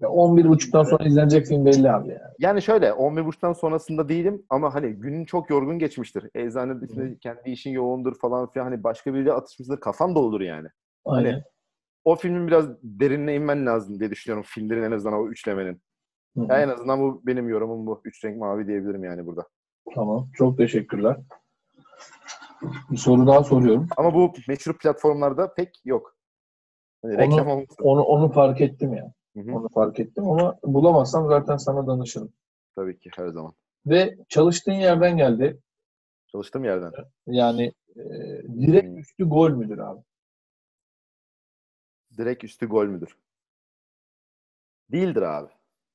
Ya 0.00 0.08
11.30'dan 0.08 0.84
sonra 0.84 1.04
izlenecek 1.04 1.46
film 1.46 1.66
belli 1.66 1.90
abi 1.90 2.08
yani. 2.08 2.20
Yani 2.38 2.62
şöyle 2.62 2.88
11.30'dan 2.88 3.52
sonrasında 3.52 4.08
değilim 4.08 4.42
ama 4.50 4.74
hani 4.74 4.92
günün 4.92 5.24
çok 5.24 5.50
yorgun 5.50 5.78
geçmiştir. 5.78 6.30
Eczanede 6.34 7.18
kendi 7.18 7.50
işin 7.50 7.70
yoğundur 7.70 8.18
falan 8.18 8.50
filan 8.50 8.64
hani 8.64 8.84
başka 8.84 9.14
biriyle 9.14 9.32
atışmıştır. 9.32 9.80
Kafan 9.80 10.14
doludur 10.14 10.40
yani. 10.40 10.68
Aynen. 11.04 11.32
Hani 11.32 11.42
o 12.04 12.16
filmin 12.16 12.46
biraz 12.46 12.68
derinine 12.82 13.34
inmen 13.34 13.66
lazım 13.66 14.00
diye 14.00 14.10
düşünüyorum. 14.10 14.44
Filmlerin 14.48 14.82
en 14.82 14.92
azından 14.92 15.18
o 15.18 15.28
üçlemenin. 15.28 15.82
Hı 16.36 16.40
hı. 16.40 16.46
Ya 16.48 16.62
en 16.62 16.68
azından 16.68 17.00
bu 17.00 17.22
benim 17.26 17.48
yorumum 17.48 17.86
bu. 17.86 18.00
Üç 18.04 18.24
renk 18.24 18.38
mavi 18.38 18.66
diyebilirim 18.66 19.04
yani 19.04 19.26
burada. 19.26 19.48
Tamam. 19.94 20.28
Çok 20.34 20.58
teşekkürler. 20.58 21.16
Bir 22.90 22.96
soru 22.96 23.26
daha 23.26 23.44
soruyorum. 23.44 23.88
Ama 23.96 24.14
bu 24.14 24.32
meşhur 24.48 24.78
platformlarda 24.78 25.54
pek 25.54 25.80
yok. 25.84 26.16
Hani 27.02 27.18
reklam 27.18 27.48
olmasın. 27.48 27.76
Onu 27.82 28.02
onu 28.02 28.32
fark 28.32 28.60
ettim 28.60 28.94
ya. 28.94 29.12
Hı 29.36 29.40
hı. 29.40 29.56
Onu 29.56 29.68
fark 29.68 30.00
ettim 30.00 30.24
ama 30.24 30.58
bulamazsam 30.64 31.28
zaten 31.28 31.56
sana 31.56 31.86
danışırım. 31.86 32.32
Tabii 32.76 32.98
ki 32.98 33.10
her 33.16 33.28
zaman. 33.28 33.52
Ve 33.86 34.16
çalıştığın 34.28 34.72
yerden 34.72 35.16
geldi. 35.16 35.60
Çalıştığım 36.32 36.64
yerden. 36.64 36.92
Yani 37.26 37.72
e, 37.96 38.02
direkt 38.60 38.98
üstü 38.98 39.28
gol 39.28 39.50
müdür 39.50 39.78
abi? 39.78 40.00
Direkt 42.18 42.44
üstü 42.44 42.66
gol 42.66 42.86
müdür? 42.86 43.16
Değildir 44.92 45.22
abi. 45.22 45.48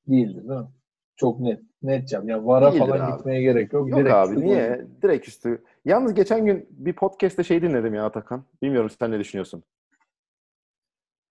Değildir 0.08 0.34
değil 0.48 0.60
mi? 0.60 0.68
Çok 1.16 1.40
net. 1.40 1.60
Net 1.82 2.08
cevap. 2.08 2.28
Yani 2.28 2.46
VAR'a 2.46 2.72
Değildir 2.72 2.86
falan 2.86 3.00
abi. 3.00 3.16
gitmeye 3.16 3.42
gerek 3.42 3.72
yok. 3.72 3.88
Yok 3.88 3.98
direkt 4.00 4.14
abi 4.14 4.28
üstü 4.28 4.40
gol. 4.44 4.50
niye? 4.50 4.86
Direkt 5.02 5.28
üstü. 5.28 5.64
Yalnız 5.84 6.14
geçen 6.14 6.44
gün 6.46 6.66
bir 6.70 6.92
podcast'te 6.92 7.44
şey 7.44 7.62
dinledim 7.62 7.94
ya 7.94 8.04
Atakan. 8.04 8.44
Bilmiyorum 8.62 8.90
sen 8.98 9.10
ne 9.10 9.18
düşünüyorsun? 9.18 9.62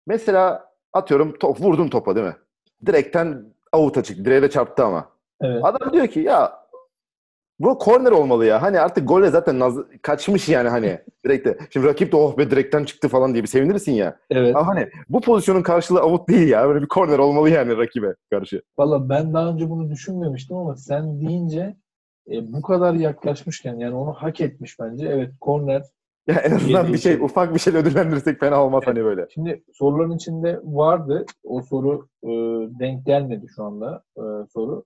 Mesela 0.08 0.72
atıyorum 0.94 1.38
top, 1.40 1.62
vurdum 1.62 1.90
topa 1.90 2.16
değil 2.16 2.28
mi? 2.28 2.36
Direkten 2.86 3.46
avuta 3.72 4.04
çıktı. 4.04 4.26
Direğe 4.26 4.42
de 4.42 4.50
çarptı 4.50 4.86
ama. 4.86 5.10
Evet. 5.42 5.66
Adam 5.66 5.94
diyor 5.94 6.08
ki 6.08 6.20
ya 6.20 6.65
bu 7.60 7.78
korner 7.78 8.12
olmalı 8.12 8.46
ya. 8.46 8.62
Hani 8.62 8.80
artık 8.80 9.08
golle 9.08 9.30
zaten 9.30 9.60
naz- 9.60 9.86
kaçmış 10.02 10.50
yani 10.50 10.70
hani 10.70 11.00
direkte. 11.26 11.58
Şimdi 11.70 11.88
rakip 11.88 12.12
de 12.12 12.16
oh 12.16 12.38
be 12.38 12.52
direkten 12.52 12.84
çıktı 12.84 13.08
falan 13.08 13.34
diye 13.34 13.44
bir 13.44 13.48
sevinirsin 13.48 13.92
ya. 13.92 14.18
Evet. 14.30 14.56
Ama 14.56 14.68
hani 14.68 14.90
bu 15.10 15.22
pozisyonun 15.22 15.62
karşılığı 15.62 16.00
avut 16.00 16.30
değil 16.30 16.48
ya. 16.48 16.68
Böyle 16.68 16.82
bir 16.82 16.88
korner 16.88 17.20
olmalı 17.20 17.50
yani 17.50 17.78
rakibe 17.78 18.16
karşı. 18.30 18.62
Valla 18.78 19.10
ben 19.10 19.34
daha 19.34 19.50
önce 19.50 19.70
bunu 19.70 19.90
düşünmemiştim 19.90 20.58
ama 20.58 20.76
sen 20.76 21.22
deyince 21.22 21.76
e, 22.32 22.54
bu 22.54 22.62
kadar 22.62 22.94
yaklaşmışken 22.94 23.76
yani 23.80 23.96
onu 23.96 24.14
hak 24.14 24.42
etmiş 24.42 24.80
bence. 24.80 25.08
Evet 25.08 25.32
korner. 25.42 25.84
Ya 26.28 26.36
en 26.36 26.52
azından 26.52 26.94
bir 26.94 26.98
şey 26.98 27.12
Yediği 27.12 27.26
ufak 27.26 27.54
bir 27.54 27.60
şey 27.60 27.76
ödüllendirirsek 27.76 28.40
fena 28.40 28.64
olmaz 28.66 28.84
hani 28.86 29.04
böyle. 29.04 29.28
Şimdi 29.34 29.64
soruların 29.74 30.12
içinde 30.16 30.60
vardı. 30.64 31.26
O 31.44 31.62
soru 31.62 32.08
e, 32.24 32.30
denk 32.80 33.06
gelmedi 33.06 33.46
şu 33.56 33.64
anda 33.64 34.04
e, 34.18 34.24
soru. 34.54 34.84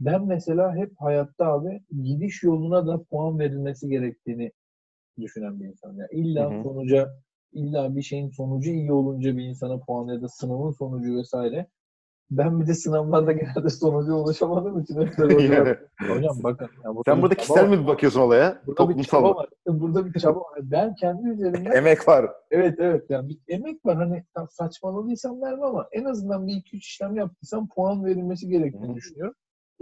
Ben 0.00 0.26
mesela 0.26 0.76
hep 0.76 0.92
hayatta 0.98 1.46
abi 1.46 1.80
gidiş 2.02 2.42
yoluna 2.42 2.86
da 2.86 3.02
puan 3.02 3.38
verilmesi 3.38 3.88
gerektiğini 3.88 4.52
düşünen 5.20 5.60
bir 5.60 5.66
insanım. 5.66 5.98
Yani 5.98 6.08
illa 6.12 6.50
Hı 6.50 6.58
hı. 6.58 6.62
sonuca 6.62 7.14
illa 7.52 7.96
bir 7.96 8.02
şeyin 8.02 8.30
sonucu 8.30 8.70
iyi 8.70 8.92
olunca 8.92 9.36
bir 9.36 9.42
insana 9.44 9.78
puan 9.80 10.08
ya 10.08 10.22
da 10.22 10.28
sınavın 10.28 10.72
sonucu 10.72 11.16
vesaire. 11.16 11.66
Ben 12.30 12.60
bir 12.60 12.66
de 12.66 12.74
sınavlarda 12.74 13.32
genelde 13.32 13.70
sonuca 13.70 14.12
ulaşamadığım 14.12 14.80
için 14.80 15.00
hep 15.00 15.18
böyle 15.18 15.34
hocam, 15.34 15.52
Yani 15.52 15.76
hocam 16.08 16.36
bakın. 16.42 16.68
ya 16.84 16.94
burada 16.94 17.02
sen 17.06 17.16
bir 17.18 17.22
burada 17.22 17.34
çaba 17.34 17.42
kişisel 17.42 17.68
mi 17.68 17.86
bakıyorsun 17.86 18.20
olaya? 18.20 18.62
Burada 18.66 18.88
bir 18.88 18.94
Toplumsal 18.94 19.18
çaba 19.18 19.28
mı? 19.28 19.34
var. 19.34 19.48
Burada 19.66 20.06
bir 20.06 20.20
çaba 20.20 20.40
var. 20.40 20.58
Ben 20.62 20.94
kendi 20.94 21.28
üzerimden 21.28 21.72
Emek 21.76 22.08
var. 22.08 22.30
Evet 22.50 22.74
evet 22.78 23.10
yani 23.10 23.28
bir 23.28 23.38
emek 23.48 23.86
var 23.86 23.96
hani 23.96 24.24
saçmaladıysam 24.50 25.42
vermem 25.42 25.62
ama 25.64 25.88
en 25.92 26.04
azından 26.04 26.46
bir 26.46 26.56
iki 26.56 26.76
üç 26.76 26.86
işlem 26.86 27.16
yaptıysam 27.16 27.68
puan 27.68 28.04
verilmesi 28.04 28.48
gerektiğini 28.48 28.92
hı. 28.92 28.94
düşünüyorum. 28.94 29.34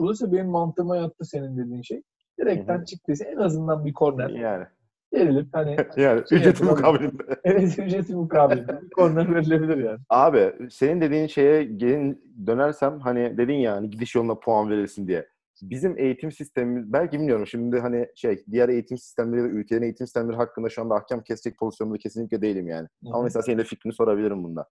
Dolayısıyla 0.03 0.33
benim 0.33 0.47
mantığıma 0.47 0.97
yattı 0.97 1.25
senin 1.25 1.57
dediğin 1.59 1.83
şey. 1.83 2.03
Direkten 2.41 2.77
Hı 2.77 2.81
hı. 2.81 2.85
çıktıysa 2.85 3.25
en 3.25 3.37
azından 3.37 3.85
bir 3.85 3.93
korner 3.93 4.31
Yani. 4.31 4.67
verilip 5.15 5.49
hani 5.53 5.77
Yani 5.97 6.29
Şey 6.29 6.39
ücreti 6.39 6.65
mukabilinde. 6.65 7.23
evet 7.45 7.79
ücreti 7.79 8.15
mukabilinde 8.15 8.83
bir 8.83 8.91
korner 8.91 9.35
verilebilir 9.35 9.77
yani. 9.85 9.99
Abi 10.09 10.53
senin 10.71 11.01
dediğin 11.01 11.27
şeye 11.27 11.65
gelin 11.65 12.37
dönersem 12.47 13.01
hani 13.01 13.37
dedin 13.39 13.55
ya 13.55 13.73
hani 13.77 13.91
gidiş 13.91 14.15
yoluna 14.15 14.35
puan 14.39 14.71
verilsin 14.71 15.09
diye. 15.09 15.29
Bizim 15.63 15.99
eğitim 15.99 16.33
sistemimiz 16.33 16.93
belki 16.93 17.19
bilmiyorum 17.19 17.47
şimdi 17.47 17.81
hani 17.81 18.09
şey 18.15 18.45
diğer 18.51 18.69
eğitim 18.69 18.99
sistemleri 18.99 19.43
da 19.43 19.49
ülkelerin 19.49 19.83
eğitim 19.85 20.07
sistemleri 20.07 20.37
hakkında 20.37 20.69
şu 20.69 20.83
anda 20.83 20.95
ahkam 20.95 21.23
kesecek 21.23 21.59
pozisyonda 21.59 21.99
kesinlikle 21.99 22.43
değilim 22.43 22.69
yani. 22.69 22.89
Hı 23.05 23.09
Ama 23.13 23.23
mesela 23.23 23.43
senin 23.43 23.59
de 23.59 23.65
fikrini 23.65 23.93
sorabilirim 23.93 24.45
bunda. 24.45 24.69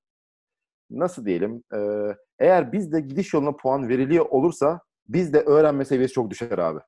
Nasıl 0.90 1.26
diyelim? 1.26 1.64
Ee, 1.74 2.08
eğer 2.40 2.72
bizde 2.72 3.00
gidiş 3.00 3.34
yoluna 3.34 3.56
puan 3.56 3.90
veriliyor 3.90 4.26
olursa 4.30 4.82
bizde 5.08 5.40
öğrenme 5.42 5.86
seviyesi 5.86 6.14
çok 6.14 6.30
düşer 6.30 6.58
abi. 6.58 6.80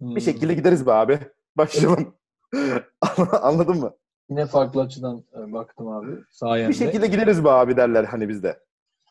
Bir 0.00 0.06
Hmm. 0.14 0.20
şekilde 0.20 0.54
gideriz 0.54 0.86
be 0.86 0.92
abi. 0.92 1.18
Başlayalım. 1.56 2.14
Anladın 3.42 3.76
mı? 3.78 3.96
Yine 4.30 4.46
farklı 4.46 4.80
açıdan 4.82 5.24
e, 5.38 5.52
baktım 5.52 5.88
abi 5.88 6.10
sayende. 6.30 6.68
Bir 6.68 6.74
şekilde 6.74 7.06
gideriz 7.06 7.44
be 7.44 7.50
abi 7.50 7.76
derler 7.76 8.04
hani 8.04 8.28
bizde. 8.28 8.60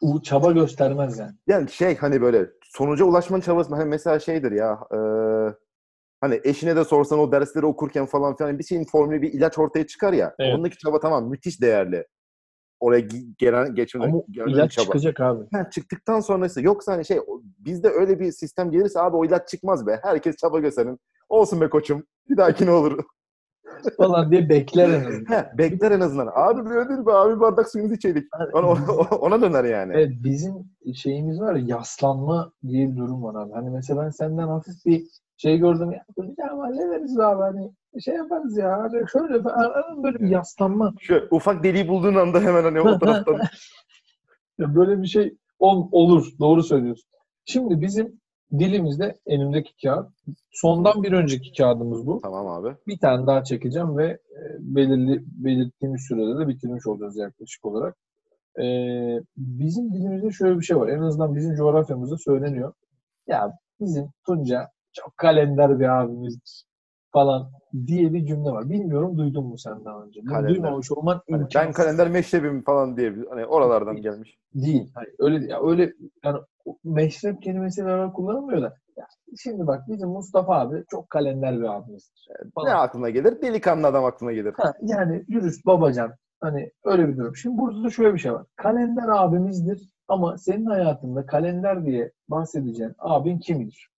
U- 0.01 0.21
çaba 0.21 0.51
göstermez 0.51 1.19
yani. 1.19 1.31
Yani 1.47 1.69
şey 1.71 1.97
hani 1.97 2.21
böyle 2.21 2.49
sonuca 2.63 3.05
ulaşmanın 3.05 3.41
çabası 3.41 3.75
hani 3.75 3.89
mesela 3.89 4.19
şeydir 4.19 4.51
ya 4.51 4.79
e, 4.93 4.97
hani 6.21 6.41
eşine 6.43 6.75
de 6.75 6.84
sorsan 6.84 7.19
o 7.19 7.31
dersleri 7.31 7.65
okurken 7.65 8.05
falan 8.05 8.36
filan 8.36 8.60
bir 8.60 8.63
şeyin 8.63 8.86
formülü 8.86 9.21
bir 9.21 9.34
ilaç 9.34 9.58
ortaya 9.60 9.88
çıkar 9.88 10.13
ya. 10.13 10.36
Evet. 10.39 10.55
Ondaki 10.55 10.77
çaba 10.77 10.99
tamam 10.99 11.29
müthiş 11.29 11.62
değerli. 11.62 12.08
Oraya 12.79 13.07
gelen 13.38 13.75
geçmeden 13.75 14.09
Ama 14.09 14.21
gelen 14.31 14.47
ilaç 14.47 14.71
çaba. 14.71 14.85
çıkacak 14.85 15.19
abi. 15.19 15.43
Ha, 15.53 15.69
çıktıktan 15.69 16.19
sonrası 16.19 16.61
yoksa 16.61 16.93
hani 16.93 17.05
şey 17.05 17.19
bizde 17.59 17.89
öyle 17.89 18.19
bir 18.19 18.31
sistem 18.31 18.71
gelirse 18.71 18.99
abi 18.99 19.15
o 19.17 19.25
ilaç 19.25 19.49
çıkmaz 19.49 19.88
be. 19.88 19.99
Herkes 20.03 20.35
çaba 20.35 20.59
gösterin. 20.59 20.99
Olsun 21.29 21.61
be 21.61 21.69
koçum. 21.69 22.03
Bir 22.29 22.38
dahaki 22.38 22.65
ne 22.65 22.71
olur. 22.71 22.99
Falan 23.97 24.31
diye 24.31 24.49
bekler 24.49 24.89
en 24.89 25.05
azından. 25.05 25.33
He, 25.33 25.57
bekler 25.57 25.91
en 25.91 25.99
azından. 25.99 26.31
Abi 26.35 26.65
böyle 26.69 26.89
değil 26.89 27.05
be 27.05 27.11
abi 27.13 27.35
bir 27.35 27.39
bardak 27.39 27.69
suyumuzu 27.69 27.95
içeydik. 27.95 28.27
Ona, 28.53 28.67
ona 29.15 29.41
döner 29.41 29.63
yani. 29.63 29.93
Evet 29.95 30.11
bizim 30.23 30.53
şeyimiz 30.95 31.39
var 31.41 31.55
ya 31.55 31.65
yaslanma 31.67 32.51
diye 32.67 32.91
bir 32.91 32.97
durum 32.97 33.23
var 33.23 33.43
abi. 33.43 33.53
Hani 33.53 33.69
mesela 33.69 34.03
ben 34.03 34.09
senden 34.09 34.47
hafif 34.47 34.85
bir 34.85 35.07
şey 35.37 35.57
gördüm 35.57 35.91
ya 35.91 36.05
hocam 36.17 36.59
hallederiz 36.59 37.19
abi 37.19 37.41
hani 37.41 37.71
şey 38.01 38.15
yaparız 38.15 38.57
ya 38.57 38.71
hani 38.81 39.09
şöyle 39.11 39.41
falan 39.43 40.03
böyle 40.03 40.19
bir 40.19 40.29
yaslanma. 40.29 40.93
Şu 40.99 41.27
ufak 41.31 41.63
deliği 41.63 41.87
bulduğun 41.87 42.15
anda 42.15 42.39
hemen 42.41 42.63
hani 42.63 42.81
o 42.81 42.99
taraftan 42.99 43.39
Ya 44.59 44.75
Böyle 44.75 45.01
bir 45.01 45.07
şey 45.07 45.37
ol- 45.59 45.89
olur. 45.91 46.27
Doğru 46.39 46.63
söylüyorsun. 46.63 47.09
Şimdi 47.45 47.81
bizim 47.81 48.19
dilimizde 48.59 49.19
elimdeki 49.25 49.71
kağıt 49.83 50.09
sondan 50.51 51.03
bir 51.03 51.11
önceki 51.11 51.53
kağıdımız 51.57 52.07
bu. 52.07 52.19
Tamam 52.23 52.47
abi. 52.47 52.75
Bir 52.87 52.97
tane 52.97 53.27
daha 53.27 53.43
çekeceğim 53.43 53.97
ve 53.97 54.05
e, 54.05 54.19
belirli 54.59 55.23
belirttiğimiz 55.25 56.01
sürede 56.07 56.39
de 56.39 56.47
bitirmiş 56.47 56.87
olacağız 56.87 57.17
yaklaşık 57.17 57.65
olarak. 57.65 57.95
E, 58.61 58.65
bizim 59.37 59.93
dilimizde 59.93 60.31
şöyle 60.31 60.59
bir 60.59 60.65
şey 60.65 60.77
var. 60.77 60.87
En 60.87 60.99
azından 60.99 61.35
bizim 61.35 61.55
coğrafyamızda 61.55 62.17
söyleniyor. 62.17 62.73
Ya 63.27 63.51
bizim 63.79 64.09
Tunca 64.25 64.69
çok 64.95 65.17
kalender 65.17 65.79
bir 65.79 66.01
abimizdir 66.01 66.65
falan 67.12 67.51
diye 67.88 68.13
bir 68.13 68.25
cümle 68.25 68.49
var. 68.51 68.69
Bilmiyorum 68.69 69.17
duydun 69.17 69.45
mu 69.47 69.58
sen 69.58 69.86
daha 69.86 70.03
önce? 70.03 70.21
Bunu 70.21 70.29
Kalender. 70.29 70.49
duymamış 70.49 70.91
olman 70.91 71.21
Hani 71.29 71.41
imkansız. 71.41 71.55
ben 71.55 71.71
kalender 71.73 72.10
meşrebim 72.10 72.63
falan 72.63 72.97
diye 72.97 73.13
hani 73.29 73.45
oralardan 73.45 73.95
gelmiş. 74.01 74.38
Değil. 74.53 74.91
Hayır, 74.95 75.12
öyle 75.19 75.39
değil. 75.39 75.49
Ya 75.51 75.62
öyle 75.63 75.93
yani 76.23 76.39
meşrep 76.84 77.41
kelimesi 77.41 77.86
beraber 77.86 78.13
kullanılmıyor 78.13 78.62
da. 78.62 78.77
Ya 78.97 79.05
şimdi 79.43 79.67
bak 79.67 79.84
bizim 79.88 80.10
Mustafa 80.10 80.60
abi 80.60 80.84
çok 80.91 81.10
kalender 81.10 81.58
bir 81.60 81.75
abimizdir. 81.75 82.27
Falan. 82.55 82.67
Ne 82.69 82.73
aklına 82.73 83.10
gelir? 83.10 83.41
Delikanlı 83.41 83.88
adam 83.88 84.05
aklına 84.05 84.31
gelir. 84.31 84.53
Ha, 84.58 84.73
yani 84.81 85.25
dürüst 85.27 85.65
babacan. 85.65 86.13
Hani 86.41 86.71
öyle 86.84 87.08
bir 87.08 87.17
durum. 87.17 87.36
Şimdi 87.36 87.58
burada 87.58 87.84
da 87.84 87.89
şöyle 87.89 88.13
bir 88.13 88.19
şey 88.19 88.34
var. 88.34 88.43
Kalender 88.55 89.08
abimizdir 89.08 89.89
ama 90.08 90.38
senin 90.38 90.65
hayatında 90.65 91.25
kalender 91.25 91.86
diye 91.86 92.12
bahsedeceğin 92.29 92.93
abin 92.99 93.39
kimdir? 93.39 93.89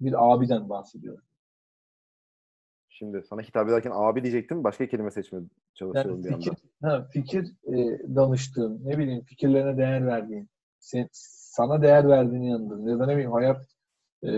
Bir 0.00 0.34
abiden 0.34 0.68
bahsediyorum. 0.68 1.24
Şimdi 2.88 3.22
sana 3.28 3.42
hitap 3.42 3.68
ederken 3.68 3.92
abi 3.94 4.22
diyecektim. 4.22 4.64
Başka 4.64 4.86
kelime 4.86 5.10
seçmeye 5.10 5.42
çalışıyorum 5.74 6.10
Yani 6.10 6.24
bir 6.24 6.32
anda. 6.32 6.44
fikir, 6.44 6.70
ha, 6.82 7.08
fikir 7.12 7.52
e, 7.66 7.98
danıştığın, 8.16 8.80
ne 8.84 8.98
bileyim 8.98 9.24
fikirlerine 9.24 9.76
değer 9.78 10.06
verdiğin, 10.06 10.48
sen, 10.78 11.08
sana 11.12 11.82
değer 11.82 12.08
verdiğin 12.08 12.42
yanında 12.42 12.90
ya 12.90 12.98
da 12.98 13.06
ne 13.06 13.12
bileyim 13.12 13.32
hayat 13.32 13.66
e, 14.22 14.28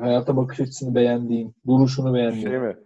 hayata 0.00 0.36
bakış 0.36 0.60
açısını 0.60 0.94
beğendiğin, 0.94 1.54
duruşunu 1.66 2.14
beğendiğin. 2.14 2.48
Şey 2.48 2.58
mi? 2.58 2.76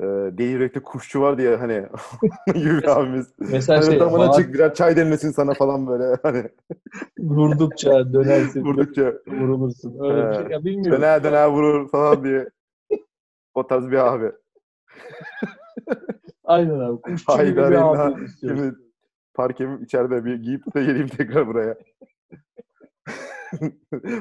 Ee, 0.00 0.04
deli 0.04 0.48
yürekli 0.48 0.82
kuşçu 0.82 1.20
var 1.20 1.38
diye 1.38 1.56
hani 1.56 1.86
gibi 2.46 2.78
bir 2.78 2.98
abimiz. 2.98 3.26
Mesela 3.38 3.80
Hani 3.80 3.90
şey, 3.90 3.98
tamam 3.98 4.20
vaat 4.20 4.34
çık 4.34 4.54
birer 4.54 4.74
çay 4.74 4.96
demlesin 4.96 5.30
sana 5.30 5.54
falan 5.54 5.86
böyle 5.86 6.16
hani 6.22 6.48
vurdukça 7.18 8.12
dönersin, 8.12 8.64
vurdukça 8.64 9.14
vurulursun. 9.26 9.96
Öyle 10.00 10.30
bir 10.30 10.34
şey. 10.34 10.44
Ya 10.52 10.64
bilmiyorum. 10.64 11.02
döner 11.02 11.24
döner 11.24 11.46
vurur 11.46 11.90
falan 11.90 12.24
diye. 12.24 12.48
O 13.54 13.66
tarz 13.66 13.90
bir 13.90 14.14
abi. 14.14 14.26
Aynen 16.44 16.80
abi. 16.80 17.00
Kuşçu 17.00 17.32
gibi 17.32 17.36
Haydar 17.36 17.70
bir 17.70 17.76
İlhan. 17.76 18.12
abi. 18.12 18.26
Şimdi 18.40 18.74
parkemi 19.34 19.84
içeride 19.84 20.24
bir 20.24 20.34
giyip 20.34 20.74
de 20.74 20.84
geleyim 20.84 21.08
tekrar 21.18 21.46
buraya. 21.46 21.76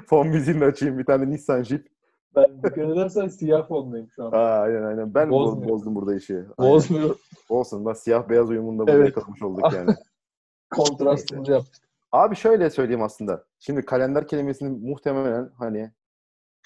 Fon 0.08 0.28
müziğini 0.28 0.66
açayım 0.66 1.00
bir 1.00 1.06
tane 1.06 1.30
Nissan 1.30 1.64
Jeep. 1.64 1.88
Ben 2.36 2.58
dikkat 2.58 2.78
edersen 2.78 3.28
siyah 3.28 3.68
fonluyum 3.68 4.08
şu 4.10 4.24
an. 4.26 4.32
Aa, 4.32 4.60
aynen 4.62 4.84
aynen. 4.84 5.14
Ben 5.14 5.32
boz, 5.32 5.48
Bozmuyor. 5.52 5.70
bozdum 5.70 5.96
burada 5.96 6.16
işi. 6.16 6.36
Aynen. 6.58 6.74
Bozmuyor. 6.74 7.16
Olsun. 7.50 7.86
Bak 7.86 7.98
siyah 7.98 8.30
beyaz 8.30 8.50
uyumunda 8.50 8.84
burada 8.88 8.98
Evet. 8.98 9.06
yakalamış 9.08 9.42
olduk 9.42 9.74
yani. 9.74 9.92
Kontrastımızı 10.76 11.52
yaptık. 11.52 11.84
Abi 12.12 12.36
şöyle 12.36 12.70
söyleyeyim 12.70 13.02
aslında. 13.04 13.46
Şimdi 13.60 13.82
kalender 13.86 14.28
kelimesini 14.28 14.90
muhtemelen 14.90 15.50
hani 15.58 15.92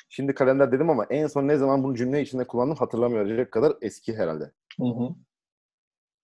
şimdi 0.10 0.34
kalender 0.34 0.72
dedim 0.72 0.90
ama 0.90 1.06
en 1.06 1.28
son 1.28 1.48
ne 1.48 1.58
zaman 1.58 1.84
bunu 1.84 1.96
cümle 1.96 2.22
içinde 2.22 2.48
kullandım 2.48 2.76
hatırlamayacak 2.78 3.52
kadar 3.52 3.74
eski 3.82 4.18
herhalde. 4.18 4.52
Hı 4.80 4.86
hı. 4.86 5.10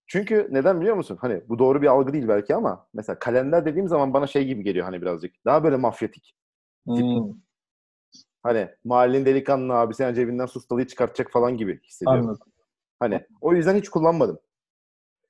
Çünkü 0.08 0.48
neden 0.52 0.82
biliyor 0.82 0.96
musun? 0.96 1.18
Hani 1.22 1.42
bu 1.50 1.60
doğru 1.60 1.82
bir 1.82 1.88
algı 1.88 2.14
değil 2.14 2.28
belki 2.28 2.56
ama 2.56 2.88
mesela 2.94 3.20
kalender 3.20 3.66
dediğim 3.66 3.88
zaman 3.88 4.14
bana 4.14 4.28
şey 4.28 4.46
gibi 4.46 4.64
geliyor 4.64 4.86
hani 4.86 5.02
birazcık. 5.02 5.46
Daha 5.46 5.64
böyle 5.64 5.76
mafyatik. 5.76 6.36
Hmm, 6.86 7.34
Hani 8.46 8.70
mahallenin 8.84 9.26
delikanlı 9.26 9.74
abi 9.74 9.94
sen 9.94 10.14
cebinden 10.14 10.46
sustalıyı 10.46 10.88
çıkartacak 10.88 11.32
falan 11.32 11.58
gibi 11.58 11.80
hissediyorum. 11.84 12.26
anladım. 12.26 12.48
Hani 13.00 13.26
o 13.42 13.54
yüzden 13.54 13.76
hiç 13.76 13.90
kullanmadım. 13.90 14.40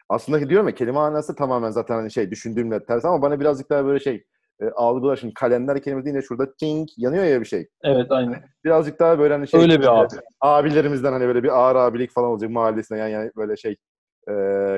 Aslında 0.10 0.50
diyorum 0.50 0.68
ya 0.68 0.76
kelime 0.76 0.94
manası 0.96 1.36
tamamen 1.36 1.72
zaten 1.72 1.96
hani 1.96 2.12
şey 2.12 2.32
düşündüğümle 2.32 2.86
ters 2.86 3.06
ama 3.06 3.22
bana 3.22 3.40
birazcık 3.40 3.70
daha 3.70 3.86
böyle 3.86 4.00
şey 4.00 4.26
e, 4.62 4.66
algılar 4.70 5.16
şimdi 5.16 5.34
kalender 5.34 5.82
kelimesi 5.82 6.06
deyince 6.06 6.22
şurada 6.28 6.56
ting 6.56 6.90
yanıyor 6.98 7.24
ya 7.24 7.42
bir 7.42 7.46
şey. 7.46 7.68
Evet 7.84 8.12
aynen. 8.12 8.44
Birazcık 8.64 9.00
daha 9.00 9.20
böyle 9.20 9.34
hani 9.34 9.48
şey 9.48 9.62
Öyle 9.62 9.80
bir 9.82 10.02
abi. 10.02 10.08
abilerimizden 10.42 11.12
hani 11.12 11.28
böyle 11.28 11.44
bir 11.44 11.60
ağır 11.60 11.76
abilik 11.76 12.12
falan 12.12 12.30
olacak 12.30 12.50
mahallesine 12.50 12.98
yani, 12.98 13.12
yani 13.12 13.32
böyle 13.36 13.58
şey 13.58 13.76
e, 14.30 14.34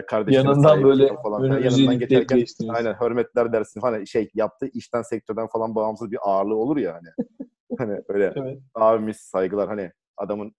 kardeşlerine 0.08 0.50
Yanından 0.50 0.84
böyle 0.84 1.16
falan. 1.24 1.44
önümüzü 1.44 1.82
yanından 1.82 2.00
geçerken 2.00 2.46
aynen 2.70 2.94
hürmetler 2.94 3.54
dersin 3.54 3.82
hani 3.82 4.08
şey 4.08 4.30
yaptığı 4.34 4.68
işten 4.68 5.02
sektörden 5.02 5.48
falan 5.48 5.76
bağımsız 5.76 6.12
bir 6.12 6.20
ağırlığı 6.22 6.56
olur 6.56 6.78
ya 6.78 6.94
hani. 6.94 7.28
hani 7.78 8.02
öyle 8.08 8.34
Evet. 8.36 8.60
abimiz 8.76 9.18
saygılar 9.18 9.68
hani 9.68 9.92
adamın 10.18 10.56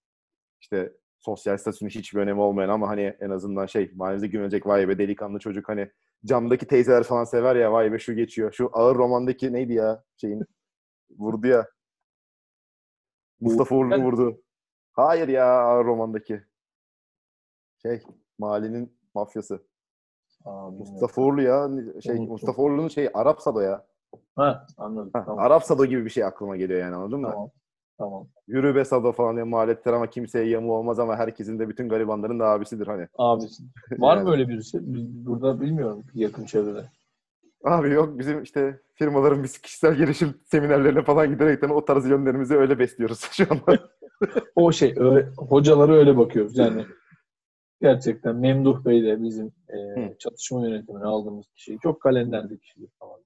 işte 0.61 0.93
sosyal 1.19 1.57
statüsünün 1.57 1.91
hiçbir 1.91 2.21
önemi 2.21 2.41
olmayan 2.41 2.69
ama 2.69 2.89
hani 2.89 3.17
en 3.21 3.31
azından 3.31 3.67
şey 3.67 3.91
mahallemize 3.95 4.27
güvenecek 4.27 4.67
vay 4.67 4.89
be 4.89 4.99
delikanlı 4.99 5.39
çocuk 5.39 5.69
hani 5.69 5.91
camdaki 6.25 6.67
teyzeler 6.67 7.03
falan 7.03 7.25
sever 7.25 7.57
ya 7.57 7.73
vay 7.73 7.93
be 7.93 7.99
şu 7.99 8.15
geçiyor. 8.15 8.53
Şu 8.53 8.71
ağır 8.73 8.97
romandaki 8.97 9.53
neydi 9.53 9.73
ya 9.73 10.05
şeyin 10.17 10.45
vurdu 11.19 11.47
ya. 11.47 11.69
Mustafa 13.41 13.75
Uğurlu 13.75 14.03
vurdu. 14.03 14.43
Hayır 14.93 15.29
ya 15.29 15.47
ağır 15.47 15.85
romandaki. 15.85 16.43
Şey 17.83 18.03
mahallenin 18.39 18.99
mafyası. 19.15 19.67
Aa. 20.45 20.71
Mustafa 20.71 21.23
Uğurlu 21.23 21.43
ya 21.43 21.69
şey. 22.01 22.19
Mustafa 22.19 22.63
Uğurlu'nun 22.63 22.89
şey 22.89 23.11
Arap 23.15 23.41
Sado 23.43 23.61
ya. 23.61 23.87
Ha, 24.39 24.67
anladım. 24.79 25.11
Ha, 25.13 25.25
tamam. 25.27 25.45
Arap 25.45 25.65
Sado 25.65 25.85
gibi 25.87 26.05
bir 26.05 26.11
şey 26.11 26.25
aklıma 26.25 26.57
geliyor 26.57 26.81
yani 26.81 26.95
anladın 26.97 27.21
mı? 27.21 27.31
Tamam. 27.33 27.51
Tamam. 27.99 28.29
Yürü 28.47 28.75
be 28.75 28.85
Sado 28.85 29.13
falan 29.13 29.35
diye 29.37 29.45
mahalletler 29.45 29.93
ama 29.93 30.11
kimseye 30.11 30.49
yamu 30.49 30.73
olmaz 30.75 30.99
ama 30.99 31.17
herkesin 31.17 31.59
de 31.59 31.69
bütün 31.69 31.89
garibanların 31.89 32.41
da 32.41 32.47
abisidir 32.47 32.87
hani. 32.87 33.09
Abisi. 33.19 33.63
Var 33.99 34.17
Yani. 34.17 34.25
mı 34.25 34.33
öyle 34.33 34.49
birisi? 34.49 34.79
Burada 35.27 35.61
bilmiyorum 35.61 36.05
yakın 36.15 36.45
çevrede. 36.45 36.91
Abi 37.65 37.91
yok 37.91 38.19
bizim 38.19 38.43
işte 38.43 38.81
firmaların 38.95 39.43
biz 39.43 39.59
kişisel 39.59 39.95
gelişim 39.95 40.35
seminerlerine 40.45 41.03
falan 41.03 41.31
giderekten 41.31 41.69
o 41.69 41.85
tarz 41.85 42.07
yönlerimizi 42.09 42.57
öyle 42.57 42.79
besliyoruz 42.79 43.21
şu 43.33 43.47
anda. 43.51 43.89
O 44.57 44.73
şey 44.73 44.95
öyle, 44.97 45.29
hocalara 45.37 45.93
öyle 45.93 46.17
bakıyoruz. 46.17 46.59
Yani 46.59 46.87
gerçekten 47.83 48.37
Memduh 48.37 48.85
Bey 48.85 49.03
de 49.03 49.23
bizim 49.23 49.47
e, 49.47 49.77
çatışma 50.19 50.69
yönetimini 50.69 51.05
aldığımız 51.05 51.47
kişi. 51.55 51.79
Çok 51.83 52.01
kalender 52.03 52.51
bir 52.51 52.59
kişidir 52.59 52.89
falan. 52.99 53.18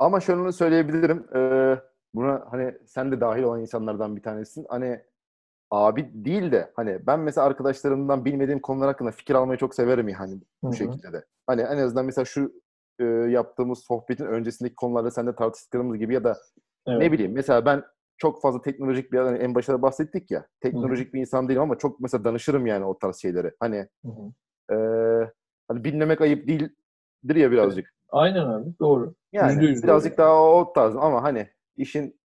Ama 0.00 0.20
şunu 0.20 0.52
söyleyebilirim. 0.52 1.26
eee, 1.34 1.80
buna 2.14 2.46
hani 2.50 2.74
sen 2.86 3.12
de 3.12 3.20
dahil 3.20 3.42
olan 3.42 3.60
insanlardan 3.60 4.16
bir 4.16 4.22
tanesin. 4.22 4.66
Hani 4.68 5.00
abi 5.70 6.10
değil 6.14 6.52
de 6.52 6.72
hani 6.76 7.06
ben 7.06 7.20
mesela 7.20 7.46
arkadaşlarımdan 7.46 8.24
bilmediğim 8.24 8.60
konular 8.60 8.88
hakkında 8.88 9.10
fikir 9.12 9.34
almayı 9.34 9.58
çok 9.58 9.74
severim 9.74 10.08
yani 10.08 10.34
Hı 10.34 10.40
bu 10.62 10.72
hı. 10.72 10.74
şekilde 10.74 11.12
de. 11.12 11.24
Hani 11.46 11.62
en 11.62 11.78
azından 11.78 12.06
mesela 12.06 12.24
şu 12.24 12.52
eee, 13.00 13.06
yaptığımız 13.06 13.78
sohbetin 13.78 14.26
öncesindeki 14.26 14.74
konularda 14.74 15.10
seninle 15.10 15.36
tartıştıklarımız 15.36 15.98
gibi 15.98 16.14
ya 16.14 16.24
da 16.24 16.36
Evet. 16.86 17.00
ne 17.02 17.12
bileyim 17.12 17.32
mesela 17.34 17.66
ben 17.66 17.84
çok 18.18 18.42
fazla 18.42 18.62
teknolojik 18.62 19.12
bir 19.12 19.18
hani 19.18 19.38
en 19.38 19.54
başta 19.54 19.72
da 19.74 19.82
bahsettik 19.82 20.30
ya. 20.30 20.46
Teknolojik 20.60 21.14
bir 21.14 21.20
insan 21.20 21.48
değilim 21.48 21.62
ama 21.62 21.78
çok 21.78 22.00
mesela 22.00 22.24
danışırım 22.24 22.66
yani 22.66 22.84
o 22.84 22.98
tarz 22.98 23.16
şeyleri. 23.16 23.52
Hani 23.60 23.88
Hı 24.06 24.08
hı. 24.12 24.32
eee 24.72 25.32
hani 25.68 25.84
dinlemek 25.84 26.20
ayıp 26.20 26.48
değildir 26.48 26.74
ya 27.28 27.50
birazcık. 27.50 27.94
Aynen 28.08 28.44
abi. 28.46 28.70
Doğru. 28.80 29.14
Yani 29.32 29.52
Yüzde 29.52 29.66
yüz 29.66 29.82
birazcık 29.82 30.18
doğru. 30.18 30.26
daha 30.26 30.42
o 30.52 30.72
tarz 30.72 30.96
ama 30.96 31.22
hani 31.22 31.48
işin 31.76 32.20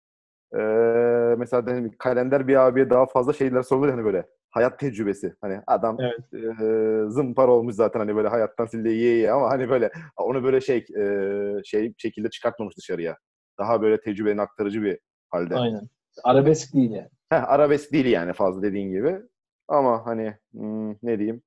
eee 0.56 1.36
mesela 1.38 1.68
dedim, 1.68 1.92
kalender 2.00 2.48
bir 2.48 2.56
abiye 2.56 2.90
daha 2.90 3.06
fazla 3.06 3.34
şeyler 3.34 3.62
sorulur 3.62 3.90
hani 3.90 4.06
böyle 4.06 4.28
hayat 4.50 4.80
tecrübesi. 4.80 5.36
Hani 5.42 5.62
adam 5.68 5.98
Evet. 6.00 6.20
eee, 6.34 7.10
zımpar 7.10 7.48
olmuş 7.48 7.76
zaten 7.76 8.00
hani 8.00 8.16
böyle 8.16 8.28
hayattan 8.28 8.66
sille 8.66 8.92
yiye 8.92 9.14
yiye 9.16 9.32
ama 9.32 9.50
hani 9.50 9.70
böyle 9.70 9.92
onu 10.18 10.44
böyle 10.44 10.62
şey 10.62 10.86
eee, 10.96 11.62
şey 11.66 11.94
şekilde 11.98 12.30
çıkartmamış 12.30 12.78
dışarıya. 12.78 13.18
Daha 13.60 13.82
böyle 13.82 14.02
tecrübeni 14.02 14.42
aktarıcı 14.42 14.82
bir 14.82 15.00
halde. 15.30 15.56
Aynen. 15.56 15.90
Arabesk 16.24 16.74
değil 16.74 16.92
yani. 16.92 17.10
Heh, 17.30 17.50
arabesk 17.50 17.94
değil 17.94 18.06
yani 18.06 18.34
fazla 18.34 18.62
dediğin 18.62 18.92
gibi. 18.92 19.22
Ama 19.68 20.06
hani 20.06 20.38
hmm, 20.52 20.92
ne 20.92 21.20
diyeyim 21.20 21.42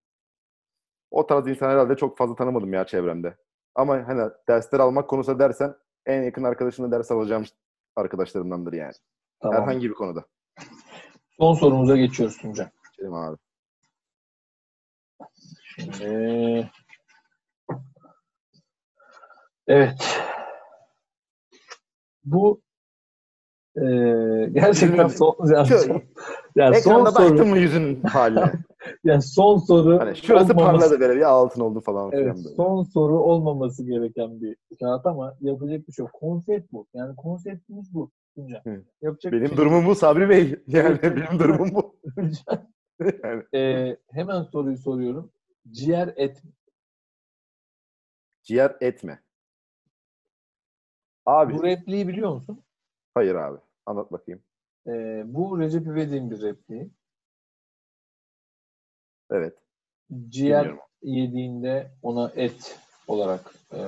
o 1.14 1.26
tarz 1.26 1.48
insan 1.48 1.70
herhalde 1.70 1.96
çok 1.96 2.18
fazla 2.18 2.34
tanımadım 2.34 2.72
ya 2.72 2.86
çevremde. 2.86 3.36
Ama 3.74 4.08
hani 4.08 4.30
dersler 4.48 4.80
almak 4.80 5.08
konusu 5.10 5.38
dersen 5.38 5.74
en 6.06 6.22
yakın 6.22 6.44
arkadaşımla 6.44 6.90
ders 6.90 7.10
alacağım 7.10 7.44
arkadaşlarımdandır 7.96 8.72
yani. 8.72 8.92
Tamam. 9.42 9.62
Herhangi 9.62 9.90
bir 9.90 9.94
konuda. 9.94 10.24
Son 11.38 11.54
sorumuza 11.54 11.96
geçiyoruz 11.96 12.38
Tuncay. 12.38 12.66
Şeyim 12.96 13.14
abi. 13.14 13.36
Şimdi... 15.62 16.70
Evet. 19.66 20.20
Bu 22.24 22.62
e, 23.76 23.82
gerçekten 24.52 25.08
son, 25.08 25.36
yani 26.56 26.76
Şu- 26.76 26.82
son, 26.82 26.90
Ekranda 26.92 27.10
soru, 27.12 27.30
baktın 27.30 27.48
mı 27.48 27.58
yüzünün 27.58 28.02
haline? 28.02 28.52
yani 29.04 29.22
son 29.22 29.58
soru 29.58 30.00
Hani 30.00 30.16
şurası 30.16 30.52
olmaması- 30.52 30.78
parladı 30.78 31.00
böyle 31.00 31.20
ya 31.20 31.28
altın 31.28 31.60
oldu 31.60 31.80
falan 31.80 32.10
filan 32.10 32.24
Evet, 32.24 32.36
böyle. 32.36 32.54
son 32.56 32.82
soru 32.82 33.18
olmaması 33.18 33.84
gereken 33.86 34.40
bir 34.40 34.56
kağıt 34.80 35.06
ama 35.06 35.36
yapacak 35.40 35.88
bir 35.88 35.92
şey 35.92 36.02
yok. 36.02 36.12
Konsept 36.12 36.72
bu. 36.72 36.86
Yani 36.94 37.16
konseptimiz 37.16 37.94
bu. 37.94 38.10
Hı. 38.64 38.84
Yapacak 39.02 39.32
bir 39.32 39.38
Benim 39.38 39.48
şey 39.48 39.56
durumum 39.56 39.86
bu 39.86 39.94
Sabri 39.94 40.28
Bey. 40.28 40.56
Yani 40.66 41.02
benim 41.02 41.38
durumum 41.38 41.70
bu. 41.74 41.96
yani, 43.24 43.42
Ee, 43.54 43.96
hemen 44.10 44.42
soruyu 44.42 44.78
soruyorum. 44.78 45.30
Ciğer 45.70 46.12
et 46.16 46.42
ciğer 48.42 48.76
etme. 48.80 49.20
Abi. 51.26 51.54
Bu 51.54 51.62
repliği 51.62 52.08
biliyor 52.08 52.34
musun? 52.34 52.62
Hayır 53.14 53.34
abi. 53.34 53.58
Anlat 53.86 54.12
bakayım. 54.12 54.40
Ee, 54.86 55.22
bu 55.26 55.58
Recep 55.58 55.86
İvedik'in 55.86 56.30
bir 56.30 56.42
repliği. 56.42 56.90
Evet. 59.30 59.54
Ciğer 60.28 60.64
Bilmiyorum. 60.64 60.88
yediğinde 61.02 61.90
ona 62.02 62.32
et 62.36 62.78
olarak 63.08 63.54
e, 63.72 63.78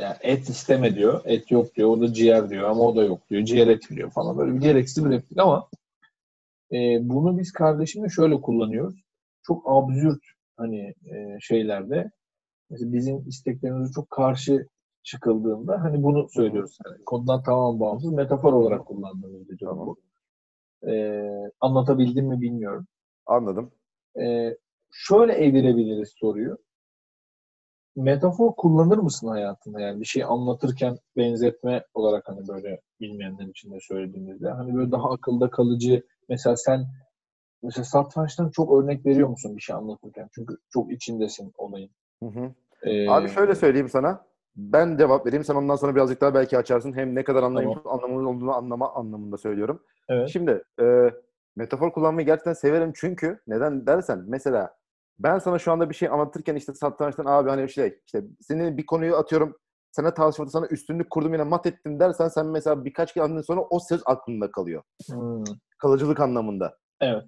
yani 0.00 0.16
et 0.20 0.48
isteme 0.48 0.94
diyor. 0.94 1.22
Et 1.24 1.50
yok 1.50 1.74
diyor. 1.74 1.88
O 1.88 2.00
da 2.00 2.12
ciğer 2.12 2.50
diyor 2.50 2.70
ama 2.70 2.80
o 2.80 2.96
da 2.96 3.04
yok 3.04 3.30
diyor. 3.30 3.44
Ciğer 3.44 3.66
et 3.66 3.90
diyor 3.90 4.10
falan. 4.10 4.38
Böyle 4.38 4.54
bir 4.54 4.60
gereksiz 4.60 5.04
bir 5.04 5.10
replik 5.10 5.38
ama 5.38 5.68
e, 6.72 6.76
bunu 7.02 7.38
biz 7.38 7.52
kardeşimle 7.52 8.08
şöyle 8.08 8.40
kullanıyoruz. 8.40 9.04
Çok 9.42 9.62
absürt 9.66 10.22
hani 10.56 10.94
e, 11.06 11.38
şeylerde 11.40 12.10
mesela 12.70 12.92
bizim 12.92 13.28
isteklerimize 13.28 13.92
çok 13.92 14.10
karşı 14.10 14.66
çıkıldığında 15.02 15.82
hani 15.82 16.02
bunu 16.02 16.28
söylüyoruz. 16.28 16.78
Yani 16.86 17.04
konudan 17.04 17.42
tamamen 17.42 17.80
bağımsız 17.80 18.12
metafor 18.12 18.52
olarak 18.52 18.86
kullandığımız 18.86 19.48
bir 19.50 19.58
durum 19.58 19.78
bu. 19.78 19.96
E, 20.88 21.22
anlatabildim 21.60 22.26
mi 22.26 22.40
bilmiyorum. 22.40 22.86
Anladım. 23.26 23.72
Ee, 24.20 24.56
şöyle 24.92 25.32
evirebiliriz 25.32 26.12
soruyu. 26.16 26.58
Metafor 27.96 28.54
kullanır 28.54 28.98
mısın 28.98 29.28
hayatında? 29.28 29.80
Yani 29.80 30.00
bir 30.00 30.04
şey 30.04 30.24
anlatırken 30.24 30.98
benzetme 31.16 31.84
olarak 31.94 32.28
hani 32.28 32.48
böyle 32.48 32.80
bilmeyenler 33.00 33.46
için 33.46 33.72
de 33.72 33.78
söylediğimizde 33.80 34.50
hani 34.50 34.74
böyle 34.74 34.90
daha 34.90 35.12
akılda 35.12 35.50
kalıcı 35.50 36.02
mesela 36.28 36.56
sen 36.56 36.86
mesela 37.62 37.84
satrançtan 37.84 38.50
çok 38.50 38.72
örnek 38.72 39.06
veriyor 39.06 39.28
musun 39.28 39.56
bir 39.56 39.62
şey 39.62 39.76
anlatırken? 39.76 40.28
Çünkü 40.34 40.56
çok 40.70 40.92
içindesin 40.92 41.52
olayın. 41.58 41.90
Hı 42.22 42.26
hı. 42.26 42.52
Ee, 42.82 43.10
Abi 43.10 43.28
şöyle 43.28 43.54
söyleyeyim 43.54 43.88
sana. 43.88 44.26
Ben 44.56 44.96
cevap 44.96 45.26
vereyim. 45.26 45.44
Sen 45.44 45.54
ondan 45.54 45.76
sonra 45.76 45.94
birazcık 45.94 46.20
daha 46.20 46.34
belki 46.34 46.58
açarsın. 46.58 46.92
Hem 46.92 47.14
ne 47.14 47.24
kadar 47.24 47.42
anlayım, 47.42 47.82
anlamının 47.84 48.24
olduğunu 48.24 48.54
anlama 48.54 48.94
anlamında 48.94 49.36
söylüyorum. 49.36 49.82
Evet. 50.08 50.28
Şimdi 50.28 50.62
e, 50.80 51.10
metafor 51.56 51.92
kullanmayı 51.92 52.26
gerçekten 52.26 52.52
severim 52.52 52.92
çünkü 52.94 53.40
neden 53.46 53.86
dersen 53.86 54.24
mesela 54.26 54.76
ben 55.18 55.38
sana 55.38 55.58
şu 55.58 55.72
anda 55.72 55.90
bir 55.90 55.94
şey 55.94 56.08
anlatırken 56.08 56.54
işte 56.56 56.74
satrançtan 56.74 57.24
abi 57.26 57.50
hani 57.50 57.68
şey 57.68 57.98
işte 58.06 58.24
senin 58.40 58.76
bir 58.76 58.86
konuyu 58.86 59.16
atıyorum 59.16 59.56
sana 59.92 60.14
tartışmada 60.14 60.50
sana 60.50 60.66
üstünlük 60.66 61.10
kurdum 61.10 61.32
yine 61.32 61.42
mat 61.42 61.66
ettim 61.66 62.00
dersen 62.00 62.28
sen 62.28 62.46
mesela 62.46 62.84
birkaç 62.84 63.14
kere 63.14 63.42
sonra 63.42 63.60
o 63.60 63.78
söz 63.80 64.02
aklında 64.06 64.50
kalıyor. 64.50 64.82
Hmm. 65.10 65.44
Kalıcılık 65.78 66.20
anlamında. 66.20 66.78
Evet. 67.00 67.24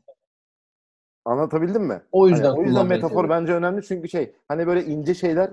Anlatabildim 1.25 1.83
mi? 1.83 2.03
O 2.13 2.29
yüzden 2.29 2.45
Hani 2.45 2.59
o 2.61 2.63
yüzden 2.63 2.87
metafor 2.87 3.09
seviyorum. 3.09 3.31
bence 3.31 3.55
önemli 3.55 3.83
çünkü 3.83 4.09
şey 4.09 4.35
hani 4.49 4.67
böyle 4.67 4.85
ince 4.85 5.15
şeyler 5.15 5.51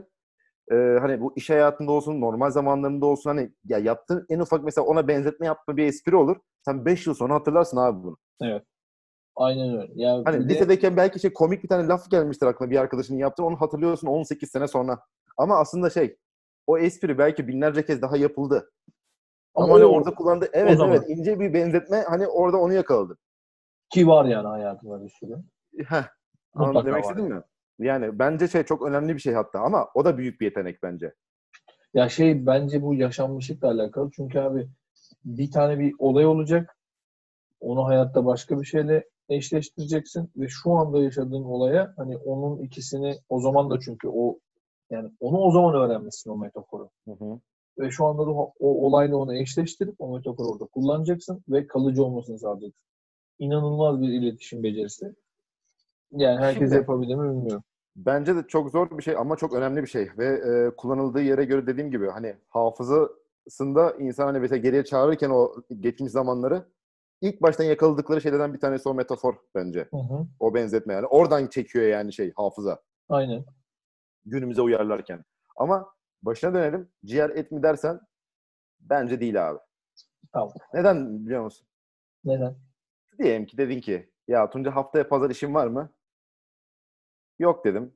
e, 0.72 0.76
hani 0.76 1.22
bu 1.22 1.34
iş 1.36 1.50
hayatında 1.50 1.92
olsun 1.92 2.22
normal 2.22 2.50
zamanlarında 2.52 3.06
olsun 3.06 3.30
hani 3.30 3.52
ya 3.66 3.78
yaptığın 3.78 4.26
en 4.30 4.40
ufak 4.40 4.64
mesela 4.64 4.86
ona 4.88 5.08
benzetme 5.08 5.46
yapma 5.46 5.78
bir 5.78 5.86
espri 5.86 6.16
olur. 6.16 6.38
Sen 6.66 6.86
5 6.86 7.08
yıl 7.08 7.14
sonra 7.14 7.34
hatırlarsın 7.34 7.78
abi 7.78 8.04
bunu. 8.04 8.18
Aynen 9.36 9.78
öyle. 9.78 9.92
Ya 9.96 10.22
Hani 10.26 10.50
de- 10.50 10.54
lisedeyken 10.54 10.98
belki 10.98 11.20
şey 11.20 11.34
komik 11.34 11.64
bir 11.64 11.68
tane 11.68 11.88
laf 11.88 12.12
gelmiştir 12.12 12.46
aklına 12.46 12.70
bir 12.70 12.78
arkadaşının 12.78 13.18
yaptığı 13.18 13.44
onu 13.44 13.62
hatırlıyorsun 13.62 14.08
18 14.08 14.50
sene 14.52 14.68
sonra. 14.68 15.00
Ama 15.38 15.60
aslında 15.60 15.90
şey 15.90 16.18
o 16.68 16.78
espri 16.78 17.18
belki 17.18 17.48
binlerce 17.48 17.86
kez 17.86 18.02
daha 18.02 18.18
yapıldı. 18.18 18.72
Ama, 19.56 19.66
Ama 19.66 19.76
hani 19.76 19.86
o- 19.86 19.90
orada 19.90 20.16
kullandığı 20.16 20.50
evet 20.54 20.80
evet 20.82 21.04
ince 21.08 21.40
bir 21.40 21.54
benzetme 21.54 22.02
hani 22.10 22.28
orada 22.28 22.58
onu 22.58 22.74
yakaladı. 22.74 23.18
ki 23.90 24.08
var 24.08 24.26
yani 24.26 24.48
hayatımda 24.48 25.04
bir 25.04 25.10
sürü. 25.10 25.38
Heh. 25.88 26.04
Mutlaka 26.56 26.88
demek 26.88 27.06
var. 27.06 27.10
istedin 27.10 27.34
mi? 27.36 27.42
Yani 27.80 28.20
bence 28.20 28.48
şey 28.48 28.64
çok 28.64 28.88
önemli 28.88 29.16
bir 29.16 29.20
şey 29.20 29.34
hatta 29.34 29.60
ama 29.60 29.88
o 29.94 30.06
da 30.06 30.18
büyük 30.18 30.42
bir 30.42 30.46
yetenek 30.46 30.84
bence. 30.84 31.14
Ya 31.94 32.10
şey 32.10 32.46
bence 32.46 32.82
bu 32.82 32.96
yaşanmışlıkla 32.96 33.72
alakalı. 33.72 34.10
Çünkü 34.16 34.40
abi 34.40 34.68
bir 35.26 35.52
tane 35.52 35.80
bir 35.80 35.94
olay 36.00 36.26
olacak. 36.26 36.78
Onu 37.60 37.86
hayatta 37.86 38.26
başka 38.26 38.62
bir 38.62 38.66
şeyle 38.66 39.10
eşleştireceksin 39.30 40.32
ve 40.38 40.48
şu 40.48 40.72
anda 40.72 41.04
yaşadığın 41.04 41.44
olaya 41.44 41.94
hani 41.98 42.18
onun 42.18 42.60
ikisini 42.60 43.20
o 43.30 43.40
zaman 43.40 43.70
da 43.70 43.80
çünkü 43.80 44.08
o 44.08 44.40
yani 44.90 45.12
onu 45.20 45.38
o 45.38 45.52
zaman 45.52 45.76
öğrenmişsin 45.76 46.30
o 46.30 46.38
metaforu. 46.38 46.90
Hı 47.08 47.12
hı. 47.12 47.40
Ve 47.80 47.92
şu 47.92 48.06
anda 48.06 48.26
da 48.26 48.32
o, 48.32 48.54
o 48.60 48.88
olayla 48.88 49.18
onu 49.18 49.36
eşleştirip 49.36 49.96
o 50.00 50.16
metaforu 50.16 50.48
orada 50.48 50.66
kullanacaksın 50.66 51.44
ve 51.50 51.68
kalıcı 51.68 52.04
olmasını 52.04 52.40
sağlayacaksın. 52.40 52.86
İnanılmaz 53.40 54.02
bir 54.02 54.10
iletişim 54.10 54.64
becerisi. 54.64 55.16
Yani 56.12 56.40
herkes 56.40 56.62
Şimdi- 56.64 56.76
yapabilir 56.76 57.16
mi 57.16 57.30
bilmiyorum. 57.30 57.64
Bence 57.96 58.36
de 58.36 58.48
çok 58.48 58.70
zor 58.70 58.98
bir 58.98 59.04
şey 59.04 59.16
ama 59.18 59.36
çok 59.36 59.54
önemli 59.54 59.82
bir 59.82 59.88
şey 59.88 60.10
ve 60.18 60.26
e, 60.26 60.76
kullanıldığı 60.76 61.22
yere 61.22 61.46
göre 61.46 61.68
dediğim 61.68 61.92
gibi 61.92 62.08
hani 62.10 62.36
hafızasında 62.50 63.92
insan 64.00 64.26
hani 64.26 64.40
mesela 64.40 64.58
geriye 64.58 64.84
çağırırken 64.86 65.30
o 65.30 65.56
geçmiş 65.80 66.12
zamanları 66.12 66.66
ilk 67.22 67.42
baştan 67.42 67.64
yakaladıkları 67.64 68.22
şeylerden 68.22 68.54
bir 68.54 68.60
tanesi 68.60 68.90
o 68.90 68.94
metafor 68.94 69.36
bence. 69.56 69.88
Hı 69.92 69.98
hı. 69.98 70.28
O 70.40 70.54
benzetme 70.54 70.94
yani. 70.94 71.06
Oradan 71.08 71.48
çekiyor 71.48 71.86
yani 71.86 72.14
şey 72.14 72.34
hafıza 72.36 72.82
Aynen. 73.10 73.46
günümüze 74.26 74.62
uyarlarken. 74.62 75.24
Ama 75.58 75.94
başına 76.24 76.54
dönelim. 76.54 76.90
Ciğer 77.06 77.30
et 77.30 77.52
mi 77.52 77.64
dersen 77.64 78.00
bence 78.80 79.20
değil 79.20 79.50
abi. 79.50 79.60
Tamam. 80.34 80.54
Neden 80.74 81.26
biliyor 81.26 81.44
musun? 81.44 81.68
Neden? 82.26 82.56
Diyelim 83.20 83.46
ki 83.46 83.58
dedin 83.58 83.82
ki 83.82 84.10
ya 84.28 84.50
Tunca 84.50 84.76
haftaya 84.76 85.08
pazar 85.08 85.30
işin 85.30 85.54
var 85.54 85.68
mı? 85.68 85.90
Yok 87.40 87.66
dedim. 87.66 87.94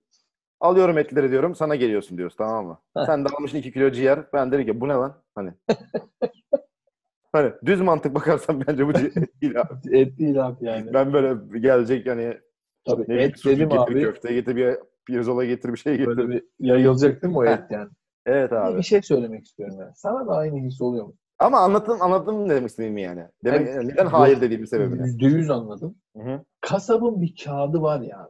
Alıyorum 0.60 0.98
etleri 0.98 1.32
diyorum 1.32 1.56
sana 1.56 1.76
geliyorsun 1.76 2.18
diyoruz 2.18 2.36
tamam 2.38 2.66
mı? 2.66 2.82
Sen 3.06 3.26
de 3.26 3.30
almışsın 3.30 3.58
2 3.58 3.72
kilo 3.72 3.92
ciğer. 3.92 4.34
Ben 4.34 4.52
dedim 4.52 4.66
ki 4.66 4.82
bu 4.82 4.88
ne 4.88 4.94
lan? 4.94 5.24
Hani. 5.36 5.54
hani 7.32 7.54
düz 7.66 7.82
mantık 7.82 8.16
bakarsan 8.16 8.64
bence 8.68 8.88
bu 8.88 8.94
ciğer 8.94 9.16
değil 9.16 9.62
abi. 9.62 9.74
Et 9.98 10.20
değil 10.20 10.46
abi 10.48 10.66
yani. 10.66 10.94
Ben 10.94 11.14
böyle 11.14 11.60
gelecek 11.60 12.08
hani 12.08 12.38
Tabii 12.86 13.06
ne 13.08 13.24
et 13.24 13.46
dedim 13.46 13.70
getir, 13.70 13.82
abi. 13.82 14.02
köfte 14.02 14.34
getir, 14.34 14.56
bir 14.56 14.78
pirzola 15.06 15.46
getir, 15.46 15.74
bir 15.74 15.78
şey 15.78 15.98
getir. 15.98 16.08
Böyle 16.08 16.30
bir 16.30 16.44
yayılacak 16.60 17.22
değil 17.22 17.34
mi 17.34 17.38
o 17.38 17.46
et 17.46 17.64
yani? 17.70 17.90
Evet 18.26 18.54
abi. 18.54 18.78
Bir 18.78 18.84
şey 18.84 19.02
söylemek 19.02 19.46
istiyorum 19.46 19.76
yani. 19.80 19.92
Sana 19.96 20.28
da 20.28 20.36
aynı 20.36 20.58
his 20.58 20.82
oluyor 20.82 21.06
mu? 21.06 21.14
Ama 21.40 21.60
anlattım, 21.60 22.02
anlattım 22.02 22.50
ne 22.50 22.56
demek 22.56 22.70
istediğimi 22.70 23.02
yani. 23.02 23.26
Demek, 23.44 23.68
Evet. 23.68 23.84
neden 23.84 24.06
hayır 24.06 24.42
dediğim 24.42 24.68
sebebini. 24.68 25.08
Yüzde 25.08 25.26
yüz 25.26 25.50
anladım. 25.50 25.96
Hı 26.18 26.24
hı. 26.24 26.44
Kasabın 26.62 27.22
bir 27.22 27.36
kağıdı 27.44 27.82
var 27.82 28.02
ya. 28.02 28.30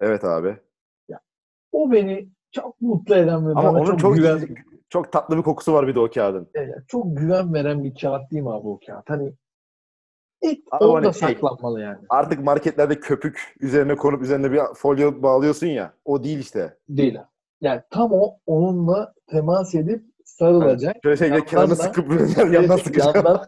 Evet 0.00 0.24
abi. 0.24 0.56
O 1.72 1.92
beni 1.92 2.28
çok 2.50 2.80
mutlu 2.80 3.14
eden 3.14 3.48
ve 3.48 3.50
Ama 3.50 3.70
onun 3.70 3.84
çok, 3.84 3.98
çok 3.98 4.14
güven, 4.14 4.48
çok 4.88 5.12
tatlı 5.12 5.36
bir 5.36 5.42
kokusu 5.42 5.72
var 5.72 5.86
bir 5.86 5.94
de 5.94 6.00
o 6.00 6.10
kağıdın. 6.10 6.50
Evet, 6.54 6.78
çok 6.88 7.16
güven 7.16 7.54
veren 7.54 7.84
bir 7.84 7.94
kağıt 7.94 8.30
değil 8.30 8.42
mi 8.42 8.50
abi 8.52 8.68
o 8.68 8.80
kağıt? 8.86 9.10
Hani 9.10 9.32
et 10.42 10.58
Abi 10.70 10.84
orada 10.84 11.06
hani 11.06 11.14
şey- 11.14 11.28
saklanmalı 11.28 11.80
yani. 11.80 11.98
Artık 12.08 12.44
marketlerde 12.44 13.00
köpük 13.00 13.56
üzerine 13.60 13.96
konup 13.96 14.22
üzerine 14.22 14.52
bir 14.52 14.60
folyo 14.74 15.22
bağlıyorsun 15.22 15.66
ya. 15.66 15.94
O 16.04 16.24
değil 16.24 16.38
işte. 16.38 16.76
Değil. 16.88 17.18
Yani 17.60 17.82
tam 17.90 18.12
o 18.12 18.38
onunla 18.46 19.14
temas 19.26 19.74
edip 19.74 20.04
sarılacak. 20.38 20.96
Şöyle 21.02 21.26
Yandan 21.26 21.44
kenarına 21.46 21.74
sıkıp 21.74 22.10
yandan 22.52 22.76
sıkacağım. 22.76 23.14
yandan, 23.16 23.46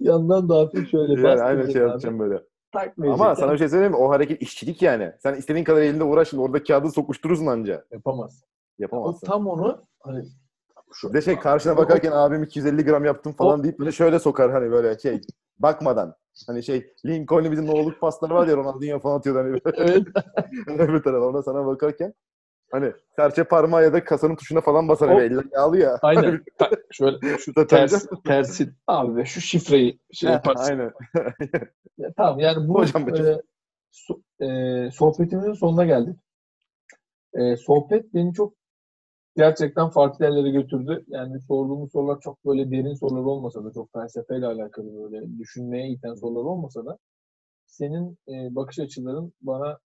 yandan 0.00 0.48
da 0.48 0.58
hafif 0.58 0.90
şöyle 0.90 1.12
Yani 1.12 1.22
bastıracak 1.22 1.72
şey 1.72 1.82
abi. 1.82 1.88
yapacağım 1.88 2.18
böyle. 2.18 2.42
Takmayacak. 2.72 3.20
Ama 3.20 3.36
sana 3.36 3.52
bir 3.52 3.58
şey 3.58 3.68
söyleyeyim 3.68 3.92
mi? 3.92 3.98
O 3.98 4.10
hareket 4.10 4.42
işçilik 4.42 4.82
yani. 4.82 5.12
Sen 5.22 5.34
istediğin 5.34 5.64
kadar 5.64 5.80
elinde 5.82 6.04
uğraş 6.04 6.28
şimdi 6.28 6.42
orada 6.42 6.62
kağıdı 6.62 6.90
sokuşturursun 6.90 7.46
anca. 7.46 7.84
yapamaz. 7.92 8.44
O 8.44 8.82
Yapamazsın. 8.82 9.26
tam 9.26 9.46
onu 9.46 9.84
hani 10.00 10.24
şu 10.92 11.08
Bir 11.08 11.14
de 11.14 11.22
şey 11.22 11.38
karşına 11.38 11.76
bakarken 11.76 12.12
abim 12.12 12.42
250 12.42 12.84
gram 12.84 13.04
yaptım 13.04 13.32
falan 13.32 13.64
deyip 13.64 13.78
böyle 13.78 13.92
şöyle 13.92 14.18
sokar 14.18 14.50
hani 14.52 14.70
böyle 14.70 14.98
şey 14.98 15.20
bakmadan. 15.58 16.14
Hani 16.46 16.62
şey 16.62 16.92
Lincoln'u 17.06 17.50
bizim 17.52 17.68
oğluk 17.68 18.00
pasları 18.00 18.34
var 18.34 18.46
ya 18.48 18.56
Ronaldinho 18.56 18.98
falan 18.98 19.18
atıyordu 19.18 19.38
hani 19.38 19.50
böyle. 19.52 19.76
evet 19.76 20.06
öbür 20.80 21.02
tarafa 21.02 21.26
ona 21.26 21.42
sana 21.42 21.66
bakarken 21.66 22.14
hani 22.74 22.92
serçe 23.16 23.44
parmağı 23.44 23.82
ya 23.82 23.92
da 23.92 24.04
kasanın 24.04 24.36
tuşuna 24.36 24.60
falan 24.60 24.88
basar. 24.88 25.08
O- 25.08 25.10
Hani 25.10 25.20
eller 25.20 25.44
yağlı 25.52 25.78
ya. 25.78 25.98
aynen. 26.02 26.44
Ta- 26.58 26.70
şöyle 26.90 27.38
şu 27.38 27.56
Da 27.56 27.66
ters 27.66 28.06
tersi 28.24 28.68
abi 28.86 29.16
ve 29.16 29.24
şu 29.24 29.40
şifreyi 29.40 29.98
şey 30.12 30.30
yaparsın. 30.32 30.70
Aynen. 30.70 30.92
Ya, 31.98 32.12
tamam 32.16 32.40
yani 32.40 32.68
bu 32.68 32.74
Hocam 32.74 33.08
e, 33.08 33.40
so- 33.92 34.22
e, 34.86 34.90
sohbetimizin 34.90 35.52
sonuna 35.52 35.84
geldik. 35.84 36.16
E, 37.34 37.56
sohbet 37.56 38.14
beni 38.14 38.32
çok 38.34 38.54
gerçekten 39.36 39.88
farklı 39.90 40.24
yerlere 40.24 40.50
götürdü. 40.50 41.04
Yani 41.08 41.40
sorduğumuz 41.40 41.92
sorular 41.92 42.20
çok 42.20 42.44
böyle 42.46 42.70
derin 42.70 42.94
sorular 42.94 43.22
olmasa 43.24 43.64
da 43.64 43.72
çok 43.72 43.92
felsefeyle 43.92 44.46
alakalı 44.46 44.86
böyle 45.02 45.38
düşünmeye 45.38 45.88
iten 45.88 46.14
sorular 46.14 46.44
olmasa 46.44 46.86
da 46.86 46.98
senin 47.66 48.18
e, 48.28 48.54
bakış 48.54 48.78
açıların 48.78 49.32
bana 49.40 49.78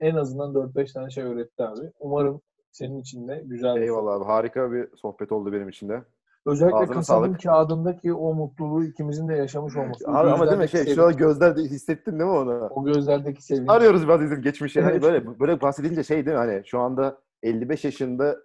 en 0.00 0.14
azından 0.14 0.52
4-5 0.54 0.92
tane 0.92 1.10
şey 1.10 1.24
öğretti 1.24 1.62
abi. 1.62 1.90
Umarım 2.00 2.40
senin 2.72 2.98
için 2.98 3.28
de 3.28 3.42
güzel 3.46 3.76
bir 3.76 3.80
Eyvallah 3.80 4.14
abi. 4.14 4.24
Harika 4.24 4.72
bir 4.72 4.96
sohbet 4.96 5.32
oldu 5.32 5.52
benim 5.52 5.68
için 5.68 5.88
de. 5.88 6.02
Özellikle 6.46 6.76
Ağzına 6.76 6.94
kasabın 6.94 7.26
sağlık. 7.26 7.42
kağıdındaki 7.42 8.12
o 8.14 8.34
mutluluğu 8.34 8.84
ikimizin 8.84 9.28
de 9.28 9.34
yaşamış 9.34 9.76
olması. 9.76 10.08
Abi, 10.08 10.30
ama 10.30 10.46
değil 10.46 10.58
mi 10.58 10.68
şey 10.68 10.94
şu 10.94 11.04
an 11.04 11.16
gözlerde 11.16 11.60
hissettin 11.62 12.12
değil 12.12 12.30
mi 12.30 12.36
onu? 12.36 12.68
o 12.70 12.84
gözlerdeki 12.84 13.42
sevgi. 13.44 13.70
Arıyoruz 13.70 14.08
bazı 14.08 14.24
bizim 14.24 14.42
geçmişi. 14.42 14.80
Hani 14.80 14.92
Evet. 14.92 15.02
böyle 15.02 15.40
böyle 15.40 15.60
bahsedince 15.60 16.02
şey 16.02 16.26
değil 16.26 16.36
mi? 16.36 16.44
Hani 16.44 16.62
şu 16.66 16.78
anda 16.80 17.18
55 17.42 17.84
yaşında 17.84 18.36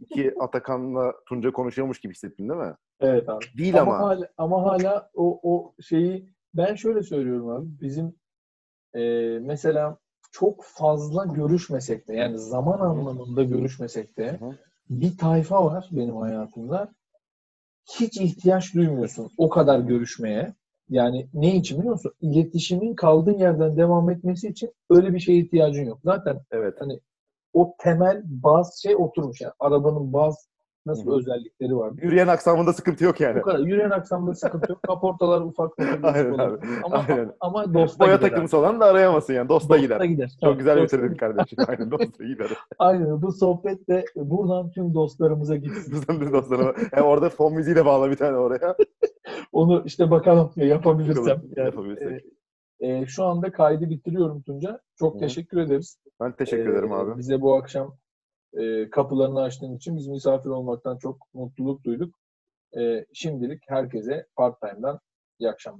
iki 0.00 0.34
Atakan'la 0.40 1.14
Tunca 1.28 1.52
konuşuyormuş 1.52 2.00
gibi 2.00 2.12
hissettin 2.12 2.48
değil 2.48 2.60
mi? 2.60 2.74
Evet 3.00 3.28
abi. 3.28 3.44
Değil 3.58 3.80
ama, 3.80 3.94
ama. 3.96 4.08
hala, 4.08 4.28
ama 4.38 4.62
hala 4.62 5.10
o, 5.14 5.40
o 5.42 5.74
şeyi 5.80 6.34
ben 6.54 6.74
şöyle 6.74 7.02
söylüyorum 7.02 7.48
abi. 7.48 7.66
Bizim 7.80 8.14
e, 8.94 9.00
mesela 9.38 9.98
çok 10.30 10.64
fazla 10.64 11.24
görüşmesek 11.24 12.08
de 12.08 12.14
yani 12.14 12.38
zaman 12.38 12.78
anlamında 12.80 13.42
görüşmesek 13.42 14.18
de 14.18 14.40
bir 14.90 15.18
tayfa 15.18 15.64
var 15.64 15.88
benim 15.92 16.16
hayatımda. 16.16 16.92
Hiç 18.00 18.20
ihtiyaç 18.20 18.74
duymuyorsun 18.74 19.30
o 19.36 19.48
kadar 19.48 19.78
görüşmeye. 19.78 20.54
Yani 20.88 21.28
ne 21.34 21.56
için 21.56 21.78
biliyor 21.78 21.92
musun? 21.92 22.12
İletişimin 22.20 22.94
kaldığı 22.94 23.38
yerden 23.38 23.76
devam 23.76 24.10
etmesi 24.10 24.48
için 24.48 24.72
öyle 24.90 25.14
bir 25.14 25.20
şeye 25.20 25.38
ihtiyacın 25.38 25.84
yok. 25.84 25.98
Zaten 26.04 26.40
Evet. 26.50 26.74
o 27.52 27.74
temel 27.78 28.22
bazı 28.24 28.80
şey 28.80 28.96
oturmuş. 28.96 29.40
Yani 29.40 29.52
arabanın 29.58 30.12
bazı 30.12 30.49
nasıl 30.86 31.06
Hı 31.06 31.10
hı. 31.10 31.18
özellikleri 31.18 31.76
var. 31.76 31.92
Yürüyen 32.02 32.28
aksamında 32.28 32.72
sıkıntı 32.72 33.04
yok 33.04 33.20
yani. 33.20 33.38
Bu 33.38 33.42
kadar. 33.42 33.58
Yürüyen 33.58 33.90
aksamda 33.90 34.34
sıkıntı 34.34 34.72
yok. 34.72 34.82
Kaportalar 34.82 35.40
ufak 35.40 35.76
tefek 35.76 36.04
Aynen 36.04 36.30
olur. 36.30 36.38
abi. 36.38 36.66
Ama, 36.84 36.96
Aynen. 37.08 37.32
ama 37.40 37.74
dosta 37.74 38.04
Boya 38.06 38.16
gider. 38.16 38.28
takımısı 38.30 38.58
olan 38.58 38.80
da 38.80 38.84
arayamasın 38.86 39.32
yani. 39.34 39.48
Dosta 39.48 39.68
Dosta 39.68 39.78
gider. 39.78 40.00
gider. 40.04 40.28
Çok 40.28 40.40
Tabii, 40.40 40.58
güzel 40.58 40.78
dosta 40.82 40.98
bitirdin 40.98 41.16
kardeşim. 41.16 41.58
Aynen 41.68 41.90
dosta 41.90 42.24
gider. 42.24 42.50
Aynen. 42.78 43.22
Bu 43.22 43.32
sohbet 43.32 43.88
de 43.88 44.04
buradan 44.16 44.70
tüm 44.70 44.94
dostlarımıza 44.94 45.56
gitsin. 45.56 45.92
Bizden 45.94 46.20
de 46.20 46.32
dostlarıma. 46.32 46.72
Hem 46.92 47.04
orada 47.04 47.28
fon 47.30 47.54
müziği 47.54 47.76
de 47.76 47.84
bağla 47.86 48.10
bir 48.10 48.16
tane 48.16 48.36
oraya. 48.36 48.76
Onu 49.52 49.82
işte 49.86 50.10
bakalım 50.10 50.50
ya 50.56 50.66
yapabilirsem. 50.66 51.42
Yani, 51.56 51.66
yapabilirsek. 51.66 52.24
e, 52.80 52.88
e, 52.88 53.06
şu 53.06 53.24
anda 53.24 53.52
kaydı 53.52 53.90
bitiriyorum 53.90 54.42
Tunca. 54.42 54.80
Çok 54.98 55.14
hı. 55.14 55.18
teşekkür 55.18 55.58
ederiz. 55.58 55.98
Ben 56.20 56.32
teşekkür 56.32 56.68
Ee, 56.68 56.72
ederim 56.72 56.92
abi. 56.92 57.18
Bize 57.18 57.40
bu 57.40 57.54
akşam 57.54 57.96
e, 58.54 58.90
kapılarını 58.90 59.42
açtığın 59.42 59.76
için 59.76 59.96
biz 59.96 60.06
misafir 60.06 60.50
olmaktan 60.50 60.98
çok 60.98 61.34
mutluluk 61.34 61.84
duyduk. 61.84 62.14
E, 62.78 63.04
şimdilik 63.14 63.62
herkese 63.68 64.26
part 64.36 64.60
time'dan 64.60 65.00
iyi 65.38 65.50
akşamlar. 65.50 65.60